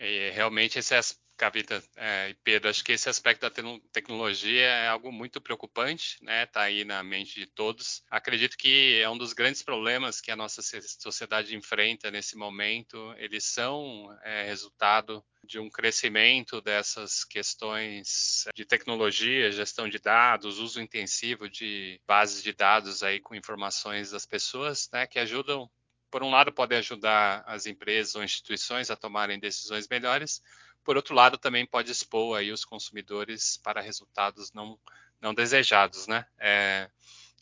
E 0.00 0.30
realmente 0.30 0.78
esse 0.78 0.94
Cavita 1.38 1.82
é, 1.96 2.30
e 2.30 2.34
Pedro, 2.34 2.68
acho 2.68 2.84
que 2.84 2.92
esse 2.92 3.08
aspecto 3.08 3.42
da 3.42 3.50
te 3.50 3.62
tecnologia 3.92 4.66
é 4.66 4.88
algo 4.88 5.12
muito 5.12 5.40
preocupante, 5.40 6.18
né? 6.20 6.42
Está 6.42 6.62
aí 6.62 6.84
na 6.84 7.02
mente 7.02 7.38
de 7.38 7.46
todos. 7.46 8.02
Acredito 8.10 8.56
que 8.56 9.00
é 9.00 9.08
um 9.08 9.16
dos 9.16 9.32
grandes 9.32 9.62
problemas 9.62 10.20
que 10.20 10.32
a 10.32 10.36
nossa 10.36 10.60
sociedade 10.98 11.54
enfrenta 11.54 12.10
nesse 12.10 12.36
momento. 12.36 13.14
Eles 13.16 13.44
são 13.44 14.12
é, 14.24 14.44
resultado 14.44 15.24
de 15.44 15.60
um 15.60 15.70
crescimento 15.70 16.60
dessas 16.60 17.24
questões 17.24 18.44
de 18.52 18.64
tecnologia, 18.64 19.52
gestão 19.52 19.88
de 19.88 20.00
dados, 20.00 20.58
uso 20.58 20.80
intensivo 20.80 21.48
de 21.48 22.00
bases 22.06 22.42
de 22.42 22.52
dados 22.52 23.04
aí 23.04 23.20
com 23.20 23.36
informações 23.36 24.10
das 24.10 24.26
pessoas, 24.26 24.90
né? 24.92 25.06
Que 25.06 25.20
ajudam 25.20 25.70
por 26.10 26.22
um 26.22 26.30
lado, 26.30 26.52
podem 26.52 26.78
ajudar 26.78 27.44
as 27.46 27.66
empresas 27.66 28.14
ou 28.14 28.24
instituições 28.24 28.90
a 28.90 28.96
tomarem 28.96 29.38
decisões 29.38 29.86
melhores, 29.88 30.42
por 30.88 30.96
outro 30.96 31.14
lado, 31.14 31.36
também 31.36 31.66
pode 31.66 31.92
expor 31.92 32.38
aí 32.38 32.50
os 32.50 32.64
consumidores 32.64 33.58
para 33.58 33.82
resultados 33.82 34.54
não, 34.54 34.80
não 35.20 35.34
desejados, 35.34 36.06
né? 36.06 36.24
É, 36.38 36.88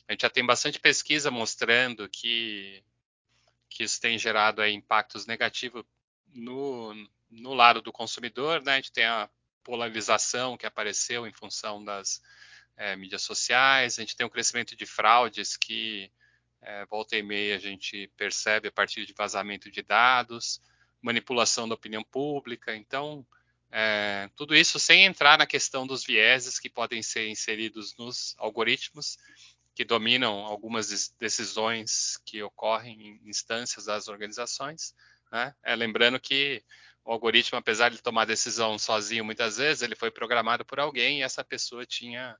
a 0.08 0.12
gente 0.12 0.22
já 0.22 0.28
tem 0.28 0.44
bastante 0.44 0.80
pesquisa 0.80 1.30
mostrando 1.30 2.08
que, 2.08 2.82
que 3.70 3.84
isso 3.84 4.00
tem 4.00 4.18
gerado 4.18 4.60
aí 4.60 4.72
impactos 4.72 5.26
negativos 5.26 5.84
no, 6.34 6.92
no 7.30 7.54
lado 7.54 7.80
do 7.80 7.92
consumidor, 7.92 8.64
né? 8.64 8.72
A 8.72 8.76
gente 8.78 8.90
tem 8.90 9.04
a 9.04 9.30
polarização 9.62 10.56
que 10.56 10.66
apareceu 10.66 11.24
em 11.24 11.32
função 11.32 11.84
das 11.84 12.20
é, 12.76 12.96
mídias 12.96 13.22
sociais, 13.22 13.96
a 13.96 14.02
gente 14.02 14.16
tem 14.16 14.26
um 14.26 14.30
crescimento 14.30 14.74
de 14.74 14.86
fraudes 14.86 15.56
que 15.56 16.10
é, 16.60 16.84
volta 16.86 17.16
e 17.16 17.22
meia 17.22 17.54
a 17.54 17.60
gente 17.60 18.10
percebe 18.16 18.66
a 18.66 18.72
partir 18.72 19.06
de 19.06 19.14
vazamento 19.16 19.70
de 19.70 19.82
dados, 19.82 20.60
manipulação 21.00 21.68
da 21.68 21.76
opinião 21.76 22.02
pública. 22.02 22.74
Então, 22.74 23.24
é, 23.70 24.30
tudo 24.36 24.54
isso 24.54 24.78
sem 24.78 25.04
entrar 25.04 25.38
na 25.38 25.46
questão 25.46 25.86
dos 25.86 26.04
vieses 26.04 26.58
que 26.58 26.70
podem 26.70 27.02
ser 27.02 27.28
inseridos 27.28 27.96
nos 27.96 28.34
algoritmos 28.38 29.18
que 29.74 29.84
dominam 29.84 30.38
algumas 30.38 31.12
decisões 31.18 32.18
que 32.24 32.42
ocorrem 32.42 33.20
em 33.22 33.28
instâncias 33.28 33.84
das 33.84 34.08
organizações. 34.08 34.94
Né? 35.30 35.54
É, 35.62 35.76
lembrando 35.76 36.18
que 36.18 36.64
o 37.04 37.12
algoritmo, 37.12 37.58
apesar 37.58 37.90
de 37.90 38.02
tomar 38.02 38.24
decisão 38.24 38.78
sozinho 38.78 39.24
muitas 39.24 39.58
vezes, 39.58 39.82
ele 39.82 39.94
foi 39.94 40.10
programado 40.10 40.64
por 40.64 40.80
alguém 40.80 41.18
e 41.18 41.22
essa 41.22 41.44
pessoa 41.44 41.84
tinha 41.84 42.36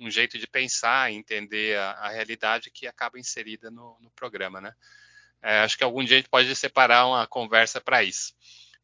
um 0.00 0.10
jeito 0.10 0.36
de 0.36 0.48
pensar 0.48 1.12
entender 1.12 1.78
a, 1.78 1.92
a 1.92 2.08
realidade 2.08 2.70
que 2.70 2.88
acaba 2.88 3.20
inserida 3.20 3.70
no, 3.70 3.96
no 4.00 4.10
programa, 4.10 4.60
né? 4.60 4.74
É, 5.42 5.60
acho 5.60 5.78
que 5.78 5.84
algum 5.84 6.04
dia 6.04 6.16
a 6.16 6.20
gente 6.20 6.28
pode 6.28 6.54
separar 6.56 7.06
uma 7.06 7.26
conversa 7.26 7.80
para 7.80 8.02
isso. 8.02 8.34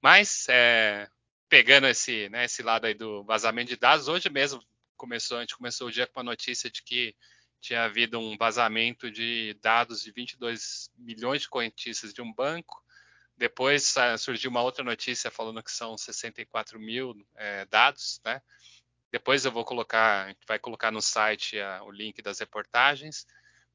Mas, 0.00 0.46
é, 0.48 1.08
pegando 1.48 1.86
esse, 1.86 2.28
né, 2.28 2.44
esse 2.44 2.62
lado 2.62 2.86
aí 2.86 2.94
do 2.94 3.24
vazamento 3.24 3.68
de 3.68 3.76
dados, 3.76 4.08
hoje 4.08 4.28
mesmo 4.28 4.62
começou, 4.96 5.38
a 5.38 5.40
gente 5.40 5.56
começou 5.56 5.88
o 5.88 5.92
dia 5.92 6.06
com 6.06 6.20
a 6.20 6.24
notícia 6.24 6.70
de 6.70 6.82
que 6.82 7.14
tinha 7.60 7.84
havido 7.84 8.18
um 8.18 8.36
vazamento 8.36 9.10
de 9.10 9.54
dados 9.60 10.02
de 10.02 10.10
22 10.12 10.90
milhões 10.96 11.42
de 11.42 11.48
correntistas 11.48 12.12
de 12.12 12.22
um 12.22 12.32
banco. 12.32 12.82
Depois 13.36 13.94
surgiu 14.18 14.50
uma 14.50 14.62
outra 14.62 14.84
notícia 14.84 15.30
falando 15.30 15.62
que 15.62 15.70
são 15.70 15.96
64 15.96 16.78
mil 16.80 17.14
é, 17.34 17.64
dados, 17.66 18.20
né? 18.24 18.40
Depois 19.10 19.44
eu 19.44 19.52
vou 19.52 19.64
colocar, 19.64 20.24
a 20.24 20.28
gente 20.28 20.46
vai 20.46 20.58
colocar 20.58 20.90
no 20.90 21.02
site 21.02 21.58
a, 21.60 21.82
o 21.82 21.90
link 21.90 22.20
das 22.22 22.38
reportagens 22.38 23.26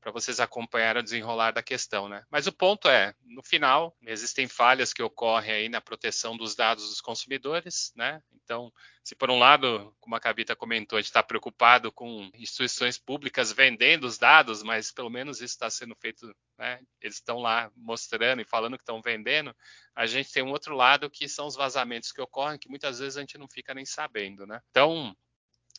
para 0.01 0.11
vocês 0.11 0.39
acompanharem 0.39 0.99
o 0.99 1.03
desenrolar 1.03 1.51
da 1.51 1.61
questão, 1.61 2.09
né? 2.09 2.23
Mas 2.29 2.47
o 2.47 2.51
ponto 2.51 2.89
é, 2.89 3.13
no 3.23 3.43
final, 3.43 3.95
existem 4.01 4.47
falhas 4.47 4.91
que 4.91 5.03
ocorrem 5.03 5.51
aí 5.51 5.69
na 5.69 5.79
proteção 5.79 6.35
dos 6.35 6.55
dados 6.55 6.89
dos 6.89 6.99
consumidores, 6.99 7.93
né? 7.95 8.21
Então, 8.33 8.73
se 9.03 9.15
por 9.15 9.29
um 9.29 9.37
lado, 9.37 9.95
como 9.99 10.15
a 10.15 10.19
Cabita 10.19 10.55
comentou, 10.55 10.97
a 10.97 11.01
gente 11.01 11.09
está 11.09 11.21
preocupado 11.21 11.91
com 11.91 12.29
instituições 12.33 12.97
públicas 12.97 13.51
vendendo 13.51 14.05
os 14.05 14.17
dados, 14.17 14.63
mas 14.63 14.91
pelo 14.91 15.09
menos 15.09 15.37
isso 15.37 15.53
está 15.53 15.69
sendo 15.69 15.95
feito, 15.95 16.35
né? 16.57 16.79
Eles 16.99 17.17
estão 17.17 17.37
lá 17.37 17.71
mostrando 17.75 18.41
e 18.41 18.45
falando 18.45 18.77
que 18.77 18.83
estão 18.83 19.01
vendendo. 19.01 19.55
A 19.95 20.07
gente 20.07 20.31
tem 20.31 20.41
um 20.41 20.51
outro 20.51 20.75
lado 20.75 21.09
que 21.11 21.29
são 21.29 21.45
os 21.45 21.55
vazamentos 21.55 22.11
que 22.11 22.21
ocorrem, 22.21 22.57
que 22.57 22.69
muitas 22.69 22.97
vezes 22.97 23.17
a 23.17 23.21
gente 23.21 23.37
não 23.37 23.47
fica 23.47 23.73
nem 23.73 23.85
sabendo, 23.85 24.47
né? 24.47 24.59
Então, 24.71 25.15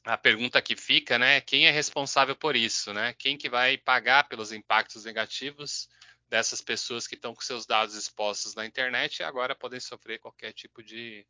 a 0.05 0.17
pergunta 0.17 0.61
que 0.61 0.75
fica, 0.75 1.19
né, 1.19 1.41
quem 1.41 1.67
é 1.67 1.71
responsável 1.71 2.35
por 2.35 2.57
isso, 2.57 2.93
né? 2.93 3.15
Quem 3.15 3.39
que 3.39 3.49
vai 3.49 3.79
pagar 3.79 4.29
pelos 4.29 4.53
impactos 4.53 5.05
negativos 5.05 5.89
dessas 6.29 6.61
pessoas 6.61 7.07
que 7.07 7.15
estão 7.15 7.35
com 7.35 7.41
seus 7.41 7.67
dados 7.67 7.95
expostos 7.95 8.55
na 8.55 8.67
internet 8.67 9.19
e 9.19 9.23
agora 9.23 9.55
podem 9.55 9.79
sofrer 9.79 10.19
qualquer 10.19 10.53
tipo 10.53 10.83
de, 10.83 11.27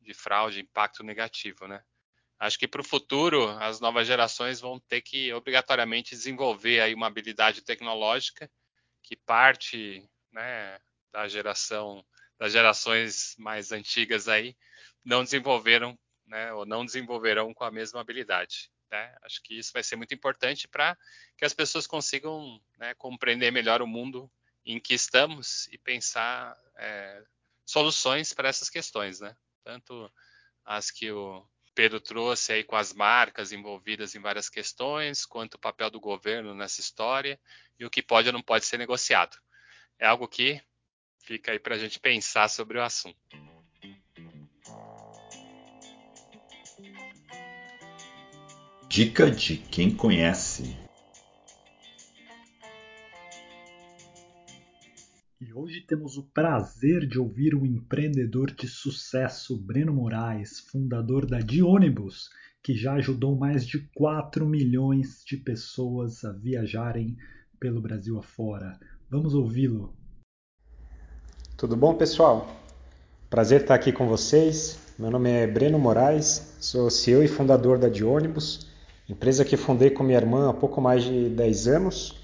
de 0.00 0.14
fraude, 0.14 0.60
impacto 0.60 1.02
negativo, 1.02 1.66
né? 1.66 1.82
Acho 2.38 2.58
que 2.58 2.68
para 2.68 2.80
o 2.80 2.84
futuro 2.84 3.48
as 3.60 3.80
novas 3.80 4.06
gerações 4.06 4.60
vão 4.60 4.80
ter 4.80 5.02
que 5.02 5.32
obrigatoriamente 5.32 6.14
desenvolver 6.14 6.80
aí 6.80 6.94
uma 6.94 7.06
habilidade 7.06 7.62
tecnológica 7.62 8.50
que 9.02 9.16
parte, 9.16 10.08
né, 10.32 10.78
da 11.12 11.28
geração 11.28 12.04
das 12.38 12.52
gerações 12.52 13.34
mais 13.38 13.70
antigas 13.70 14.28
aí 14.28 14.56
não 15.04 15.22
desenvolveram 15.22 15.96
né, 16.26 16.52
ou 16.52 16.64
não 16.64 16.84
desenvolverão 16.84 17.52
com 17.52 17.64
a 17.64 17.70
mesma 17.70 18.00
habilidade. 18.00 18.70
Né? 18.90 19.14
Acho 19.22 19.42
que 19.42 19.58
isso 19.58 19.72
vai 19.72 19.82
ser 19.82 19.96
muito 19.96 20.14
importante 20.14 20.68
para 20.68 20.96
que 21.36 21.44
as 21.44 21.52
pessoas 21.52 21.86
consigam 21.86 22.60
né, 22.78 22.94
compreender 22.94 23.50
melhor 23.50 23.82
o 23.82 23.86
mundo 23.86 24.30
em 24.64 24.80
que 24.80 24.94
estamos 24.94 25.66
e 25.68 25.78
pensar 25.78 26.56
é, 26.76 27.22
soluções 27.66 28.32
para 28.32 28.48
essas 28.48 28.70
questões, 28.70 29.20
né? 29.20 29.36
Tanto 29.62 30.10
as 30.64 30.90
que 30.90 31.10
o 31.10 31.46
Pedro 31.74 32.00
trouxe 32.00 32.52
aí 32.52 32.64
com 32.64 32.76
as 32.76 32.92
marcas 32.92 33.52
envolvidas 33.52 34.14
em 34.14 34.20
várias 34.20 34.48
questões, 34.48 35.26
quanto 35.26 35.54
o 35.54 35.58
papel 35.58 35.90
do 35.90 36.00
governo 36.00 36.54
nessa 36.54 36.80
história 36.80 37.38
e 37.78 37.84
o 37.84 37.90
que 37.90 38.02
pode 38.02 38.28
ou 38.28 38.32
não 38.32 38.42
pode 38.42 38.64
ser 38.64 38.78
negociado. 38.78 39.36
É 39.98 40.06
algo 40.06 40.28
que 40.28 40.62
fica 41.24 41.52
aí 41.52 41.58
para 41.58 41.74
a 41.74 41.78
gente 41.78 41.98
pensar 41.98 42.48
sobre 42.48 42.78
o 42.78 42.82
assunto. 42.82 43.18
Dica 48.94 49.28
de 49.28 49.56
quem 49.56 49.90
conhece. 49.92 50.76
E 55.40 55.52
hoje 55.52 55.80
temos 55.80 56.16
o 56.16 56.22
prazer 56.22 57.04
de 57.04 57.18
ouvir 57.18 57.56
o 57.56 57.66
empreendedor 57.66 58.52
de 58.52 58.68
sucesso 58.68 59.58
Breno 59.60 59.92
Moraes, 59.92 60.60
fundador 60.60 61.26
da 61.26 61.40
Dionibus, 61.40 62.30
que 62.62 62.72
já 62.72 62.92
ajudou 62.92 63.34
mais 63.36 63.66
de 63.66 63.80
4 63.96 64.46
milhões 64.46 65.24
de 65.26 65.38
pessoas 65.38 66.24
a 66.24 66.30
viajarem 66.30 67.16
pelo 67.58 67.82
Brasil 67.82 68.16
afora. 68.16 68.78
Vamos 69.10 69.34
ouvi-lo. 69.34 69.92
Tudo 71.56 71.76
bom, 71.76 71.96
pessoal? 71.96 72.46
Prazer 73.28 73.62
estar 73.62 73.74
aqui 73.74 73.90
com 73.90 74.06
vocês. 74.06 74.78
Meu 74.96 75.10
nome 75.10 75.30
é 75.30 75.48
Breno 75.48 75.80
Moraes, 75.80 76.56
sou 76.60 76.88
CEO 76.88 77.24
e 77.24 77.26
fundador 77.26 77.76
da 77.76 77.88
Dionibus 77.88 78.72
empresa 79.08 79.44
que 79.44 79.56
fundei 79.56 79.90
com 79.90 80.02
minha 80.02 80.18
irmã 80.18 80.50
há 80.50 80.52
pouco 80.52 80.80
mais 80.80 81.04
de 81.04 81.28
10 81.28 81.68
anos. 81.68 82.16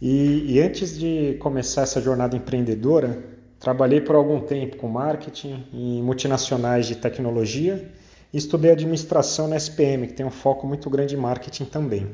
E, 0.00 0.54
e, 0.54 0.60
antes 0.60 0.98
de 0.98 1.36
começar 1.40 1.82
essa 1.82 2.00
jornada 2.00 2.36
empreendedora, 2.36 3.24
trabalhei 3.58 4.00
por 4.00 4.14
algum 4.14 4.40
tempo 4.40 4.76
com 4.76 4.88
marketing 4.88 5.66
em 5.72 6.02
multinacionais 6.02 6.86
de 6.86 6.96
tecnologia 6.96 7.90
e 8.32 8.36
estudei 8.36 8.70
administração 8.70 9.48
na 9.48 9.56
SPM, 9.56 10.06
que 10.06 10.12
tem 10.12 10.26
um 10.26 10.30
foco 10.30 10.66
muito 10.66 10.90
grande 10.90 11.14
em 11.14 11.18
marketing 11.18 11.64
também. 11.64 12.06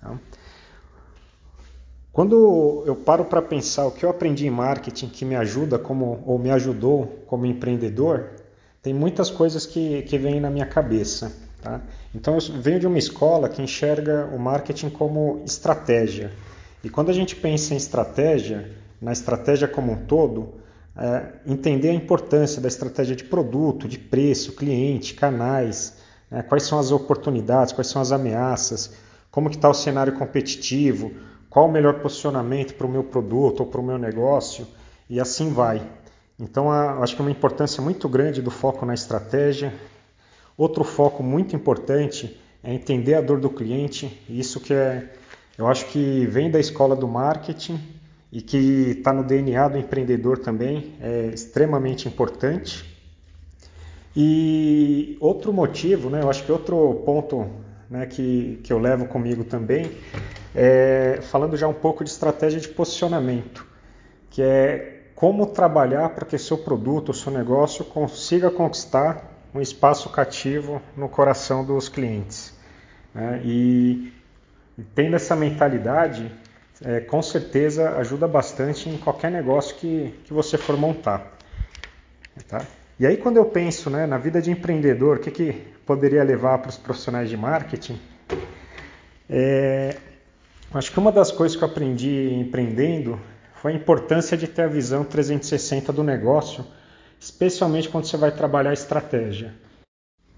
Tá? 0.00 0.18
Quando 2.12 2.82
eu 2.86 2.94
paro 2.94 3.24
para 3.24 3.40
pensar 3.40 3.86
o 3.86 3.90
que 3.90 4.04
eu 4.04 4.10
aprendi 4.10 4.46
em 4.46 4.50
marketing 4.50 5.08
que 5.08 5.24
me 5.24 5.34
ajuda 5.34 5.78
como 5.78 6.22
ou 6.26 6.38
me 6.38 6.50
ajudou 6.50 7.06
como 7.26 7.46
empreendedor, 7.46 8.32
tem 8.82 8.92
muitas 8.92 9.30
coisas 9.30 9.64
que, 9.64 10.02
que 10.02 10.18
vêm 10.18 10.38
na 10.38 10.50
minha 10.50 10.66
cabeça. 10.66 11.41
Tá? 11.62 11.80
Então, 12.12 12.34
eu 12.34 12.60
venho 12.60 12.80
de 12.80 12.86
uma 12.88 12.98
escola 12.98 13.48
que 13.48 13.62
enxerga 13.62 14.28
o 14.34 14.38
marketing 14.38 14.90
como 14.90 15.40
estratégia. 15.46 16.32
E 16.82 16.90
quando 16.90 17.10
a 17.10 17.14
gente 17.14 17.36
pensa 17.36 17.72
em 17.72 17.76
estratégia, 17.76 18.68
na 19.00 19.12
estratégia 19.12 19.68
como 19.68 19.92
um 19.92 20.04
todo, 20.04 20.54
é, 20.96 21.34
entender 21.46 21.90
a 21.90 21.94
importância 21.94 22.60
da 22.60 22.66
estratégia 22.66 23.14
de 23.14 23.22
produto, 23.22 23.86
de 23.86 23.96
preço, 23.96 24.56
cliente, 24.56 25.14
canais, 25.14 25.96
né, 26.28 26.42
quais 26.42 26.64
são 26.64 26.80
as 26.80 26.90
oportunidades, 26.90 27.72
quais 27.72 27.86
são 27.86 28.02
as 28.02 28.10
ameaças, 28.10 28.92
como 29.30 29.48
que 29.48 29.54
está 29.54 29.68
o 29.68 29.74
cenário 29.74 30.14
competitivo, 30.14 31.12
qual 31.48 31.68
o 31.68 31.72
melhor 31.72 32.00
posicionamento 32.00 32.74
para 32.74 32.86
o 32.86 32.90
meu 32.90 33.04
produto 33.04 33.60
ou 33.60 33.66
para 33.66 33.80
o 33.80 33.84
meu 33.84 33.98
negócio, 33.98 34.66
e 35.08 35.20
assim 35.20 35.52
vai. 35.52 35.80
Então, 36.40 36.72
acho 36.72 37.14
que 37.14 37.22
é 37.22 37.24
uma 37.24 37.30
importância 37.30 37.80
muito 37.80 38.08
grande 38.08 38.42
do 38.42 38.50
foco 38.50 38.84
na 38.84 38.94
estratégia, 38.94 39.72
Outro 40.56 40.84
foco 40.84 41.22
muito 41.22 41.56
importante 41.56 42.38
é 42.62 42.72
entender 42.72 43.14
a 43.14 43.20
dor 43.20 43.40
do 43.40 43.50
cliente, 43.50 44.22
isso 44.28 44.60
que 44.60 44.72
é, 44.72 45.10
eu 45.58 45.66
acho 45.66 45.86
que 45.86 46.26
vem 46.26 46.50
da 46.50 46.60
escola 46.60 46.94
do 46.94 47.08
marketing 47.08 47.80
e 48.30 48.40
que 48.40 48.96
está 48.98 49.12
no 49.12 49.24
DNA 49.24 49.68
do 49.68 49.78
empreendedor 49.78 50.38
também, 50.38 50.94
é 51.00 51.26
extremamente 51.34 52.06
importante. 52.06 52.84
E 54.14 55.16
outro 55.20 55.52
motivo, 55.52 56.10
né, 56.10 56.22
eu 56.22 56.30
acho 56.30 56.44
que 56.44 56.52
outro 56.52 57.02
ponto 57.04 57.48
né, 57.90 58.06
que, 58.06 58.60
que 58.62 58.72
eu 58.72 58.78
levo 58.78 59.06
comigo 59.06 59.44
também, 59.44 59.90
é 60.54 61.18
falando 61.22 61.56
já 61.56 61.66
um 61.66 61.74
pouco 61.74 62.04
de 62.04 62.10
estratégia 62.10 62.60
de 62.60 62.68
posicionamento, 62.68 63.66
que 64.30 64.42
é 64.42 65.02
como 65.14 65.46
trabalhar 65.46 66.08
para 66.10 66.26
que 66.26 66.36
seu 66.38 66.58
produto, 66.58 67.12
seu 67.12 67.32
negócio 67.32 67.84
consiga 67.84 68.50
conquistar 68.50 69.31
um 69.54 69.60
espaço 69.60 70.08
cativo 70.08 70.80
no 70.96 71.08
coração 71.08 71.64
dos 71.64 71.88
clientes. 71.88 72.56
Né? 73.14 73.40
E, 73.44 74.12
e 74.78 74.82
tendo 74.94 75.16
essa 75.16 75.36
mentalidade, 75.36 76.32
é, 76.84 77.00
com 77.00 77.20
certeza 77.22 77.96
ajuda 77.96 78.26
bastante 78.26 78.88
em 78.88 78.96
qualquer 78.96 79.30
negócio 79.30 79.76
que, 79.76 80.14
que 80.24 80.32
você 80.32 80.56
for 80.56 80.76
montar. 80.76 81.32
Tá? 82.48 82.64
E 82.98 83.06
aí 83.06 83.16
quando 83.16 83.36
eu 83.36 83.44
penso 83.44 83.90
né, 83.90 84.06
na 84.06 84.16
vida 84.16 84.40
de 84.40 84.50
empreendedor, 84.50 85.18
o 85.18 85.20
que, 85.20 85.30
que 85.30 85.52
poderia 85.84 86.22
levar 86.22 86.58
para 86.58 86.70
os 86.70 86.76
profissionais 86.76 87.28
de 87.28 87.36
marketing? 87.36 88.00
É, 89.28 89.96
acho 90.72 90.90
que 90.90 90.98
uma 90.98 91.12
das 91.12 91.30
coisas 91.30 91.56
que 91.56 91.62
eu 91.62 91.68
aprendi 91.68 92.32
empreendendo 92.34 93.20
foi 93.54 93.72
a 93.72 93.74
importância 93.74 94.36
de 94.36 94.48
ter 94.48 94.62
a 94.62 94.66
visão 94.66 95.04
360 95.04 95.92
do 95.92 96.02
negócio 96.02 96.64
especialmente 97.22 97.88
quando 97.88 98.04
você 98.04 98.16
vai 98.16 98.32
trabalhar 98.32 98.72
estratégia. 98.72 99.54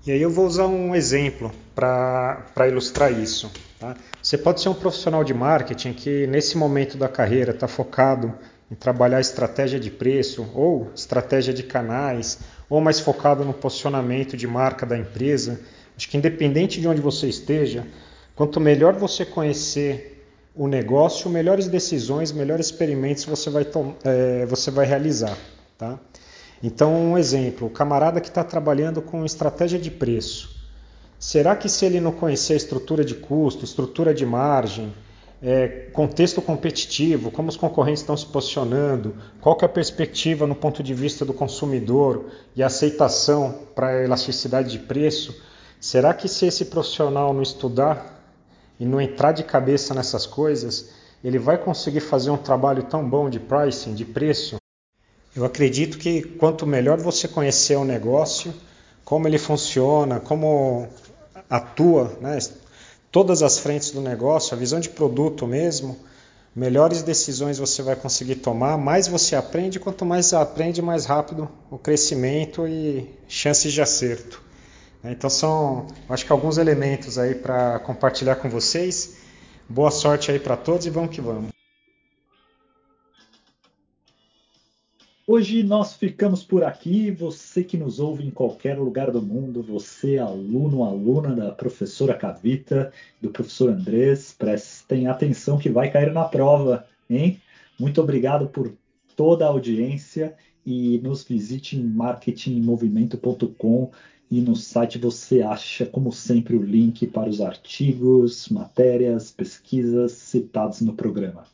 E 0.07 0.13
aí 0.13 0.21
eu 0.21 0.31
vou 0.31 0.47
usar 0.47 0.67
um 0.67 0.95
exemplo 0.95 1.51
para 1.75 2.69
ilustrar 2.69 3.11
isso. 3.11 3.51
Tá? 3.81 3.97
Você 4.23 4.37
pode 4.37 4.61
ser 4.61 4.69
um 4.69 4.75
profissional 4.75 5.25
de 5.25 5.33
marketing 5.33 5.95
que 5.95 6.27
nesse 6.27 6.59
momento 6.59 6.99
da 6.99 7.09
carreira 7.09 7.53
está 7.53 7.67
focado 7.67 8.35
em 8.71 8.75
trabalhar 8.75 9.19
estratégia 9.19 9.81
de 9.81 9.91
preço 9.91 10.47
ou 10.55 10.91
estratégia 10.95 11.55
de 11.55 11.63
canais, 11.63 12.41
ou 12.69 12.83
mais 12.83 13.01
focado 13.01 13.47
no 13.47 13.55
posicionamento 13.55 14.37
de 14.37 14.47
marca 14.47 14.85
da 14.85 14.99
empresa. 14.99 15.59
Acho 15.97 16.07
que 16.07 16.19
independente 16.19 16.83
de 16.83 16.87
onde 16.87 17.01
você 17.01 17.29
esteja, 17.29 17.87
quanto 18.37 18.61
melhor 18.61 18.93
você 18.93 19.25
conhecer 19.25 20.29
o 20.55 20.69
negócio, 20.69 21.31
melhores 21.31 21.67
decisões, 21.67 22.31
melhores 22.31 22.67
experimentos 22.67 23.25
você 23.25 23.49
vai, 23.49 23.67
é, 24.05 24.45
você 24.45 24.71
vai 24.71 24.85
realizar. 24.85 25.37
Tá? 25.79 25.99
Então, 26.67 26.95
um 26.95 27.19
exemplo: 27.19 27.67
o 27.67 27.71
camarada 27.71 28.23
que 28.23 28.29
está 28.29 28.43
trabalhando 28.43 29.03
com 29.03 29.23
estratégia 29.23 29.79
de 29.79 29.91
preço. 29.91 30.57
Será 31.19 31.55
que 31.55 31.69
se 31.69 31.85
ele 31.85 32.01
não 32.01 32.11
conhecer 32.11 32.55
a 32.55 32.57
estrutura 32.57 33.05
de 33.05 33.15
custo, 33.15 33.67
estrutura 33.67 34.15
de 34.15 34.25
margem, 34.25 34.91
é, 35.43 35.91
contexto 35.93 36.41
competitivo, 36.41 37.31
como 37.31 37.51
os 37.51 37.57
concorrentes 37.59 38.01
estão 38.01 38.17
se 38.17 38.25
posicionando, 38.25 39.15
qual 39.43 39.55
que 39.57 39.65
é 39.65 39.67
a 39.67 39.71
perspectiva 39.71 40.47
no 40.47 40.55
ponto 40.55 40.83
de 40.83 40.95
vista 40.95 41.23
do 41.23 41.35
consumidor 41.35 42.31
e 42.57 42.63
a 42.63 42.67
aceitação 42.67 43.59
para 43.75 43.89
a 43.89 44.05
elasticidade 44.05 44.71
de 44.71 44.79
preço, 44.79 45.35
será 45.79 46.15
que 46.15 46.29
se 46.29 46.47
esse 46.47 46.65
profissional 46.65 47.35
não 47.35 47.43
estudar 47.43 48.23
e 48.81 48.87
não 48.87 49.03
entrar 49.03 49.33
de 49.33 49.45
cabeça 49.45 49.93
nessas 49.93 50.25
coisas, 50.25 50.91
ele 51.23 51.39
vai 51.39 51.59
conseguir 51.59 52.01
fazer 52.01 52.31
um 52.31 52.39
trabalho 52.39 52.85
tão 52.85 53.07
bom 53.07 53.29
de 53.29 53.39
pricing, 53.39 53.95
de 53.95 54.07
preço, 54.07 54.57
eu 55.35 55.45
acredito 55.45 55.99
que 55.99 56.23
quanto 56.23 56.67
melhor 56.67 56.99
você 56.99 57.27
conhecer 57.27 57.77
o 57.77 57.85
negócio, 57.85 58.55
como 59.05 59.27
ele 59.27 59.39
funciona, 59.39 60.21
como 60.21 60.89
atua, 61.51 62.17
né, 62.21 62.39
todas 63.11 63.43
as 63.43 63.59
frentes 63.59 63.91
do 63.91 64.01
negócio, 64.01 64.55
a 64.55 64.59
visão 64.59 64.79
de 64.81 64.89
produto 64.89 65.47
mesmo, 65.47 65.97
melhores 66.55 67.03
decisões 67.03 67.59
você 67.59 67.83
vai 67.83 67.97
conseguir 67.97 68.37
tomar, 68.37 68.79
mais 68.79 69.09
você 69.09 69.35
aprende, 69.35 69.81
quanto 69.81 70.05
mais 70.07 70.33
aprende, 70.33 70.81
mais 70.81 71.05
rápido 71.05 71.49
o 71.71 71.79
crescimento 71.79 72.67
e 72.67 73.11
chances 73.27 73.73
de 73.73 73.83
acerto. 73.83 74.43
Então 75.03 75.29
são, 75.29 75.87
acho 76.09 76.25
que 76.25 76.33
alguns 76.33 76.57
elementos 76.57 77.19
aí 77.19 77.35
para 77.35 77.79
compartilhar 77.81 78.37
com 78.37 78.49
vocês. 78.49 79.17
Boa 79.69 79.91
sorte 79.91 80.31
aí 80.31 80.39
para 80.39 80.57
todos 80.57 80.87
e 80.87 80.91
vamos 80.91 81.15
que 81.15 81.21
vamos. 81.21 81.54
Hoje 85.27 85.63
nós 85.63 85.95
ficamos 85.95 86.45
por 86.45 86.63
aqui. 86.63 87.11
Você 87.11 87.65
que 87.65 87.79
nos 87.79 87.99
ouve 87.99 88.27
em 88.27 88.31
qualquer 88.31 88.79
lugar 88.79 89.11
do 89.11 89.23
mundo, 89.23 89.63
você, 89.63 90.19
aluno, 90.19 90.85
aluna 90.85 91.35
da 91.35 91.51
professora 91.51 92.13
Cavita, 92.13 92.93
do 93.23 93.31
professor 93.31 93.71
Andrés, 93.71 94.37
prestem 94.39 95.07
atenção 95.07 95.57
que 95.57 95.71
vai 95.71 95.91
cair 95.91 96.13
na 96.13 96.25
prova, 96.25 96.87
hein? 97.09 97.41
Muito 97.81 98.03
obrigado 98.03 98.49
por 98.49 98.71
toda 99.17 99.47
a 99.47 99.49
audiência 99.49 100.37
e 100.65 100.99
nos 100.99 101.25
visite 101.25 101.75
em 101.75 101.83
marketingmovimento.com 101.83 103.91
e 104.31 104.43
no 104.43 104.55
site 104.55 104.99
você 104.99 105.41
acha, 105.41 105.87
como 105.87 106.13
sempre, 106.13 106.55
o 106.55 106.63
link 106.63 107.07
para 107.07 107.31
os 107.31 107.41
artigos, 107.41 108.51
matérias, 108.51 109.31
pesquisas 109.31 110.13
citados 110.13 110.83
no 110.83 110.93
programa. 110.93 111.45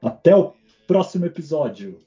Até 0.00 0.34
o 0.34 0.54
próximo 0.86 1.26
episódio! 1.26 2.00